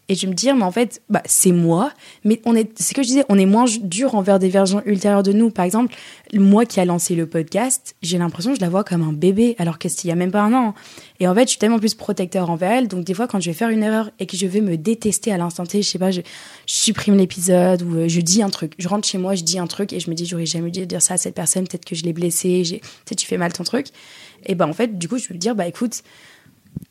et 0.10 0.16
je 0.16 0.28
me 0.28 0.34
dire 0.34 0.56
mais 0.56 0.64
en 0.64 0.72
fait 0.72 1.02
bah 1.10 1.22
c'est 1.26 1.52
moi. 1.52 1.94
Mais 2.26 2.42
on 2.46 2.56
est 2.56 2.72
c'est 2.78 2.90
ce 2.90 2.94
que 2.94 3.04
je 3.04 3.08
disais 3.08 3.26
on 3.30 3.38
est 3.38 3.46
moins 3.46 3.66
dur 3.82 4.16
envers 4.16 4.40
des 4.40 4.50
versions 4.50 4.82
ultérieures 4.86 5.24
de 5.24 5.32
nous. 5.32 5.52
Par 5.52 5.66
exemple 5.66 5.96
moi 6.34 6.66
qui 6.66 6.80
a 6.80 6.86
lancé 6.86 7.16
le 7.16 7.28
podcast 7.28 7.96
j'ai 8.02 8.18
l'impression 8.18 8.52
que 8.52 8.58
je 8.58 8.62
la 8.62 8.70
vois 8.70 8.84
comme 8.84 9.04
un 9.04 9.14
bébé 9.14 9.56
alors 9.60 9.78
que 9.78 9.88
qu'il 9.88 10.10
y 10.10 10.12
a 10.12 10.16
même 10.16 10.32
pas 10.32 10.42
un 10.42 10.54
an. 10.54 10.74
Et 11.20 11.28
en 11.28 11.36
fait 11.36 11.44
je 11.44 11.50
suis 11.50 11.60
tellement 11.60 11.80
plus 11.80 11.94
protecteur 11.94 12.50
envers 12.50 12.72
elle. 12.72 12.88
Donc 12.88 13.06
des 13.06 13.14
fois 13.14 13.28
quand 13.28 13.40
je 13.40 13.50
vais 13.50 13.54
faire 13.54 13.70
une 13.70 13.84
erreur 13.84 14.10
et 14.20 14.26
que 14.26 14.36
je 14.36 14.48
vais 14.48 14.62
me 14.62 14.78
détester 14.78 15.32
à 15.32 15.38
l'instant 15.38 15.66
T 15.66 15.82
je 15.82 15.88
sais 15.88 16.00
pas 16.00 16.12
je, 16.12 16.22
supprime 16.66 17.16
l'épisode 17.16 17.84
ou 17.84 17.96
euh, 17.96 18.08
je 18.08 18.20
dis 18.20 18.42
un 18.42 18.50
truc. 18.50 18.74
Je 18.80 18.88
rentre 18.88 19.08
chez 19.08 19.20
moi 19.20 19.36
je 19.36 19.44
dis 19.44 19.60
un 19.60 19.68
truc 19.68 19.94
et 19.94 20.00
je 20.00 20.10
me 20.10 20.16
dis 20.16 20.26
j'aurais 20.26 20.48
jamais 20.48 20.72
dû 20.72 20.88
dire 20.88 21.02
ça 21.02 21.14
à 21.14 21.18
cette 21.18 21.36
personne. 21.36 21.68
Peut-être 21.68 21.86
que 21.86 21.96
je 21.96 22.04
l'ai 22.04 22.14
blessé 22.14 22.64
tu 22.66 22.80
sais 23.06 23.16
tu 23.16 23.28
fais 23.28 23.38
mal 23.38 23.54
ton 23.54 23.64
truc. 23.64 23.88
Et 24.48 24.56
ben 24.56 24.68
en 24.68 24.74
fait 24.74 24.98
du 24.98 25.08
coup 25.08 25.20
je 25.20 25.28
vais 25.28 25.36
me 25.36 25.40
dire 25.40 25.54
bah 25.54 25.68
écoute 25.68 26.02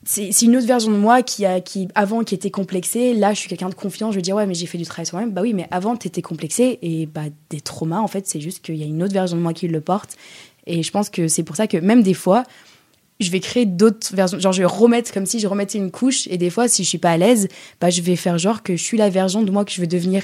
c'est 0.04 0.42
une 0.42 0.56
autre 0.56 0.66
version 0.66 0.90
de 0.90 0.96
moi 0.96 1.22
qui 1.22 1.44
a 1.44 1.60
qui 1.60 1.88
avant 1.94 2.24
qui 2.24 2.34
était 2.34 2.50
complexée. 2.50 3.12
Là 3.12 3.34
je 3.34 3.40
suis 3.40 3.48
quelqu'un 3.48 3.68
de 3.68 3.74
confiant. 3.74 4.10
Je 4.10 4.16
vais 4.16 4.22
dire 4.22 4.36
ouais 4.36 4.46
mais 4.46 4.54
j'ai 4.54 4.64
fait 4.64 4.78
du 4.78 4.84
travail 4.84 5.04
sur 5.04 5.16
moi-même. 5.16 5.34
Bah 5.34 5.42
oui 5.42 5.52
mais 5.52 5.68
avant 5.70 5.96
t'étais 5.96 6.22
complexé 6.22 6.78
et 6.80 7.04
bah 7.04 7.24
des 7.50 7.60
traumas 7.60 8.00
en 8.00 8.08
fait 8.08 8.26
c'est 8.26 8.40
juste 8.40 8.64
qu'il 8.64 8.76
y 8.76 8.82
a 8.82 8.86
une 8.86 9.02
autre 9.02 9.12
version 9.12 9.36
de 9.36 9.42
moi 9.42 9.52
qui 9.52 9.68
le 9.68 9.80
porte. 9.82 10.16
Et 10.66 10.82
je 10.82 10.90
pense 10.90 11.10
que 11.10 11.28
c'est 11.28 11.42
pour 11.42 11.56
ça 11.56 11.66
que 11.66 11.76
même 11.76 12.02
des 12.02 12.14
fois 12.14 12.44
je 13.20 13.30
vais 13.30 13.40
créer 13.40 13.66
d'autres 13.66 14.14
versions. 14.14 14.38
Genre 14.38 14.52
je 14.52 14.62
vais 14.62 14.66
remettre 14.66 15.12
comme 15.12 15.26
si 15.26 15.40
je 15.40 15.46
remettais 15.46 15.76
une 15.76 15.90
couche 15.90 16.26
et 16.28 16.38
des 16.38 16.48
fois 16.48 16.68
si 16.68 16.84
je 16.84 16.88
suis 16.88 16.98
pas 16.98 17.10
à 17.10 17.18
l'aise 17.18 17.48
bah 17.78 17.90
je 17.90 18.00
vais 18.00 18.16
faire 18.16 18.38
genre 18.38 18.62
que 18.62 18.76
je 18.76 18.82
suis 18.82 18.96
la 18.96 19.10
version 19.10 19.42
de 19.42 19.50
moi 19.50 19.66
que 19.66 19.72
je 19.72 19.80
veux 19.82 19.86
devenir. 19.86 20.22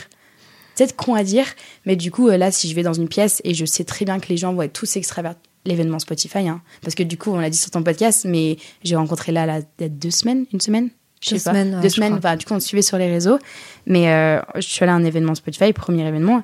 Peut-être 0.76 0.96
con 0.96 1.14
à 1.14 1.24
dire 1.24 1.46
mais 1.84 1.96
du 1.96 2.10
coup 2.10 2.28
euh, 2.28 2.38
là 2.38 2.50
si 2.50 2.70
je 2.70 2.74
vais 2.74 2.82
dans 2.82 2.94
une 2.94 3.08
pièce 3.08 3.42
et 3.44 3.52
je 3.52 3.66
sais 3.66 3.84
très 3.84 4.06
bien 4.06 4.18
que 4.18 4.30
les 4.30 4.38
gens 4.38 4.54
vont 4.54 4.62
être 4.62 4.72
tous 4.72 4.96
extravertis 4.96 5.53
l'événement 5.64 5.98
Spotify. 5.98 6.48
Hein. 6.48 6.62
Parce 6.82 6.94
que 6.94 7.02
du 7.02 7.16
coup, 7.18 7.30
on 7.30 7.38
l'a 7.38 7.50
dit 7.50 7.58
sur 7.58 7.70
ton 7.70 7.82
podcast, 7.82 8.24
mais 8.28 8.56
j'ai 8.82 8.96
rencontré 8.96 9.32
là, 9.32 9.46
là 9.46 9.60
il 9.78 9.82
y 9.82 9.84
a 9.86 9.88
deux 9.88 10.10
semaines, 10.10 10.46
une 10.52 10.60
semaine 10.60 10.90
je 11.24 11.30
deux 11.30 11.38
sais 11.38 11.50
semaines, 11.50 11.72
pas. 11.72 11.80
deux 11.80 11.88
semaines. 11.88 12.14
Enfin, 12.14 12.36
du 12.36 12.44
coup, 12.44 12.54
on 12.54 12.60
suivait 12.60 12.82
sur 12.82 12.98
les 12.98 13.10
réseaux. 13.10 13.38
Mais 13.86 14.10
euh, 14.10 14.40
je 14.56 14.60
suis 14.60 14.82
allée 14.82 14.92
à 14.92 14.94
un 14.94 15.04
événement 15.04 15.34
Spotify, 15.34 15.72
premier 15.72 16.06
événement. 16.06 16.42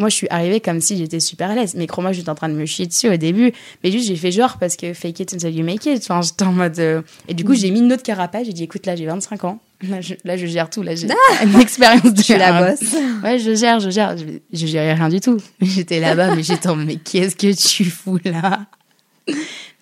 Moi, 0.00 0.08
je 0.08 0.14
suis 0.14 0.28
arrivée 0.30 0.60
comme 0.60 0.80
si 0.80 0.96
j'étais 0.96 1.20
super 1.20 1.50
à 1.50 1.54
l'aise. 1.54 1.74
Mais 1.76 1.86
crois-moi, 1.86 2.12
j'étais 2.12 2.30
en 2.30 2.34
train 2.34 2.48
de 2.48 2.54
me 2.54 2.64
chier 2.64 2.86
dessus 2.86 3.10
au 3.10 3.16
début. 3.18 3.52
Mais 3.84 3.92
juste, 3.92 4.06
j'ai 4.08 4.16
fait 4.16 4.32
genre 4.32 4.56
parce 4.58 4.76
que 4.76 4.94
fake 4.94 5.20
it 5.20 5.34
until 5.34 5.54
you 5.54 5.62
make 5.62 5.84
it. 5.84 6.02
Enfin, 6.02 6.22
j'étais 6.22 6.44
en 6.44 6.52
mode. 6.52 6.78
Euh, 6.78 7.02
et 7.28 7.34
du 7.34 7.44
coup, 7.44 7.54
j'ai 7.54 7.70
mis 7.70 7.80
une 7.80 7.92
autre 7.92 8.02
carapace. 8.02 8.46
J'ai 8.46 8.54
dit, 8.54 8.64
écoute, 8.64 8.86
là, 8.86 8.96
j'ai 8.96 9.04
25 9.04 9.44
ans. 9.44 9.60
Là 9.82 10.00
je, 10.00 10.14
là, 10.24 10.38
je 10.38 10.46
gère 10.46 10.70
tout. 10.70 10.82
Là, 10.82 10.94
j'ai 10.94 11.08
ah 11.10 11.44
une 11.44 11.60
expérience 11.60 12.14
de. 12.14 12.22
Je 12.22 12.32
la 12.32 12.70
bosse. 12.70 12.94
Ouais, 13.22 13.38
je 13.38 13.54
gère, 13.54 13.78
je 13.78 13.90
gère. 13.90 14.16
Je, 14.16 14.24
je 14.52 14.66
gérais 14.66 14.94
rien 14.94 15.10
du 15.10 15.20
tout. 15.20 15.36
J'étais 15.60 16.00
là-bas, 16.00 16.34
mais 16.34 16.42
j'étais 16.42 16.68
en 16.68 16.76
mais 16.76 16.96
qu'est-ce 16.96 17.36
que 17.36 17.52
tu 17.54 17.84
fous 17.84 18.18
là? 18.24 18.60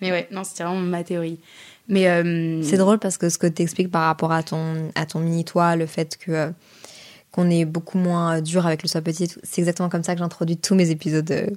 Mais 0.01 0.11
ouais, 0.11 0.27
non, 0.31 0.43
c'était 0.43 0.63
vraiment 0.63 0.79
ma 0.79 1.03
théorie. 1.03 1.39
Mais 1.87 2.07
euh, 2.07 2.61
c'est 2.61 2.77
drôle 2.77 2.99
parce 2.99 3.17
que 3.17 3.29
ce 3.29 3.37
que 3.37 3.47
tu 3.47 3.63
expliques 3.63 3.89
par 3.89 4.03
rapport 4.03 4.31
à 4.31 4.43
ton 4.43 4.91
à 4.95 5.05
ton 5.05 5.19
mini 5.19 5.43
toi, 5.43 5.75
le 5.75 5.87
fait 5.87 6.17
que 6.17 6.31
euh, 6.31 6.49
qu'on 7.43 7.49
est 7.49 7.65
beaucoup 7.65 7.97
moins 7.97 8.41
dur 8.41 8.65
avec 8.65 8.83
le 8.83 8.87
soi 8.87 9.01
petit, 9.01 9.29
c'est 9.43 9.61
exactement 9.61 9.89
comme 9.89 10.03
ça 10.03 10.13
que 10.13 10.19
j'introduis 10.19 10.57
tous 10.57 10.75
mes 10.75 10.89
épisodes 10.89 11.29
euh, 11.31 11.47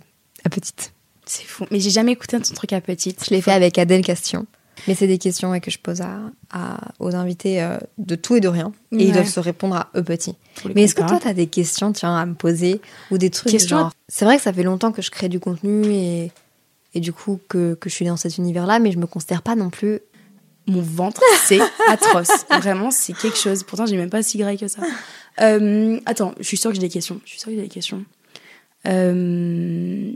à 0.45 0.49
petite. 0.49 0.93
C'est 1.27 1.45
fou. 1.45 1.65
Mais 1.71 1.81
j'ai 1.81 1.91
jamais 1.91 2.13
écouté 2.13 2.41
ton 2.41 2.55
truc 2.55 2.73
à 2.73 2.81
petite. 2.81 3.25
Je 3.25 3.31
l'ai 3.31 3.41
fait 3.41 3.53
avec 3.53 3.79
Adèle 3.79 4.03
Castillon. 4.03 4.47
Mais 4.89 4.95
c'est 4.95 5.07
des 5.07 5.19
questions 5.19 5.59
que 5.61 5.71
je 5.71 5.79
pose 5.79 6.01
à, 6.01 6.79
aux 6.99 7.15
invités 7.15 7.65
de 7.99 8.15
tout 8.17 8.35
et 8.35 8.41
de 8.41 8.49
rien. 8.49 8.73
Et 8.91 9.05
ils 9.05 9.13
doivent 9.13 9.29
se 9.29 9.39
répondre 9.39 9.77
à 9.77 9.91
eux 9.95 10.03
petits. 10.03 10.35
Mais 10.75 10.85
est-ce 10.85 10.95
que 10.97 11.07
toi, 11.07 11.21
tu 11.21 11.29
as 11.29 11.35
des 11.35 11.47
questions 11.47 11.93
tiens, 11.93 12.17
à 12.17 12.27
me 12.27 12.35
poser 12.35 12.81
ou 13.13 13.19
des 13.19 13.31
trucs 13.31 13.57
genre... 13.61 13.93
C'est 14.09 14.25
vrai 14.25 14.39
que 14.39 14.43
ça 14.43 14.53
fait 14.53 14.65
longtemps 14.65 14.91
que 14.91 15.03
je 15.03 15.11
crée 15.11 15.29
du 15.29 15.39
contenu 15.39 15.85
et 15.87 16.33
et 16.95 17.01
du 17.01 17.13
coup 17.13 17.41
que, 17.49 17.75
que 17.75 17.89
je 17.89 17.95
suis 17.95 18.05
dans 18.05 18.17
cet 18.17 18.39
univers-là, 18.39 18.79
mais 18.79 18.93
je 18.93 18.99
me 18.99 19.07
considère 19.07 19.43
pas 19.43 19.55
non 19.55 19.71
plus. 19.71 20.01
Mon 20.67 20.83
ventre, 20.83 21.23
c'est 21.45 21.61
atroce. 21.89 22.31
Vraiment, 22.51 22.91
c'est 22.91 23.15
quelque 23.15 23.39
chose. 23.39 23.65
Pourtant, 23.65 23.87
j'ai 23.87 23.97
même 23.97 24.11
pas 24.11 24.23
si 24.23 24.39
gras 24.39 24.55
que 24.57 24.69
ça. 24.69 24.83
Euh, 25.41 26.01
attends, 26.07 26.35
je 26.39 26.45
suis 26.45 26.57
sûre 26.57 26.71
que 26.71 26.75
j'ai 26.75 26.81
des 26.81 26.89
questions. 26.89 27.21
Je 27.25 27.31
suis 27.31 27.41
sûre 27.41 27.49
que 27.49 27.57
j'ai 27.57 27.63
des 27.63 27.69
questions. 27.69 28.05
Euh, 28.87 30.13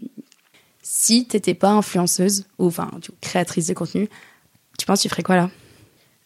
si 0.82 1.26
t'étais 1.26 1.54
pas 1.54 1.70
influenceuse, 1.70 2.44
ou 2.58 2.66
enfin, 2.66 2.90
créatrice 3.20 3.66
de 3.66 3.74
contenu, 3.74 4.08
tu 4.78 4.86
penses 4.86 4.98
que 4.98 5.02
tu 5.02 5.08
ferais 5.08 5.22
quoi 5.22 5.36
là? 5.36 5.50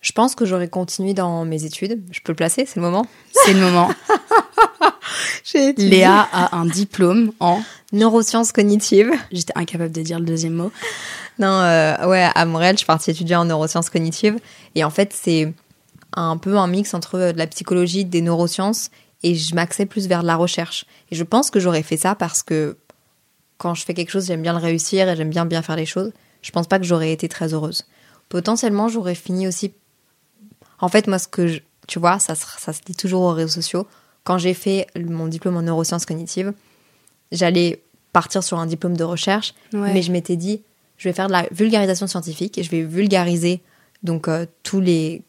Je 0.01 0.13
pense 0.13 0.35
que 0.35 0.47
j'aurais 0.47 0.69
continué 0.69 1.13
dans 1.13 1.45
mes 1.45 1.65
études. 1.65 2.03
Je 2.11 2.21
peux 2.21 2.33
le 2.33 2.37
placer, 2.37 2.65
c'est 2.67 2.77
le 2.77 2.83
moment. 2.83 3.07
C'est 3.33 3.53
le 3.53 3.61
moment. 3.61 3.91
Léa 5.77 6.29
a 6.33 6.57
un 6.57 6.65
diplôme 6.65 7.33
en. 7.39 7.61
Neurosciences 7.93 8.53
cognitives. 8.53 9.11
J'étais 9.33 9.53
incapable 9.57 9.93
de 9.93 10.03
dire 10.03 10.19
le 10.19 10.25
deuxième 10.25 10.55
mot. 10.55 10.71
Non, 11.39 11.49
euh, 11.49 12.07
ouais, 12.07 12.29
à 12.35 12.45
Montréal, 12.45 12.75
je 12.75 12.79
suis 12.79 12.87
partie 12.87 13.11
étudier 13.11 13.35
en 13.37 13.45
neurosciences 13.45 13.91
cognitives. 13.91 14.39
Et 14.75 14.85
en 14.85 14.91
fait, 14.91 15.13
c'est 15.13 15.53
un 16.15 16.37
peu 16.37 16.57
un 16.59 16.67
mix 16.67 16.95
entre 16.95 17.15
euh, 17.17 17.33
de 17.33 17.39
la 17.39 17.47
psychologie, 17.47 18.05
des 18.05 18.21
neurosciences, 18.23 18.91
et 19.23 19.35
je 19.35 19.55
m'axais 19.55 19.87
plus 19.87 20.07
vers 20.09 20.23
de 20.23 20.27
la 20.27 20.37
recherche. 20.37 20.85
Et 21.11 21.15
je 21.15 21.25
pense 21.25 21.51
que 21.51 21.61
j'aurais 21.61 21.83
fait 21.83 21.97
ça 21.97 22.15
parce 22.15 22.43
que 22.43 22.77
quand 23.59 23.75
je 23.75 23.85
fais 23.85 23.93
quelque 23.95 24.11
chose, 24.11 24.27
j'aime 24.27 24.43
bien 24.43 24.53
le 24.55 24.59
réussir 24.65 25.09
et 25.09 25.17
j'aime 25.17 25.29
bien 25.31 25.45
bien 25.45 25.61
faire 25.63 25.77
les 25.77 25.85
choses. 25.87 26.13
Je 26.43 26.51
pense 26.51 26.67
pas 26.67 26.79
que 26.79 26.85
j'aurais 26.87 27.13
été 27.13 27.29
très 27.29 27.53
heureuse. 27.53 27.85
Potentiellement, 28.31 28.89
j'aurais 28.89 29.15
fini 29.15 29.47
aussi. 29.47 29.73
En 30.79 30.89
fait, 30.89 31.07
moi, 31.07 31.19
ce 31.19 31.29
que 31.29 31.47
je... 31.49 31.61
tu 31.87 31.99
vois, 31.99 32.19
ça, 32.19 32.35
se- 32.35 32.47
ça 32.59 32.73
se 32.73 32.81
dit 32.87 32.95
toujours 32.95 33.21
aux 33.23 33.33
réseaux 33.35 33.53
sociaux. 33.61 33.87
Quand 34.25 34.39
j'ai 34.39 34.55
fait 34.55 34.87
mon 34.99 35.27
diplôme 35.27 35.57
en 35.59 35.63
neurosciences 35.63 36.07
cognitives, 36.07 36.55
j'allais 37.33 37.83
partir 38.13 38.43
sur 38.43 38.59
un 38.59 38.67
diplôme 38.67 38.97
de 38.97 39.05
recherche, 39.05 39.55
Ouais. 39.73 39.93
mais 39.93 40.03
je 40.03 40.11
m'étais 40.13 40.37
dit, 40.37 40.63
je 40.97 41.09
vais 41.09 41.13
faire 41.13 41.27
de 41.27 41.33
la 41.33 41.47
vulgarisation 41.53 42.07
scientifique 42.07 42.57
et 42.59 42.63
je 42.63 42.71
vais 42.71 42.83
vulgariser 42.83 43.61
donc 44.03 44.29
euh, 44.29 44.47
tous 44.63 44.81
les 44.81 45.23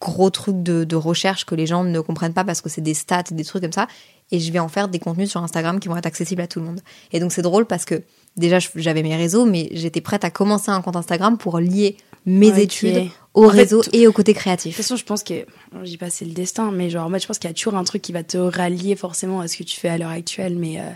gros 0.00 0.30
trucs 0.30 0.62
de, 0.62 0.84
de 0.84 0.96
recherche 0.96 1.44
que 1.44 1.54
les 1.54 1.66
gens 1.66 1.84
ne 1.84 2.00
comprennent 2.00 2.32
pas 2.34 2.44
parce 2.44 2.60
que 2.60 2.68
c'est 2.68 2.80
des 2.80 2.94
stats 2.94 3.24
et 3.30 3.34
des 3.34 3.44
trucs 3.44 3.62
comme 3.62 3.72
ça. 3.72 3.88
Et 4.30 4.40
je 4.40 4.52
vais 4.52 4.58
en 4.58 4.68
faire 4.68 4.88
des 4.88 4.98
contenus 4.98 5.30
sur 5.30 5.42
Instagram 5.42 5.80
qui 5.80 5.88
vont 5.88 5.96
être 5.96 6.06
accessibles 6.06 6.42
à 6.42 6.46
tout 6.46 6.60
le 6.60 6.66
monde. 6.66 6.80
Et 7.12 7.20
donc 7.20 7.32
c'est 7.32 7.42
drôle 7.42 7.66
parce 7.66 7.84
que 7.84 8.02
déjà 8.36 8.58
j'avais 8.74 9.02
mes 9.02 9.16
réseaux, 9.16 9.46
mais 9.46 9.68
j'étais 9.72 10.00
prête 10.00 10.24
à 10.24 10.30
commencer 10.30 10.70
un 10.70 10.82
compte 10.82 10.96
Instagram 10.96 11.38
pour 11.38 11.58
lier 11.58 11.96
mes 12.26 12.60
études 12.60 13.08
au 13.34 13.44
En 13.44 13.48
réseau 13.48 13.82
et 13.92 14.06
au 14.06 14.12
côté 14.12 14.32
De 14.32 14.36
toute 14.36 14.42
créatif. 14.42 14.76
façon, 14.76 14.96
je 14.96 15.04
pense 15.04 15.22
que, 15.22 15.46
je 15.82 15.84
dis 15.84 15.96
pas 15.96 16.10
c'est 16.10 16.24
le 16.24 16.32
destin, 16.32 16.70
mais 16.70 16.90
genre, 16.90 17.08
moi, 17.08 17.18
je 17.18 17.26
pense 17.26 17.38
qu'il 17.38 17.48
y 17.48 17.50
a 17.50 17.54
toujours 17.54 17.76
un 17.76 17.84
truc 17.84 18.02
qui 18.02 18.12
va 18.12 18.22
te 18.22 18.36
rallier 18.36 18.96
forcément 18.96 19.40
à 19.40 19.48
ce 19.48 19.56
que 19.56 19.62
tu 19.62 19.78
fais 19.80 19.88
à 19.88 19.96
l'heure 19.96 20.10
actuelle. 20.10 20.56
Mais 20.58 20.78
euh, 20.78 20.90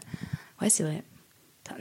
ouais, 0.61 0.69
c'est 0.69 0.83
vrai. 0.83 1.03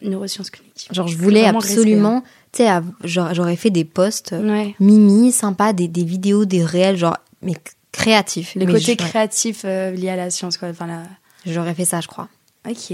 Neurosciences 0.02 0.50
cognitives. 0.50 0.92
Genre 0.94 1.08
je 1.08 1.18
voulais 1.18 1.46
absolument, 1.46 2.24
tu 2.52 2.64
sais, 2.64 2.70
j'aurais 3.04 3.56
fait 3.56 3.70
des 3.70 3.86
posts 3.86 4.34
euh, 4.34 4.42
Ouais. 4.52 4.76
mimi, 4.80 5.32
sympa, 5.32 5.74
des, 5.74 5.88
des 5.88 6.04
vidéos, 6.04 6.46
des 6.46 6.64
réels, 6.64 6.98
genre, 6.98 7.18
mais 7.42 7.54
créatifs. 7.92 8.56
Le 8.56 8.66
Mais 8.66 8.74
côté 8.74 8.94
je- 8.94 8.98
créatif 8.98 9.62
euh, 9.66 9.92
lié 9.92 10.10
à 10.10 10.16
la 10.16 10.30
science, 10.30 10.58
quoi. 10.58 10.70
Enfin, 10.70 10.88
la... 10.88 11.04
J'aurais 11.46 11.74
fait 11.74 11.86
ça, 11.86 12.02
je 12.02 12.08
crois. 12.08 12.28
Ok. 12.70 12.94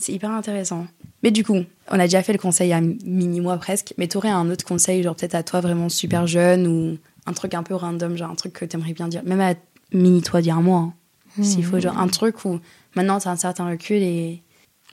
C'est 0.00 0.12
hyper 0.12 0.30
intéressant. 0.30 0.86
Mais 1.24 1.30
du 1.32 1.42
coup, 1.44 1.56
on 1.90 1.98
a 1.98 2.04
déjà 2.04 2.22
fait 2.22 2.32
le 2.32 2.38
conseil 2.38 2.72
à 2.72 2.80
mini-mois 2.80 3.56
presque, 3.56 3.94
mais 3.98 4.06
t'aurais 4.06 4.28
un 4.28 4.48
autre 4.50 4.64
conseil, 4.64 5.02
genre 5.02 5.16
peut-être 5.16 5.34
à 5.34 5.42
toi 5.42 5.60
vraiment 5.60 5.88
super 5.88 6.26
jeune 6.28 6.66
ou 6.68 6.98
un 7.26 7.32
truc 7.32 7.54
un 7.54 7.62
peu 7.64 7.74
random, 7.74 8.16
genre 8.16 8.30
un 8.30 8.36
truc 8.36 8.52
que 8.52 8.64
t'aimerais 8.64 8.92
bien 8.92 9.08
dire, 9.08 9.22
même 9.24 9.40
à 9.40 9.54
mini-toi 9.92 10.40
d'il 10.40 10.48
y 10.48 10.50
a 10.52 10.54
un 10.54 10.62
mois, 10.62 10.80
hein, 11.38 11.42
s'il 11.42 11.64
faut, 11.64 11.80
genre 11.80 11.98
un 11.98 12.06
truc 12.08 12.44
où 12.44 12.60
maintenant 12.94 13.18
t'as 13.18 13.30
un 13.30 13.36
certain 13.36 13.68
recul 13.68 13.96
et 13.96 14.40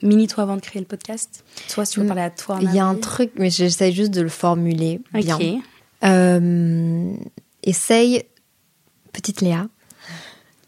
mini-toi 0.02 0.44
avant 0.44 0.56
de 0.56 0.62
créer 0.62 0.82
le 0.82 0.88
podcast. 0.88 1.44
Toi, 1.70 1.86
si 1.86 1.94
tu 1.94 2.00
veux 2.00 2.06
Mm. 2.06 2.10
parler 2.10 2.22
à 2.24 2.30
toi. 2.30 2.60
Il 2.62 2.74
y 2.74 2.80
a 2.80 2.86
un 2.86 2.96
truc, 2.96 3.32
mais 3.38 3.50
j'essaie 3.50 3.92
juste 3.92 4.12
de 4.12 4.22
le 4.22 4.30
formuler 4.30 5.02
bien. 5.14 5.36
Ok. 5.38 5.46
Euh, 6.04 7.16
essaye, 7.64 8.24
petite 9.14 9.42
Léa, 9.42 9.68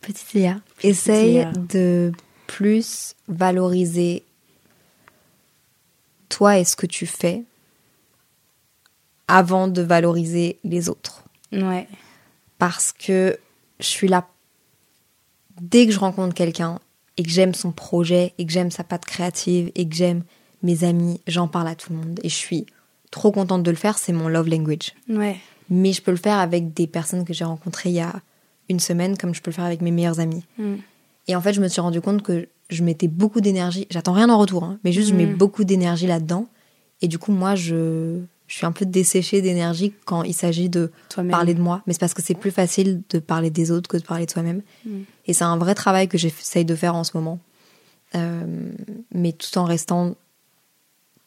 petite 0.02 0.34
Léa, 0.34 0.58
essaye 0.84 1.34
Léa. 1.36 1.52
de 1.52 2.12
plus 2.48 3.14
valoriser 3.28 4.24
toi 6.30 6.58
et 6.58 6.64
ce 6.66 6.76
que 6.76 6.86
tu 6.86 7.06
fais 7.06 7.44
avant 9.28 9.68
de 9.68 9.82
valoriser 9.82 10.58
les 10.64 10.90
autres. 10.90 11.24
Ouais. 11.52 11.88
Parce 12.58 12.92
que 12.94 13.38
je 13.80 13.86
suis 13.86 14.08
là 14.08 14.28
dès 15.62 15.86
que 15.86 15.92
je 15.92 16.00
rencontre 16.00 16.34
quelqu'un 16.34 16.80
et 17.18 17.24
que 17.24 17.30
j'aime 17.30 17.54
son 17.54 17.72
projet 17.72 18.34
et 18.38 18.46
que 18.46 18.52
j'aime 18.52 18.72
sa 18.72 18.84
patte 18.84 19.06
créative 19.06 19.72
et 19.76 19.88
que 19.88 19.96
j'aime 19.96 20.24
mes 20.64 20.84
amis, 20.84 21.20
j'en 21.28 21.48
parle 21.48 21.68
à 21.68 21.76
tout 21.76 21.92
le 21.94 22.00
monde 22.00 22.20
et 22.24 22.30
je 22.30 22.36
suis 22.36 22.66
trop 23.12 23.32
contente 23.32 23.64
de 23.64 23.72
le 23.72 23.78
faire, 23.78 23.98
c'est 23.98 24.14
mon 24.14 24.28
love 24.28 24.48
language. 24.50 24.94
Ouais. 25.10 25.38
Mais 25.70 25.94
je 25.94 26.02
peux 26.02 26.12
le 26.12 26.18
faire 26.18 26.38
avec 26.40 26.74
des 26.74 26.88
personnes 26.88 27.26
que 27.26 27.34
j'ai 27.34 27.46
rencontrées 27.46 27.90
il 27.90 27.96
y 27.96 28.00
a 28.02 28.14
une 28.70 28.80
semaine 28.80 29.18
comme 29.18 29.34
je 29.34 29.42
peux 29.42 29.52
le 29.52 29.56
faire 29.56 29.66
avec 29.66 29.82
mes 29.82 29.92
meilleurs 29.92 30.20
amis. 30.20 30.44
Mm. 30.58 30.76
Et 31.28 31.36
en 31.36 31.42
fait, 31.42 31.54
je 31.54 31.62
me 31.62 31.68
suis 31.68 31.82
rendu 31.82 32.02
compte 32.02 32.22
que 32.22 32.48
je 32.70 32.84
mettais 32.84 33.08
beaucoup 33.08 33.40
d'énergie, 33.42 33.88
j'attends 33.90 34.14
rien 34.14 34.30
en 34.30 34.38
retour, 34.38 34.64
hein, 34.64 34.80
mais 34.84 34.92
juste 34.92 35.10
je 35.10 35.14
mets 35.16 35.26
Mm. 35.26 35.38
beaucoup 35.38 35.64
d'énergie 35.64 36.08
là-dedans. 36.08 36.48
Et 37.02 37.08
du 37.08 37.18
coup, 37.20 37.32
moi, 37.32 37.56
je, 37.56 38.20
je 38.48 38.56
suis 38.56 38.66
un 38.66 38.72
peu 38.72 38.86
desséchée 38.86 39.42
d'énergie 39.42 39.94
quand 40.06 40.24
il 40.24 40.34
s'agit 40.34 40.70
de 40.70 40.92
parler 41.30 41.54
de 41.54 41.62
moi. 41.62 41.82
Mais 41.86 41.94
c'est 41.94 42.00
parce 42.00 42.14
que 42.14 42.22
c'est 42.22 42.36
plus 42.36 42.52
facile 42.52 43.02
de 43.10 43.20
parler 43.20 43.50
des 43.50 43.72
autres 43.72 43.90
que 43.90 43.98
de 43.98 44.04
parler 44.04 44.26
de 44.26 44.32
soi-même. 44.32 44.62
Mm. 44.86 45.02
Et 45.26 45.34
c'est 45.34 45.44
un 45.44 45.58
vrai 45.58 45.76
travail 45.76 46.08
que 46.08 46.18
j'essaye 46.18 46.66
de 46.66 46.76
faire 46.76 46.96
en 46.96 47.04
ce 47.04 47.12
moment. 47.16 47.40
Euh, 48.16 48.72
mais 49.14 49.34
tout 49.34 49.58
en 49.58 49.66
restant, 49.66 50.16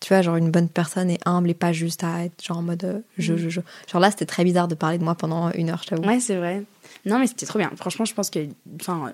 tu 0.01 0.15
vois, 0.15 0.23
genre 0.23 0.37
une 0.37 0.51
bonne 0.51 0.71
personne 0.71 1.11
et 1.11 1.19
humble 1.27 1.51
et 1.51 1.55
pas 1.55 1.73
juste 1.73 2.05
à 2.05 2.25
être 2.25 2.43
genre 2.43 2.59
en 2.59 2.63
mode 2.63 2.85
euh, 2.85 3.01
je, 3.19 3.37
je, 3.37 3.51
je. 3.51 3.61
Genre 3.93 4.01
là, 4.01 4.11
c'était 4.11 4.25
très 4.25 4.43
bizarre 4.43 4.67
de 4.67 4.75
parler 4.75 4.97
de 4.97 5.05
moi 5.05 5.15
pendant 5.15 5.51
une 5.53 5.69
heure, 5.69 5.83
je 5.83 5.89
t'avoue. 5.89 6.09
Ouais, 6.09 6.21
c'est 6.21 6.37
vrai. 6.37 6.65
Non, 7.05 7.19
mais 7.19 7.27
c'était 7.27 7.45
trop 7.45 7.59
bien. 7.59 7.71
Franchement, 7.77 8.07
je 8.07 8.15
pense 8.15 8.31
que 8.31 8.47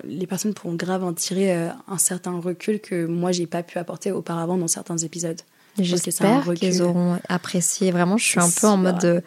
les 0.05 0.27
personnes 0.27 0.53
pourront 0.53 0.75
grave 0.75 1.03
en 1.03 1.11
tirer 1.11 1.53
euh, 1.53 1.69
un 1.89 1.97
certain 1.97 2.39
recul 2.39 2.79
que 2.79 3.05
moi, 3.05 3.33
j'ai 3.33 3.47
pas 3.47 3.63
pu 3.63 3.77
apporter 3.79 4.13
auparavant 4.13 4.57
dans 4.57 4.69
certains 4.69 4.97
épisodes. 4.97 5.41
J'espère 5.77 6.43
qu'ils 6.53 6.81
auront 6.81 7.19
apprécié. 7.29 7.91
Vraiment, 7.91 8.17
je 8.17 8.25
suis 8.25 8.39
un 8.39 8.49
peu 8.49 8.67
en 8.67 8.77
mode 8.77 9.05
euh, 9.05 9.21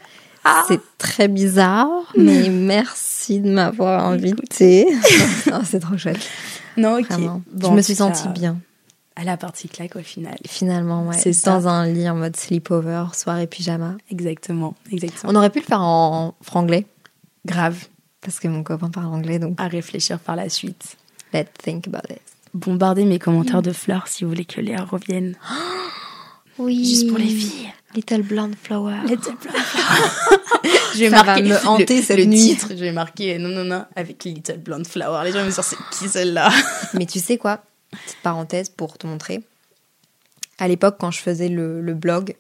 c'est 0.69 0.81
très 0.99 1.29
bizarre, 1.29 1.89
mais 2.17 2.49
merci 2.51 3.41
de 3.41 3.51
m'avoir 3.51 4.07
invité. 4.07 4.87
C'est 5.65 5.81
trop 5.81 5.99
chouette. 5.99 6.21
Non, 6.77 6.99
ok. 6.99 7.09
Bon, 7.53 7.71
je 7.71 7.75
me 7.75 7.83
suis 7.83 7.95
sentie 7.95 8.29
bien. 8.29 8.59
À 9.17 9.25
la 9.25 9.37
partie 9.37 9.69
claque 9.69 9.97
au 9.97 10.03
final. 10.03 10.39
Finalement, 10.47 11.07
ouais. 11.07 11.17
C'est 11.19 11.45
dans 11.45 11.69
un 11.69 11.87
lit 11.87 12.09
en 12.09 12.15
mode 12.15 12.37
sleepover, 12.37 13.07
soirée 13.13 13.47
pyjama. 13.47 13.97
Exactement. 14.11 14.75
Exactement. 14.91 15.33
On 15.33 15.37
aurait 15.37 15.51
pu 15.51 15.59
le 15.59 15.65
faire 15.65 15.83
en 15.83 16.35
franglais 16.41 16.87
Grave. 17.45 17.87
parce 18.23 18.41
que 18.41 18.49
mon 18.49 18.63
copain 18.63 18.89
parle 18.89 19.13
anglais, 19.13 19.39
donc 19.39 19.61
À 19.61 19.69
réfléchir 19.69 20.19
par 20.21 20.37
la 20.37 20.49
suite. 20.49 20.97
let's 21.35 21.51
think 21.63 21.87
about 21.87 22.11
it. 22.11 22.21
Bombardez 22.55 23.05
mes 23.05 23.19
commentaires 23.19 23.63
de 23.63 23.73
fleurs 23.73 24.09
si 24.09 24.25
vous 24.25 24.31
voulez 24.31 24.45
que 24.45 24.61
Léa 24.61 24.85
revienne. 24.85 25.35
Oui. 26.61 26.85
Juste 26.85 27.09
pour 27.09 27.19
les 27.19 27.27
filles. 27.27 27.73
Little 27.95 28.23
blonde 28.23 28.55
flower. 28.55 28.97
Little 29.07 29.35
Blonde 29.41 29.57
Flower. 29.57 30.11
je 30.95 30.99
vais 31.01 31.11
Ça 31.11 31.25
marquer 31.25 31.43
va 31.43 31.49
me 31.61 31.67
hanter 31.67 31.97
le, 31.97 32.03
cette 32.03 32.19
le 32.19 32.25
nuit. 32.27 32.41
titre. 32.41 32.69
Je 32.71 32.75
vais 32.77 32.93
marquer 32.93 33.39
non 33.39 33.49
non 33.49 33.65
non 33.65 33.85
avec 33.97 34.23
Little 34.25 34.59
Blonde 34.59 34.87
Flower. 34.87 35.25
Les 35.25 35.33
gens 35.33 35.41
vont 35.41 35.47
me 35.47 35.51
dire 35.51 35.65
c'est 35.65 35.77
qui 35.91 36.09
celle-là? 36.09 36.51
Mais 36.95 37.07
tu 37.07 37.19
sais 37.19 37.37
quoi? 37.39 37.63
Petite 37.91 38.19
parenthèse 38.23 38.69
pour 38.69 38.97
te 38.99 39.07
montrer. 39.07 39.43
À 40.59 40.69
l'époque, 40.69 40.97
quand 41.01 41.11
je 41.11 41.21
faisais 41.21 41.49
le, 41.49 41.81
le 41.81 41.95
blog, 41.95 42.37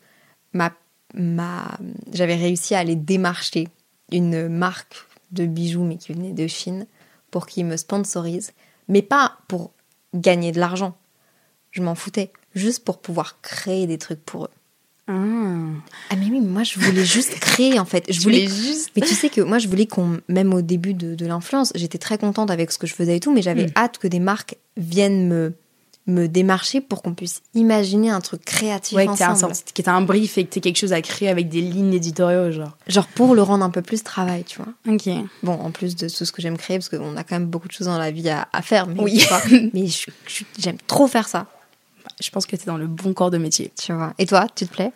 ma, 0.52 0.72
ma, 1.14 1.78
j'avais 2.12 2.36
réussi 2.36 2.74
à 2.74 2.80
aller 2.80 2.94
démarcher 2.94 3.66
une 4.12 4.48
marque 4.48 5.06
de 5.32 5.46
bijoux, 5.46 5.82
mais 5.84 5.96
qui 5.96 6.12
venait 6.12 6.32
de 6.32 6.46
Chine, 6.46 6.86
pour 7.30 7.46
qu'ils 7.46 7.64
me 7.64 7.76
sponsorisent. 7.76 8.52
Mais 8.88 9.02
pas 9.02 9.38
pour 9.48 9.72
gagner 10.14 10.52
de 10.52 10.60
l'argent. 10.60 10.96
Je 11.70 11.82
m'en 11.82 11.94
foutais. 11.94 12.30
Juste 12.54 12.84
pour 12.84 12.98
pouvoir 12.98 13.40
créer 13.42 13.86
des 13.86 13.98
trucs 13.98 14.24
pour 14.24 14.44
eux. 14.44 14.50
Ah. 15.08 15.12
Ah 16.10 16.16
mais 16.16 16.26
oui, 16.30 16.40
moi 16.40 16.62
je 16.62 16.78
voulais 16.78 17.04
juste 17.04 17.38
créer 17.40 17.78
en 17.78 17.84
fait. 17.84 18.04
Je 18.12 18.20
voulais 18.20 18.46
juste. 18.46 18.90
mais 18.96 19.02
tu 19.02 19.14
sais 19.14 19.28
que 19.28 19.40
moi, 19.40 19.58
je 19.58 19.66
voulais 19.68 19.86
qu'on, 19.86 20.20
même 20.28 20.54
au 20.54 20.62
début 20.62 20.94
de, 20.94 21.14
de 21.14 21.26
l'influence, 21.26 21.72
j'étais 21.74 21.98
très 21.98 22.16
contente 22.18 22.50
avec 22.50 22.70
ce 22.70 22.78
que 22.78 22.86
je 22.86 22.94
faisais 22.94 23.16
et 23.16 23.20
tout, 23.20 23.32
mais 23.32 23.42
j'avais 23.42 23.66
Mm. 23.66 23.72
hâte 23.76 23.98
que 23.98 24.06
des 24.08 24.20
marques 24.20 24.56
viennent 24.76 25.26
me, 25.26 25.52
me 26.06 26.28
démarcher 26.28 26.80
pour 26.80 27.02
qu'on 27.02 27.14
puisse 27.14 27.42
imaginer 27.54 28.10
un 28.10 28.20
truc 28.20 28.44
créatif 28.44 28.96
Ouais, 28.96 29.08
ensemble. 29.08 29.52
que 29.74 29.90
un 29.90 30.00
brief 30.02 30.38
et 30.38 30.44
que 30.44 30.50
t'aies 30.50 30.60
quelque 30.60 30.78
chose 30.78 30.92
à 30.92 31.02
créer 31.02 31.28
avec 31.28 31.48
des 31.48 31.60
lignes 31.60 31.92
éditoriaux, 31.94 32.52
genre. 32.52 32.76
Genre 32.86 33.06
pour 33.08 33.34
le 33.34 33.42
rendre 33.42 33.64
un 33.64 33.70
peu 33.70 33.82
plus 33.82 34.02
travail, 34.04 34.44
tu 34.44 34.60
vois. 34.62 34.72
Ok. 34.94 35.08
Bon, 35.42 35.52
en 35.52 35.70
plus 35.72 35.96
de 35.96 36.08
tout 36.08 36.24
ce 36.24 36.30
que 36.32 36.40
j'aime 36.40 36.56
créer, 36.56 36.78
parce 36.78 36.88
qu'on 36.88 37.16
a 37.16 37.24
quand 37.24 37.34
même 37.36 37.46
beaucoup 37.46 37.66
de 37.68 37.72
choses 37.72 37.86
dans 37.88 37.98
la 37.98 38.10
vie 38.12 38.28
à, 38.28 38.48
à 38.52 38.62
faire, 38.62 38.86
mais, 38.86 39.00
Oui. 39.02 39.18
tu 39.18 39.26
vois, 39.26 39.42
mais 39.74 39.86
j'aime 40.58 40.76
trop 40.86 41.08
faire 41.08 41.26
ça, 41.28 41.46
Je 42.20 42.30
pense 42.30 42.46
que 42.46 42.56
t'es 42.56 42.66
dans 42.66 42.76
le 42.76 42.86
bon 42.86 43.12
corps 43.14 43.30
de 43.30 43.38
métier. 43.38 43.72
tu 43.80 43.92
vois. 43.92 44.12
Et 44.18 44.26
toi, 44.26 44.46
tu 44.54 44.66
te 44.66 44.72
plais? 44.72 44.92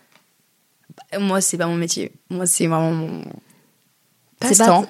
Moi, 1.18 1.40
c'est 1.40 1.56
pas 1.58 1.66
mon 1.66 1.76
métier. 1.76 2.12
Moi, 2.30 2.46
c'est 2.46 2.66
vraiment 2.66 2.92
mon 2.92 3.22
C'est 4.42 4.58
pas- 4.58 4.64
passe-temps. 4.66 4.86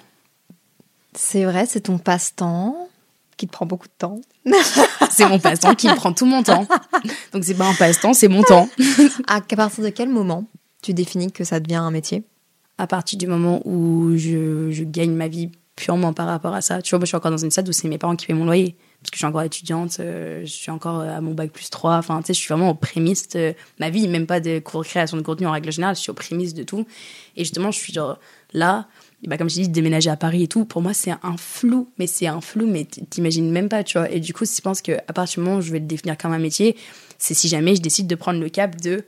C'est 1.15 1.45
vrai, 1.45 1.67
c'est 1.67 1.83
ton 1.83 1.99
passe-temps 1.99 2.89
qui 3.37 3.47
te 3.47 3.53
prend 3.53 3.67
beaucoup 3.67 3.87
de 3.87 3.93
temps. 3.99 4.21
C'est 5.11 5.29
mon 5.29 5.39
passe-temps 5.39 5.75
qui 5.77 5.87
prend 5.89 6.13
tout 6.13 6.27
mon 6.27 6.43
temps. 6.43 6.67
Donc, 7.33 7.45
c'est 7.45 7.55
pas 7.55 7.67
un 7.69 7.75
passe-temps, 7.75 8.15
c'est 8.15 8.27
mon 8.29 8.43
temps. 8.43 8.69
À 9.29 9.41
partir 9.41 9.85
de 9.85 9.91
quel 9.91 10.09
moment 10.09 10.45
tu 10.83 10.93
définis 10.95 11.31
que 11.31 11.45
ça 11.45 11.61
devient 11.61 11.77
un 11.77 11.91
métier? 11.93 12.25
À 12.79 12.87
partir 12.89 13.17
du 13.19 13.27
moment 13.29 13.61
où 13.65 14.17
je, 14.17 14.71
je 14.73 14.83
gagne 14.85 15.13
ma 15.13 15.29
vie 15.29 15.51
purement 15.77 16.13
par 16.13 16.27
rapport 16.27 16.53
à 16.55 16.61
ça. 16.63 16.83
Tu 16.83 16.91
vois, 16.91 16.99
moi, 16.99 17.05
je 17.05 17.09
suis 17.11 17.17
encore 17.17 17.31
dans 17.31 17.37
une 17.39 17.51
stade 17.53 17.69
où 17.69 17.73
c'est 17.73 17.87
mes 17.89 17.99
parents 17.99 18.17
qui 18.17 18.27
paient 18.27 18.33
mon 18.35 18.45
loyer. 18.45 18.77
Parce 19.05 19.11
que 19.11 19.17
je 19.17 19.19
suis 19.19 19.27
encore 19.27 19.43
étudiante, 19.43 19.99
euh, 20.01 20.41
je 20.47 20.51
suis 20.51 20.71
encore 20.71 21.01
à 21.01 21.21
mon 21.21 21.35
bac 21.35 21.51
plus 21.53 21.69
3. 21.69 21.99
Enfin, 21.99 22.21
tu 22.21 22.29
sais, 22.29 22.33
je 22.33 22.39
suis 22.39 22.49
vraiment 22.49 22.71
aux 22.71 22.75
prémices 22.75 23.29
de 23.29 23.55
ma 23.79 23.91
vie, 23.91 24.09
même 24.09 24.27
pas 24.27 24.41
de 24.41 24.61
cours 24.61 24.83
création 24.83 25.19
de 25.19 25.23
contenu 25.23 25.47
en 25.47 25.53
règle 25.53 25.71
générale. 25.71 25.95
Je 25.95 26.01
suis 26.01 26.11
aux 26.11 26.15
prémices 26.15 26.55
de 26.55 26.63
tout. 26.63 26.87
Et 27.37 27.45
justement, 27.45 27.71
je 27.71 27.79
suis 27.79 27.93
genre 27.93 28.19
là, 28.55 28.89
bah, 29.27 29.37
comme 29.37 29.51
je 29.51 29.57
dis, 29.57 29.69
déménager 29.69 30.09
à 30.09 30.17
Paris 30.17 30.45
et 30.45 30.49
tout, 30.49 30.65
pour 30.65 30.81
moi, 30.81 30.95
c'est 30.95 31.11
un 31.11 31.37
flou. 31.37 31.91
Mais 31.99 32.07
c'est 32.07 32.29
un 32.29 32.41
flou, 32.41 32.67
mais 32.67 32.87
t'imagines 32.87 33.51
même 33.51 33.69
pas, 33.69 33.85
tu 33.85 33.99
vois. 33.99 34.11
Et 34.11 34.21
du 34.21 34.33
coup, 34.33 34.47
si 34.47 34.57
je 34.57 34.63
pense 34.63 34.81
qu'à 34.81 35.03
partir 35.15 35.43
du 35.43 35.47
moment 35.47 35.59
où 35.59 35.61
je 35.61 35.71
vais 35.71 35.81
le 35.81 35.87
définir 35.87 36.17
comme 36.17 36.33
un 36.33 36.39
métier, 36.39 36.75
c'est 37.19 37.35
si 37.35 37.49
jamais 37.49 37.77
je 37.77 37.83
décide 37.83 38.07
de 38.07 38.15
prendre 38.15 38.41
le 38.41 38.49
cap 38.49 38.81
de 38.81 39.05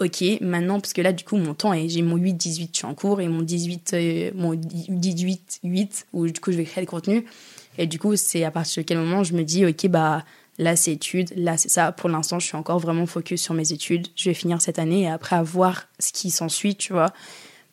ok, 0.00 0.40
maintenant, 0.40 0.80
parce 0.80 0.92
que 0.92 1.02
là, 1.02 1.12
du 1.12 1.24
coup, 1.24 1.36
mon 1.36 1.54
temps, 1.54 1.72
j'ai 1.86 2.02
mon 2.02 2.16
8-18, 2.16 2.70
je 2.72 2.78
suis 2.78 2.86
en 2.86 2.94
cours, 2.94 3.20
et 3.20 3.28
mon 3.28 3.42
18, 3.42 3.90
euh, 3.92 4.30
mon 4.34 4.54
18-8, 4.54 6.06
où 6.12 6.26
du 6.26 6.40
coup, 6.40 6.52
je 6.52 6.56
vais 6.56 6.64
créer 6.64 6.82
le 6.82 6.90
contenu. 6.90 7.26
Et 7.78 7.86
du 7.86 7.98
coup, 7.98 8.16
c'est 8.16 8.44
à 8.44 8.50
partir 8.50 8.82
de 8.82 8.86
quel 8.86 8.98
moment 8.98 9.24
je 9.24 9.34
me 9.34 9.42
dis, 9.42 9.64
ok, 9.64 9.86
bah 9.88 10.24
là, 10.58 10.76
c'est 10.76 10.92
études, 10.92 11.32
là, 11.36 11.56
c'est 11.56 11.68
ça. 11.68 11.92
Pour 11.92 12.08
l'instant, 12.08 12.38
je 12.38 12.46
suis 12.46 12.56
encore 12.56 12.78
vraiment 12.78 13.06
focus 13.06 13.42
sur 13.42 13.54
mes 13.54 13.72
études. 13.72 14.08
Je 14.16 14.30
vais 14.30 14.34
finir 14.34 14.60
cette 14.60 14.78
année, 14.78 15.02
et 15.02 15.08
après, 15.08 15.36
à 15.36 15.42
voir 15.42 15.88
ce 15.98 16.12
qui 16.12 16.30
s'ensuit, 16.30 16.76
tu 16.76 16.92
vois. 16.92 17.12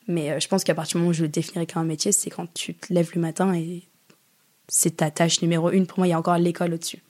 Mais 0.07 0.31
euh, 0.31 0.39
je 0.39 0.47
pense 0.47 0.63
qu'à 0.63 0.73
partir 0.73 0.93
du 0.93 0.99
moment 0.99 1.09
où 1.11 1.13
je 1.13 1.23
le 1.23 1.27
définirai 1.27 1.67
comme 1.67 1.81
un 1.81 1.85
métier, 1.85 2.11
c'est 2.11 2.29
quand 2.29 2.51
tu 2.53 2.73
te 2.73 2.93
lèves 2.93 3.11
le 3.13 3.21
matin 3.21 3.53
et 3.53 3.83
c'est 4.67 4.97
ta 4.97 5.11
tâche 5.11 5.41
numéro 5.41 5.69
une. 5.71 5.85
Pour 5.85 5.99
moi, 5.99 6.07
il 6.07 6.11
y 6.11 6.13
a 6.13 6.19
encore 6.19 6.37
l'école 6.37 6.73
au-dessus. 6.73 7.01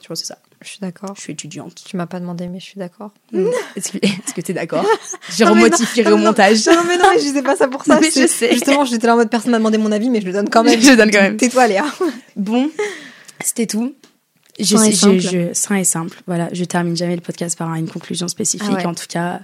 Tu 0.00 0.08
vois, 0.08 0.16
c'est 0.16 0.26
ça. 0.26 0.38
Je 0.62 0.68
suis 0.68 0.78
d'accord. 0.80 1.14
Je 1.16 1.22
suis 1.22 1.32
étudiante. 1.32 1.82
Tu 1.86 1.96
m'as 1.96 2.06
pas 2.06 2.20
demandé, 2.20 2.46
mais 2.48 2.60
je 2.60 2.64
suis 2.64 2.78
d'accord. 2.78 3.12
Est-ce 3.76 3.92
que 4.34 4.40
tu 4.42 4.50
es 4.50 4.54
d'accord 4.54 4.84
J'ai 5.34 5.44
remotifierai 5.44 6.12
au 6.12 6.18
montage. 6.18 6.66
Non, 6.66 6.82
mais 6.86 6.98
non, 6.98 7.04
je 7.14 7.20
disais 7.20 7.42
pas 7.42 7.56
ça 7.56 7.66
pour 7.66 7.84
ça. 7.84 7.98
Mais 8.00 8.10
je 8.10 8.26
sais. 8.26 8.52
Justement, 8.52 8.84
j'étais 8.84 9.06
là 9.06 9.14
en 9.14 9.16
mode 9.16 9.30
personne 9.30 9.52
m'a 9.52 9.58
demandé 9.58 9.78
mon 9.78 9.90
avis, 9.90 10.10
mais 10.10 10.20
je 10.20 10.26
le 10.26 10.32
donne 10.32 10.50
quand 10.50 10.62
même. 10.62 10.80
Je 10.80 10.90
le 10.90 10.96
donne 10.96 11.10
quand 11.10 11.22
même. 11.22 11.36
Tais-toi, 11.36 11.66
Léa. 11.66 11.84
Bon, 12.36 12.70
c'était 13.42 13.66
tout. 13.66 13.94
Je 14.58 14.76
Sain 14.76 14.84
et 14.84 14.90
sais, 14.90 14.96
simple. 14.96 15.18
je, 15.20 15.28
je, 15.28 15.54
sain 15.54 15.76
et 15.76 15.84
simple. 15.84 16.20
Voilà, 16.26 16.48
je 16.52 16.64
termine 16.64 16.96
jamais 16.96 17.14
le 17.14 17.22
podcast 17.22 17.56
par 17.56 17.74
une 17.74 17.88
conclusion 17.88 18.28
spécifique. 18.28 18.68
Ah 18.70 18.76
ouais. 18.76 18.86
En 18.86 18.94
tout 18.94 19.06
cas, 19.08 19.40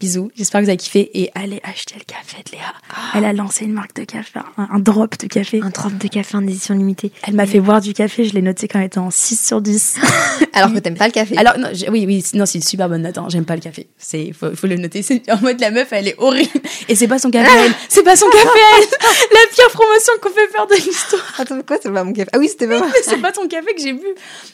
bisous. 0.00 0.30
J'espère 0.34 0.60
que 0.60 0.64
vous 0.64 0.70
avez 0.70 0.76
kiffé 0.78 1.10
et 1.14 1.30
allez 1.34 1.60
acheter 1.62 1.94
le 1.96 2.04
café 2.04 2.42
de 2.46 2.52
Léa. 2.52 2.72
Elle 3.14 3.24
a 3.26 3.32
lancé 3.32 3.66
une 3.66 3.74
marque 3.74 3.94
de 3.94 4.04
café, 4.04 4.40
un, 4.56 4.68
un 4.72 4.78
drop 4.78 5.16
de 5.18 5.26
café. 5.26 5.60
Un 5.62 5.68
drop 5.68 5.96
de 5.96 6.08
café 6.08 6.36
en 6.36 6.42
édition 6.42 6.74
limitée. 6.74 7.12
Elle 7.28 7.34
m'a 7.34 7.46
fait 7.46 7.60
boire 7.60 7.80
du 7.80 7.92
café, 7.92 8.24
je 8.24 8.32
l'ai 8.34 8.42
noté 8.42 8.66
comme 8.66 8.80
étant 8.80 9.10
6 9.10 9.46
sur 9.46 9.60
10. 9.60 9.96
Alors 10.54 10.72
que 10.72 10.78
t'aimes 10.78 10.96
pas 10.96 11.06
le 11.06 11.12
café. 11.12 11.36
Alors, 11.36 11.58
non, 11.58 11.68
oui, 11.90 12.04
oui, 12.06 12.24
non, 12.34 12.46
c'est 12.46 12.58
une 12.58 12.64
super 12.64 12.88
bonne 12.88 13.02
note. 13.02 13.18
Hein. 13.18 13.26
J'aime 13.28 13.44
pas 13.44 13.54
le 13.54 13.60
café. 13.60 13.88
C'est, 13.98 14.32
faut, 14.32 14.54
faut 14.56 14.66
le 14.66 14.76
noter. 14.76 15.02
C'est 15.02 15.30
en 15.30 15.38
mode 15.40 15.60
la 15.60 15.70
meuf, 15.70 15.88
elle 15.92 16.08
est 16.08 16.16
horrible. 16.18 16.48
Et 16.88 16.94
c'est 16.96 17.06
pas 17.08 17.18
son 17.18 17.30
café 17.30 17.50
elle. 17.64 17.72
C'est 17.88 18.02
pas 18.02 18.16
son 18.16 18.26
café 18.30 18.48
elle. 18.78 18.86
La 19.32 19.54
pire 19.54 19.68
promotion 19.72 20.12
qu'on 20.22 20.30
fait 20.30 20.48
faire 20.48 20.66
de 20.66 20.74
l'histoire. 20.74 21.22
Attends, 21.38 21.60
quoi, 21.62 21.76
c'est 21.82 21.92
pas 21.92 22.04
mon 22.04 22.12
café? 22.12 22.30
Ah 22.32 22.38
oui, 22.38 22.48
c'était 22.48 22.66
pas 22.66 22.78
moi. 22.78 22.88
C'est 23.04 23.20
pas 23.20 23.32
ton 23.32 23.46
café 23.48 23.74
que 23.74 23.80
j'ai 23.82 23.92
bu. 23.92 24.06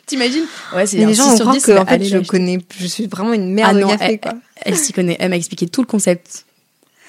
T'imagines? 0.07 0.47
Ouais, 0.75 0.87
c'est 0.87 0.97
les 0.99 1.15
gens 1.15 1.25
6 1.25 1.29
vont 1.31 1.37
sur 1.37 1.45
croire 1.45 1.55
10. 1.57 1.65
que, 1.65 1.73
en 1.79 1.87
fait, 1.87 2.05
je 2.05 2.19
connais, 2.19 2.59
je 2.79 2.87
suis 2.87 3.07
vraiment 3.07 3.33
une 3.33 3.53
Ah 3.61 3.73
merde 3.73 3.77
non, 3.79 3.87
de 3.89 3.93
café, 3.93 4.05
elle, 4.13 4.21
quoi. 4.21 4.33
Elle 4.67 4.77
s'y 4.77 4.93
connaît. 4.93 5.17
Elle 5.19 5.31
m'a 5.31 5.37
expliqué 5.37 5.67
tout 5.67 5.81
le 5.81 5.87
concept. 5.87 6.45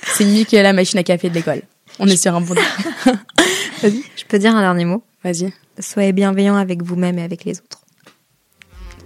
C'est 0.03 0.25
mieux 0.25 0.45
que 0.45 0.55
la 0.55 0.73
machine 0.73 0.99
à 0.99 1.03
café 1.03 1.29
de 1.29 1.33
l'école. 1.33 1.61
On 1.99 2.07
est 2.07 2.17
sur 2.17 2.35
un 2.35 2.41
bon. 2.41 2.53
Vas-y. 3.81 4.03
Je 4.15 4.25
peux 4.27 4.37
dire 4.39 4.55
un 4.55 4.61
dernier 4.61 4.85
mot 4.85 5.03
Vas-y. 5.23 5.51
Soyez 5.79 6.13
bienveillants 6.13 6.55
avec 6.55 6.83
vous-même 6.83 7.17
et 7.19 7.23
avec 7.23 7.43
les 7.43 7.59
autres. 7.59 7.81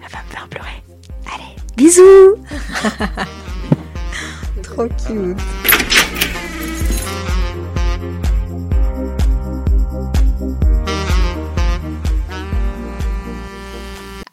Elle 0.03 0.11
va 0.11 0.19
me 0.23 0.31
faire 0.31 0.47
pleurer. 0.49 0.83
Allez. 1.33 1.55
Bisous. 1.77 2.35
Trop 4.63 4.87
cute. 4.87 5.37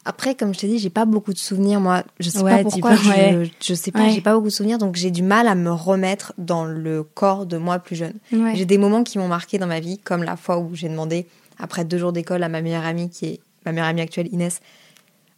Après, 0.05 0.33
comme 0.33 0.53
je 0.53 0.59
t'ai 0.59 0.67
dit, 0.67 0.79
j'ai 0.79 0.89
pas 0.89 1.05
beaucoup 1.05 1.33
de 1.33 1.37
souvenirs. 1.37 1.79
Moi, 1.81 2.03
je 2.19 2.29
sais 2.29 2.39
Ouais, 2.41 2.63
pas 2.63 2.69
pourquoi. 2.69 2.91
ouais. 2.91 3.49
Je, 3.61 3.69
je 3.69 3.73
sais 3.73 3.91
pas, 3.91 3.99
Ouais. 3.99 4.11
j'ai 4.11 4.21
pas 4.21 4.33
beaucoup 4.33 4.47
de 4.47 4.51
souvenirs, 4.53 4.77
donc 4.77 4.95
j'ai 4.95 5.11
du 5.11 5.21
mal 5.23 5.47
à 5.47 5.55
me 5.55 5.71
remettre 5.71 6.33
dans 6.37 6.65
le 6.65 7.03
corps 7.03 7.45
de 7.45 7.57
moi 7.57 7.79
plus 7.79 7.95
jeune. 7.95 8.13
J'ai 8.53 8.65
des 8.65 8.77
moments 8.77 9.03
qui 9.03 9.17
m'ont 9.19 9.27
marqué 9.27 9.57
dans 9.57 9.67
ma 9.67 9.79
vie, 9.79 9.97
comme 9.99 10.23
la 10.23 10.35
fois 10.37 10.57
où 10.57 10.71
j'ai 10.73 10.89
demandé, 10.89 11.27
après 11.59 11.83
deux 11.85 11.97
jours 11.97 12.13
d'école, 12.13 12.41
à 12.43 12.49
ma 12.49 12.61
meilleure 12.61 12.85
amie, 12.85 13.09
qui 13.09 13.25
est 13.25 13.39
ma 13.65 13.71
meilleure 13.73 13.87
amie 13.89 14.01
actuelle, 14.01 14.29
Inès, 14.31 14.61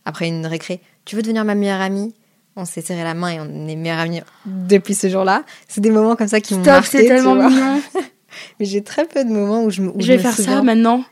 après 0.05 0.27
une 0.27 0.45
récré, 0.45 0.79
tu 1.05 1.15
veux 1.15 1.21
devenir 1.23 1.43
ma 1.43 1.55
meilleure 1.55 1.81
amie? 1.81 2.13
On 2.55 2.65
s'est 2.65 2.81
serré 2.81 3.03
la 3.03 3.13
main 3.13 3.29
et 3.29 3.39
on 3.39 3.67
est 3.67 3.75
meilleure 3.75 3.99
amie 3.99 4.21
depuis 4.45 4.93
ce 4.93 5.07
jour-là. 5.09 5.43
C'est 5.67 5.79
des 5.81 5.89
moments 5.89 6.15
comme 6.17 6.27
ça 6.27 6.41
qui 6.41 6.53
m'ont 6.53 6.63
marqué. 6.65 6.99
c'est 6.99 7.07
tellement 7.07 7.35
mignon. 7.35 7.81
Mais 8.59 8.65
j'ai 8.65 8.83
très 8.83 9.05
peu 9.05 9.23
de 9.25 9.29
moments 9.29 9.63
où 9.63 9.69
je 9.69 9.81
me. 9.81 9.89
où 9.89 9.95
Je 9.99 10.07
vais 10.07 10.17
me 10.17 10.21
faire 10.21 10.35
ça 10.35 10.61
maintenant. 10.61 11.03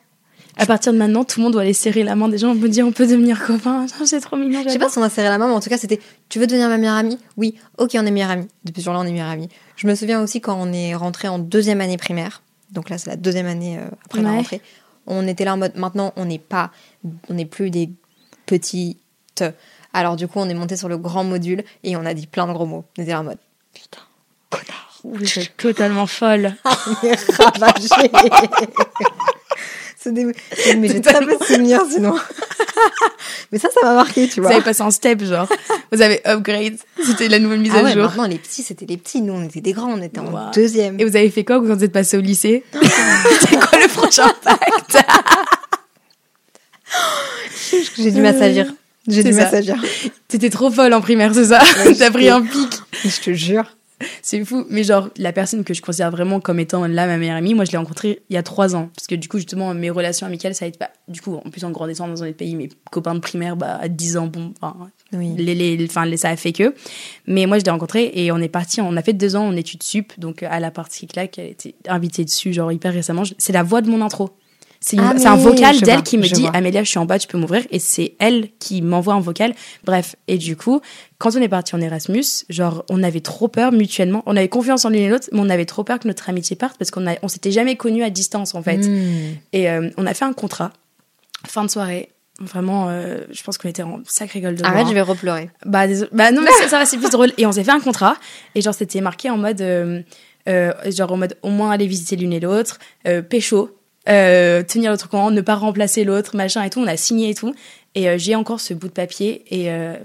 À 0.62 0.66
partir 0.66 0.91
de 0.93 0.97
maintenant, 0.97 1.24
tout 1.24 1.39
le 1.39 1.43
monde 1.45 1.53
doit 1.53 1.62
aller 1.62 1.74
serrer 1.74 2.03
la 2.03 2.16
main 2.16 2.28
des 2.28 2.38
gens. 2.38 2.49
On 2.49 2.57
peut 2.57 2.68
dire, 2.70 2.86
on 2.86 2.91
peut 2.91 3.07
devenir 3.07 3.43
copains. 3.43 3.86
Ah, 3.99 4.03
C'est 4.05 4.20
trop 4.20 4.36
mignon. 4.36 4.62
Je 4.66 4.70
sais 4.70 4.78
pas 4.80 4.89
si 4.89 4.97
on 4.97 5.03
a 5.03 5.10
serré 5.10 5.30
la 5.30 5.38
main, 5.38 5.47
mais 5.47 5.53
en 5.53 5.60
tout 5.62 5.70
cas, 5.70 5.78
c'était 5.78 5.99
Tu 6.28 6.38
veux 6.39 6.47
devenir 6.47 6.68
ma 6.70 6.78
meilleure 6.78 6.95
amie? 6.95 7.18
Oui, 7.38 7.55
ok, 7.78 7.91
on 7.95 8.05
est 8.05 8.12
meilleure 8.12 8.30
amie. 8.32 8.47
Depuis 8.66 8.82
ce 8.82 8.86
jour-là, 8.86 8.99
on 8.99 9.03
est 9.05 9.12
meilleure 9.12 9.30
amie. 9.30 9.47
Je 9.78 9.88
me 9.88 9.95
souviens 9.95 10.22
aussi 10.22 10.41
quand 10.41 10.57
on 10.60 10.72
est 10.74 10.93
rentré 10.95 11.28
en 11.30 11.39
deuxième 11.39 11.80
année 11.82 11.97
primaire. 11.97 12.41
Donc 12.72 12.89
là, 12.89 12.97
c'est 12.97 13.10
la 13.10 13.16
deuxième 13.16 13.47
année 13.47 13.78
euh, 13.80 13.88
après 14.05 14.22
la 14.22 14.30
Ouais. 14.32 14.36
rentrée. 14.38 14.62
On 15.07 15.26
était 15.28 15.45
là 15.45 15.53
en 15.53 15.57
mode 15.57 15.76
Maintenant, 15.76 16.14
on 16.18 16.26
n'est 16.26 16.38
pas. 16.39 16.72
On 17.30 17.34
n'est 17.34 17.45
plus 17.45 17.70
des 17.72 17.89
petites. 18.45 18.99
Alors, 19.93 20.18
du 20.18 20.28
coup, 20.28 20.39
on 20.39 20.49
est 20.49 20.53
monté 20.53 20.76
sur 20.76 20.89
le 20.89 20.97
grand 20.97 21.24
module 21.24 21.64
et 21.84 21.95
on 21.95 22.05
a 22.05 22.14
dit 22.14 22.28
plein 22.28 22.45
de 22.47 22.51
gros 22.53 22.66
mots. 22.66 22.84
On 22.97 23.01
était 23.01 23.12
là 23.12 23.22
en 23.22 23.24
mode 23.24 23.39
Putain, 23.74 24.01
connard. 24.49 24.99
Vous 25.05 25.39
êtes 25.39 25.55
totalement 25.55 26.05
folle. 26.05 26.53
On 26.66 27.07
est 27.07 27.32
ravagés. 27.32 28.12
C'est 30.02 30.14
des- 30.14 30.26
Mais 30.78 30.88
j'ai 30.88 31.02
très 31.02 31.20
peu 31.26 31.36
de 31.38 31.43
souvenirs 31.43 31.84
sinon. 31.91 32.16
Mais 33.52 33.60
ça, 33.60 33.68
ça 33.74 33.82
m'a 33.84 33.93
marqué, 33.95 34.30
tu 34.30 34.39
Vous 34.39 34.45
vois. 34.47 34.56
avez 34.56 34.64
passé 34.64 34.82
un 34.82 34.91
step, 34.91 35.24
genre. 35.26 35.47
Vous 35.91 36.02
avez 36.02 36.22
upgrade. 36.26 36.78
C'était 37.04 37.28
la 37.28 37.39
nouvelle 37.39 37.60
mise 37.60 37.72
Ah 37.76 37.80
à 37.80 37.84
ouais, 37.84 37.93
jour. 37.93 38.04
maintenant 38.04 38.26
les 38.28 38.38
petits 38.38 38.64
c'était 38.64 38.86
les 38.86 38.95
petits, 38.95 39.22
nous 39.22 39.34
on 39.34 39.43
était 39.43 39.60
des 39.60 39.74
grands, 39.74 39.91
on 39.91 40.02
était 40.02 40.20
en 40.20 40.52
deuxième. 40.52 40.97
Et 41.00 41.04
vous 41.06 41.16
avez 41.18 41.30
fait 41.30 41.43
quoi 41.43 41.58
quand 41.58 41.66
vous 41.74 41.84
êtes 41.84 41.91
passé 41.91 42.18
au 42.18 42.22
lycée 42.22 42.64
C'est 42.74 43.60
quoi 43.60 43.78
le 43.80 43.88
prochain 43.89 44.32
pacte 44.43 44.97
J'ai 47.97 48.12
dû 48.12 48.22
m'assagir. 48.22 48.74
J'ai 49.08 49.24
dû 49.24 49.34
m'assagir. 49.34 49.76
T'étais 50.28 50.50
trop 50.50 50.70
folle 50.72 50.93
en 50.93 51.02
primaire, 51.02 51.34
c'est 51.34 51.45
ça 51.45 51.60
T'as 51.97 52.12
pris 52.12 52.30
un 52.30 52.41
pic. 52.41 52.70
Je 53.04 53.20
te 53.20 53.34
jure. 53.34 53.64
C'est 54.22 54.43
fou. 54.45 54.66
Mais 54.70 54.84
genre, 54.84 55.10
la 55.18 55.34
personne 55.34 55.64
que 55.64 55.74
je 55.74 55.82
considère 55.82 56.12
vraiment 56.12 56.39
comme 56.39 56.60
étant 56.60 56.88
là 56.88 57.06
ma 57.08 57.18
meilleure 57.18 57.36
amie, 57.36 57.54
moi 57.54 57.66
je 57.66 57.72
l'ai 57.72 57.78
rencontrée 57.78 58.22
il 58.30 58.34
y 58.34 58.38
a 58.38 58.43
trois 58.43 58.76
ans. 58.76 58.89
Parce 58.95 59.08
que 59.08 59.16
du 59.16 59.28
coup, 59.28 59.38
justement, 59.38 59.74
mes 59.74 59.89
relations 59.89 60.26
amicales, 60.28 60.56
ça 60.56 60.66
a 60.66 60.68
été 60.68 60.78
pas. 60.78 60.89
Du 61.08 61.22
coup, 61.22 61.36
en 61.36 61.50
plus, 61.50 61.64
en 61.66 61.72
grandissant 61.72 62.08
dans 62.08 62.24
un 62.24 62.28
autre 62.28 62.38
pays, 62.38 62.56
mes 62.56 62.70
copains 62.91 63.16
de 63.16 63.20
primaire, 63.20 63.56
bah, 63.56 63.78
à 63.82 63.88
10 63.89 64.18
ans, 64.18 64.28
bon, 64.28 64.54
enfin, 64.62 64.76
Oui. 65.14 65.34
les, 65.38 65.56
les, 65.56 65.86
enfin, 65.86 66.06
les- 66.06 66.18
ça 66.18 66.30
a 66.30 66.36
fait 66.36 66.54
que. 66.54 66.74
Mais 67.28 67.45
moi, 67.45 67.60
je 67.60 67.66
l'ai 67.66 67.72
rencontrée 67.72 68.12
et 68.14 68.32
on 68.32 68.38
est 68.38 68.47
parti, 68.50 68.80
on 68.82 68.95
a 68.95 69.02
fait 69.02 69.14
deux 69.14 69.36
ans 69.36 69.47
en 69.47 69.56
études 69.56 69.84
sup, 69.84 70.14
donc 70.18 70.43
à 70.43 70.60
la 70.60 70.72
partie 70.72 71.06
claque, 71.08 71.38
elle 71.39 71.47
était 71.47 71.76
invitée 71.88 72.24
dessus, 72.24 72.54
genre 72.54 72.72
hyper 72.72 72.93
récemment. 72.93 73.24
C'est 73.38 73.54
la 73.54 73.64
voix 73.64 73.82
de 73.82 73.89
mon 73.89 74.02
intro. 74.02 74.30
C'est 74.82 74.97
Ah, 74.97 75.13
c'est 75.17 75.27
un 75.27 75.36
vocal 75.36 75.80
d'elle 75.82 76.03
qui 76.03 76.17
me 76.17 76.23
dit 76.27 76.41
vois. 76.41 76.51
Amélia, 76.51 76.84
je 76.84 76.89
suis 76.89 76.99
en 76.99 77.05
bas, 77.05 77.19
tu 77.19 77.27
peux 77.27 77.38
m'ouvrir. 77.38 77.63
Et 77.71 77.80
c'est 77.80 78.15
elle 78.19 78.49
qui 78.59 78.82
m'envoie 78.82 79.13
un 79.13 79.19
vocal. 79.19 79.53
Bref. 79.84 80.15
Et 80.27 80.38
du 80.38 80.55
coup, 80.55 80.82
quand 81.17 81.36
on 81.36 81.41
est 81.41 81.49
parti 81.49 81.75
en 81.75 81.82
Erasmus, 81.82 82.23
genre, 82.49 82.86
on 82.89 83.03
avait 83.03 83.19
trop 83.19 83.47
peur 83.49 83.71
mutuellement. 83.71 84.23
On 84.25 84.38
avait 84.38 84.47
confiance 84.47 84.86
en 84.86 84.89
l'une 84.89 85.01
et 85.01 85.09
l'autre, 85.09 85.27
mais 85.34 85.39
on 85.41 85.49
avait 85.49 85.65
trop 85.65 85.84
peur 85.84 85.99
que 85.99 86.07
notre 86.07 86.30
amitié 86.30 86.55
parte 86.55 86.77
parce 86.77 86.91
qu'on 86.91 87.05
on 87.21 87.27
s'était 87.27 87.51
jamais 87.51 87.75
connus 87.75 88.03
à 88.03 88.09
distance, 88.09 88.55
en 88.55 88.63
fait. 88.63 88.77
Hmm. 88.77 89.36
Et 89.51 89.69
euh, 89.69 89.89
on 89.97 90.05
a 90.05 90.13
fait 90.13 90.25
un 90.25 90.34
contrat. 90.34 90.71
Fin 91.47 91.63
de 91.63 91.69
soirée. 91.69 92.09
Vraiment, 92.39 92.88
euh, 92.88 93.17
je 93.32 93.43
pense 93.43 93.57
qu'on 93.57 93.67
était 93.67 93.84
en 93.84 93.99
sacré 94.05 94.39
gueule 94.39 94.55
de 94.55 94.63
Arrête, 94.63 94.88
je 94.88 94.93
vais 94.93 95.01
repleurer. 95.01 95.49
Bah, 95.65 95.88
désolé. 95.88 96.09
bah 96.13 96.32
non, 96.32 96.41
mais 96.41 96.51
ça, 96.69 96.80
va, 96.80 96.86
c'est 96.86 96.97
plus 96.97 97.09
drôle. 97.09 97.34
Et 97.38 97.45
on 97.45 97.51
s'est 97.51 97.65
fait 97.65 97.71
un 97.71 97.82
contrat. 97.82 98.15
Et 98.55 98.61
genre, 98.61 98.73
c'était 98.73 99.01
marqué 99.01 99.30
en 99.30 99.38
mode, 99.38 99.59
euh, 99.59 100.01
euh, 100.47 100.71
genre 100.89 101.11
en 101.11 101.17
mode 101.17 101.38
au 101.41 101.49
moins 101.49 101.71
aller 101.71 101.86
visiter 101.86 102.15
l'une 102.15 102.32
et 102.32 102.39
l'autre, 102.39 102.80
pécho, 103.30 103.77
euh, 104.08 104.64
tenir 104.64 104.91
l'autre 104.91 105.10
camp, 105.10 105.32
ne 105.32 105.41
pas 105.41 105.56
remplacer 105.56 106.04
l'autre, 106.04 106.36
machin 106.36 106.64
et 106.64 106.70
tout. 106.70 106.80
On 106.80 106.88
a 106.88 106.97
signé 106.97 107.30
et 107.30 107.36
tout. 107.36 107.54
Et 107.95 108.08
euh, 108.10 108.18
j'ai 108.18 108.36
encore 108.36 108.60
ce 108.60 108.74
bout 108.74 108.88
de 108.88 108.93
papier. 108.93 109.43
Et 109.50 109.72
euh, 109.72 109.95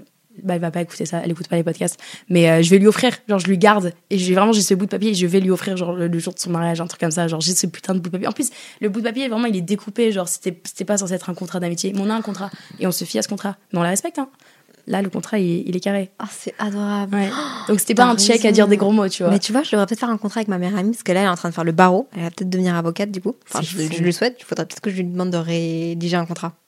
bah, 0.43 0.55
elle 0.55 0.61
va 0.61 0.71
pas 0.71 0.81
écouter 0.81 1.05
ça. 1.05 1.21
Elle 1.23 1.31
écoute 1.31 1.47
pas 1.47 1.55
les 1.55 1.63
podcasts. 1.63 1.99
Mais 2.29 2.49
euh, 2.49 2.61
je 2.61 2.69
vais 2.69 2.77
lui 2.77 2.87
offrir. 2.87 3.13
Genre, 3.27 3.39
je 3.39 3.47
lui 3.47 3.57
garde. 3.57 3.93
Et 4.09 4.17
j'ai 4.17 4.33
vraiment, 4.35 4.51
j'ai 4.51 4.61
ce 4.61 4.73
bout 4.73 4.85
de 4.85 4.91
papier. 4.91 5.11
Et 5.11 5.13
je 5.13 5.25
vais 5.27 5.39
lui 5.39 5.51
offrir, 5.51 5.77
genre, 5.77 5.93
le, 5.93 6.07
le 6.07 6.19
jour 6.19 6.33
de 6.33 6.39
son 6.39 6.49
mariage, 6.49 6.81
un 6.81 6.87
truc 6.87 6.99
comme 6.99 7.11
ça. 7.11 7.27
Genre, 7.27 7.41
j'ai 7.41 7.55
ce 7.55 7.67
putain 7.67 7.93
de 7.93 7.99
bout 7.99 8.09
de 8.09 8.13
papier. 8.13 8.27
En 8.27 8.33
plus, 8.33 8.49
le 8.81 8.89
bout 8.89 8.99
de 8.99 9.05
papier, 9.05 9.27
vraiment, 9.27 9.45
il 9.45 9.55
est 9.55 9.61
découpé. 9.61 10.11
Genre, 10.11 10.27
c'était 10.27 10.85
pas 10.85 10.97
censé 10.97 11.13
être 11.13 11.29
un 11.29 11.35
contrat 11.35 11.59
d'amitié. 11.59 11.93
Mais 11.93 12.01
on 12.01 12.09
a 12.09 12.15
un 12.15 12.21
contrat. 12.21 12.51
Et 12.79 12.87
on 12.87 12.91
se 12.91 13.05
fie 13.05 13.17
à 13.17 13.21
ce 13.21 13.27
contrat. 13.29 13.57
Mais 13.71 13.79
on 13.79 13.83
la 13.83 13.89
respecte, 13.89 14.19
hein. 14.19 14.29
Là, 14.87 15.01
le 15.01 15.09
contrat, 15.09 15.39
il, 15.39 15.67
il 15.67 15.75
est 15.75 15.79
carré. 15.79 16.11
Ah, 16.19 16.25
c'est 16.31 16.53
adorable. 16.59 17.15
Ouais. 17.15 17.29
Donc 17.67 17.79
c'était 17.79 17.95
pas 17.95 18.05
un 18.05 18.17
check 18.17 18.39
à 18.41 18.49
raison. 18.49 18.51
dire 18.51 18.67
des 18.67 18.77
gros 18.77 18.91
mots, 18.91 19.07
tu 19.09 19.23
vois. 19.23 19.31
Mais 19.31 19.39
tu 19.39 19.51
vois, 19.51 19.63
je 19.63 19.71
devrais 19.71 19.85
peut-être 19.85 19.99
faire 19.99 20.09
un 20.09 20.17
contrat 20.17 20.39
avec 20.39 20.47
ma 20.47 20.57
meilleure 20.57 20.77
amie 20.77 20.91
parce 20.91 21.03
que 21.03 21.11
là, 21.11 21.21
elle 21.21 21.25
est 21.27 21.29
en 21.29 21.35
train 21.35 21.49
de 21.49 21.53
faire 21.53 21.63
le 21.63 21.71
barreau. 21.71 22.07
Elle 22.15 22.23
va 22.23 22.29
peut-être 22.31 22.49
devenir 22.49 22.75
avocate 22.75 23.11
du 23.11 23.21
coup. 23.21 23.35
Enfin, 23.47 23.61
je, 23.61 23.77
je 23.77 24.03
le 24.03 24.11
souhaite. 24.11 24.37
Il 24.39 24.43
faudrait 24.43 24.65
peut-être 24.65 24.81
que 24.81 24.89
je 24.89 24.97
lui 24.97 25.03
demande 25.03 25.31
de 25.31 25.37
rédiger 25.37 26.17
un 26.17 26.25
contrat. 26.25 26.53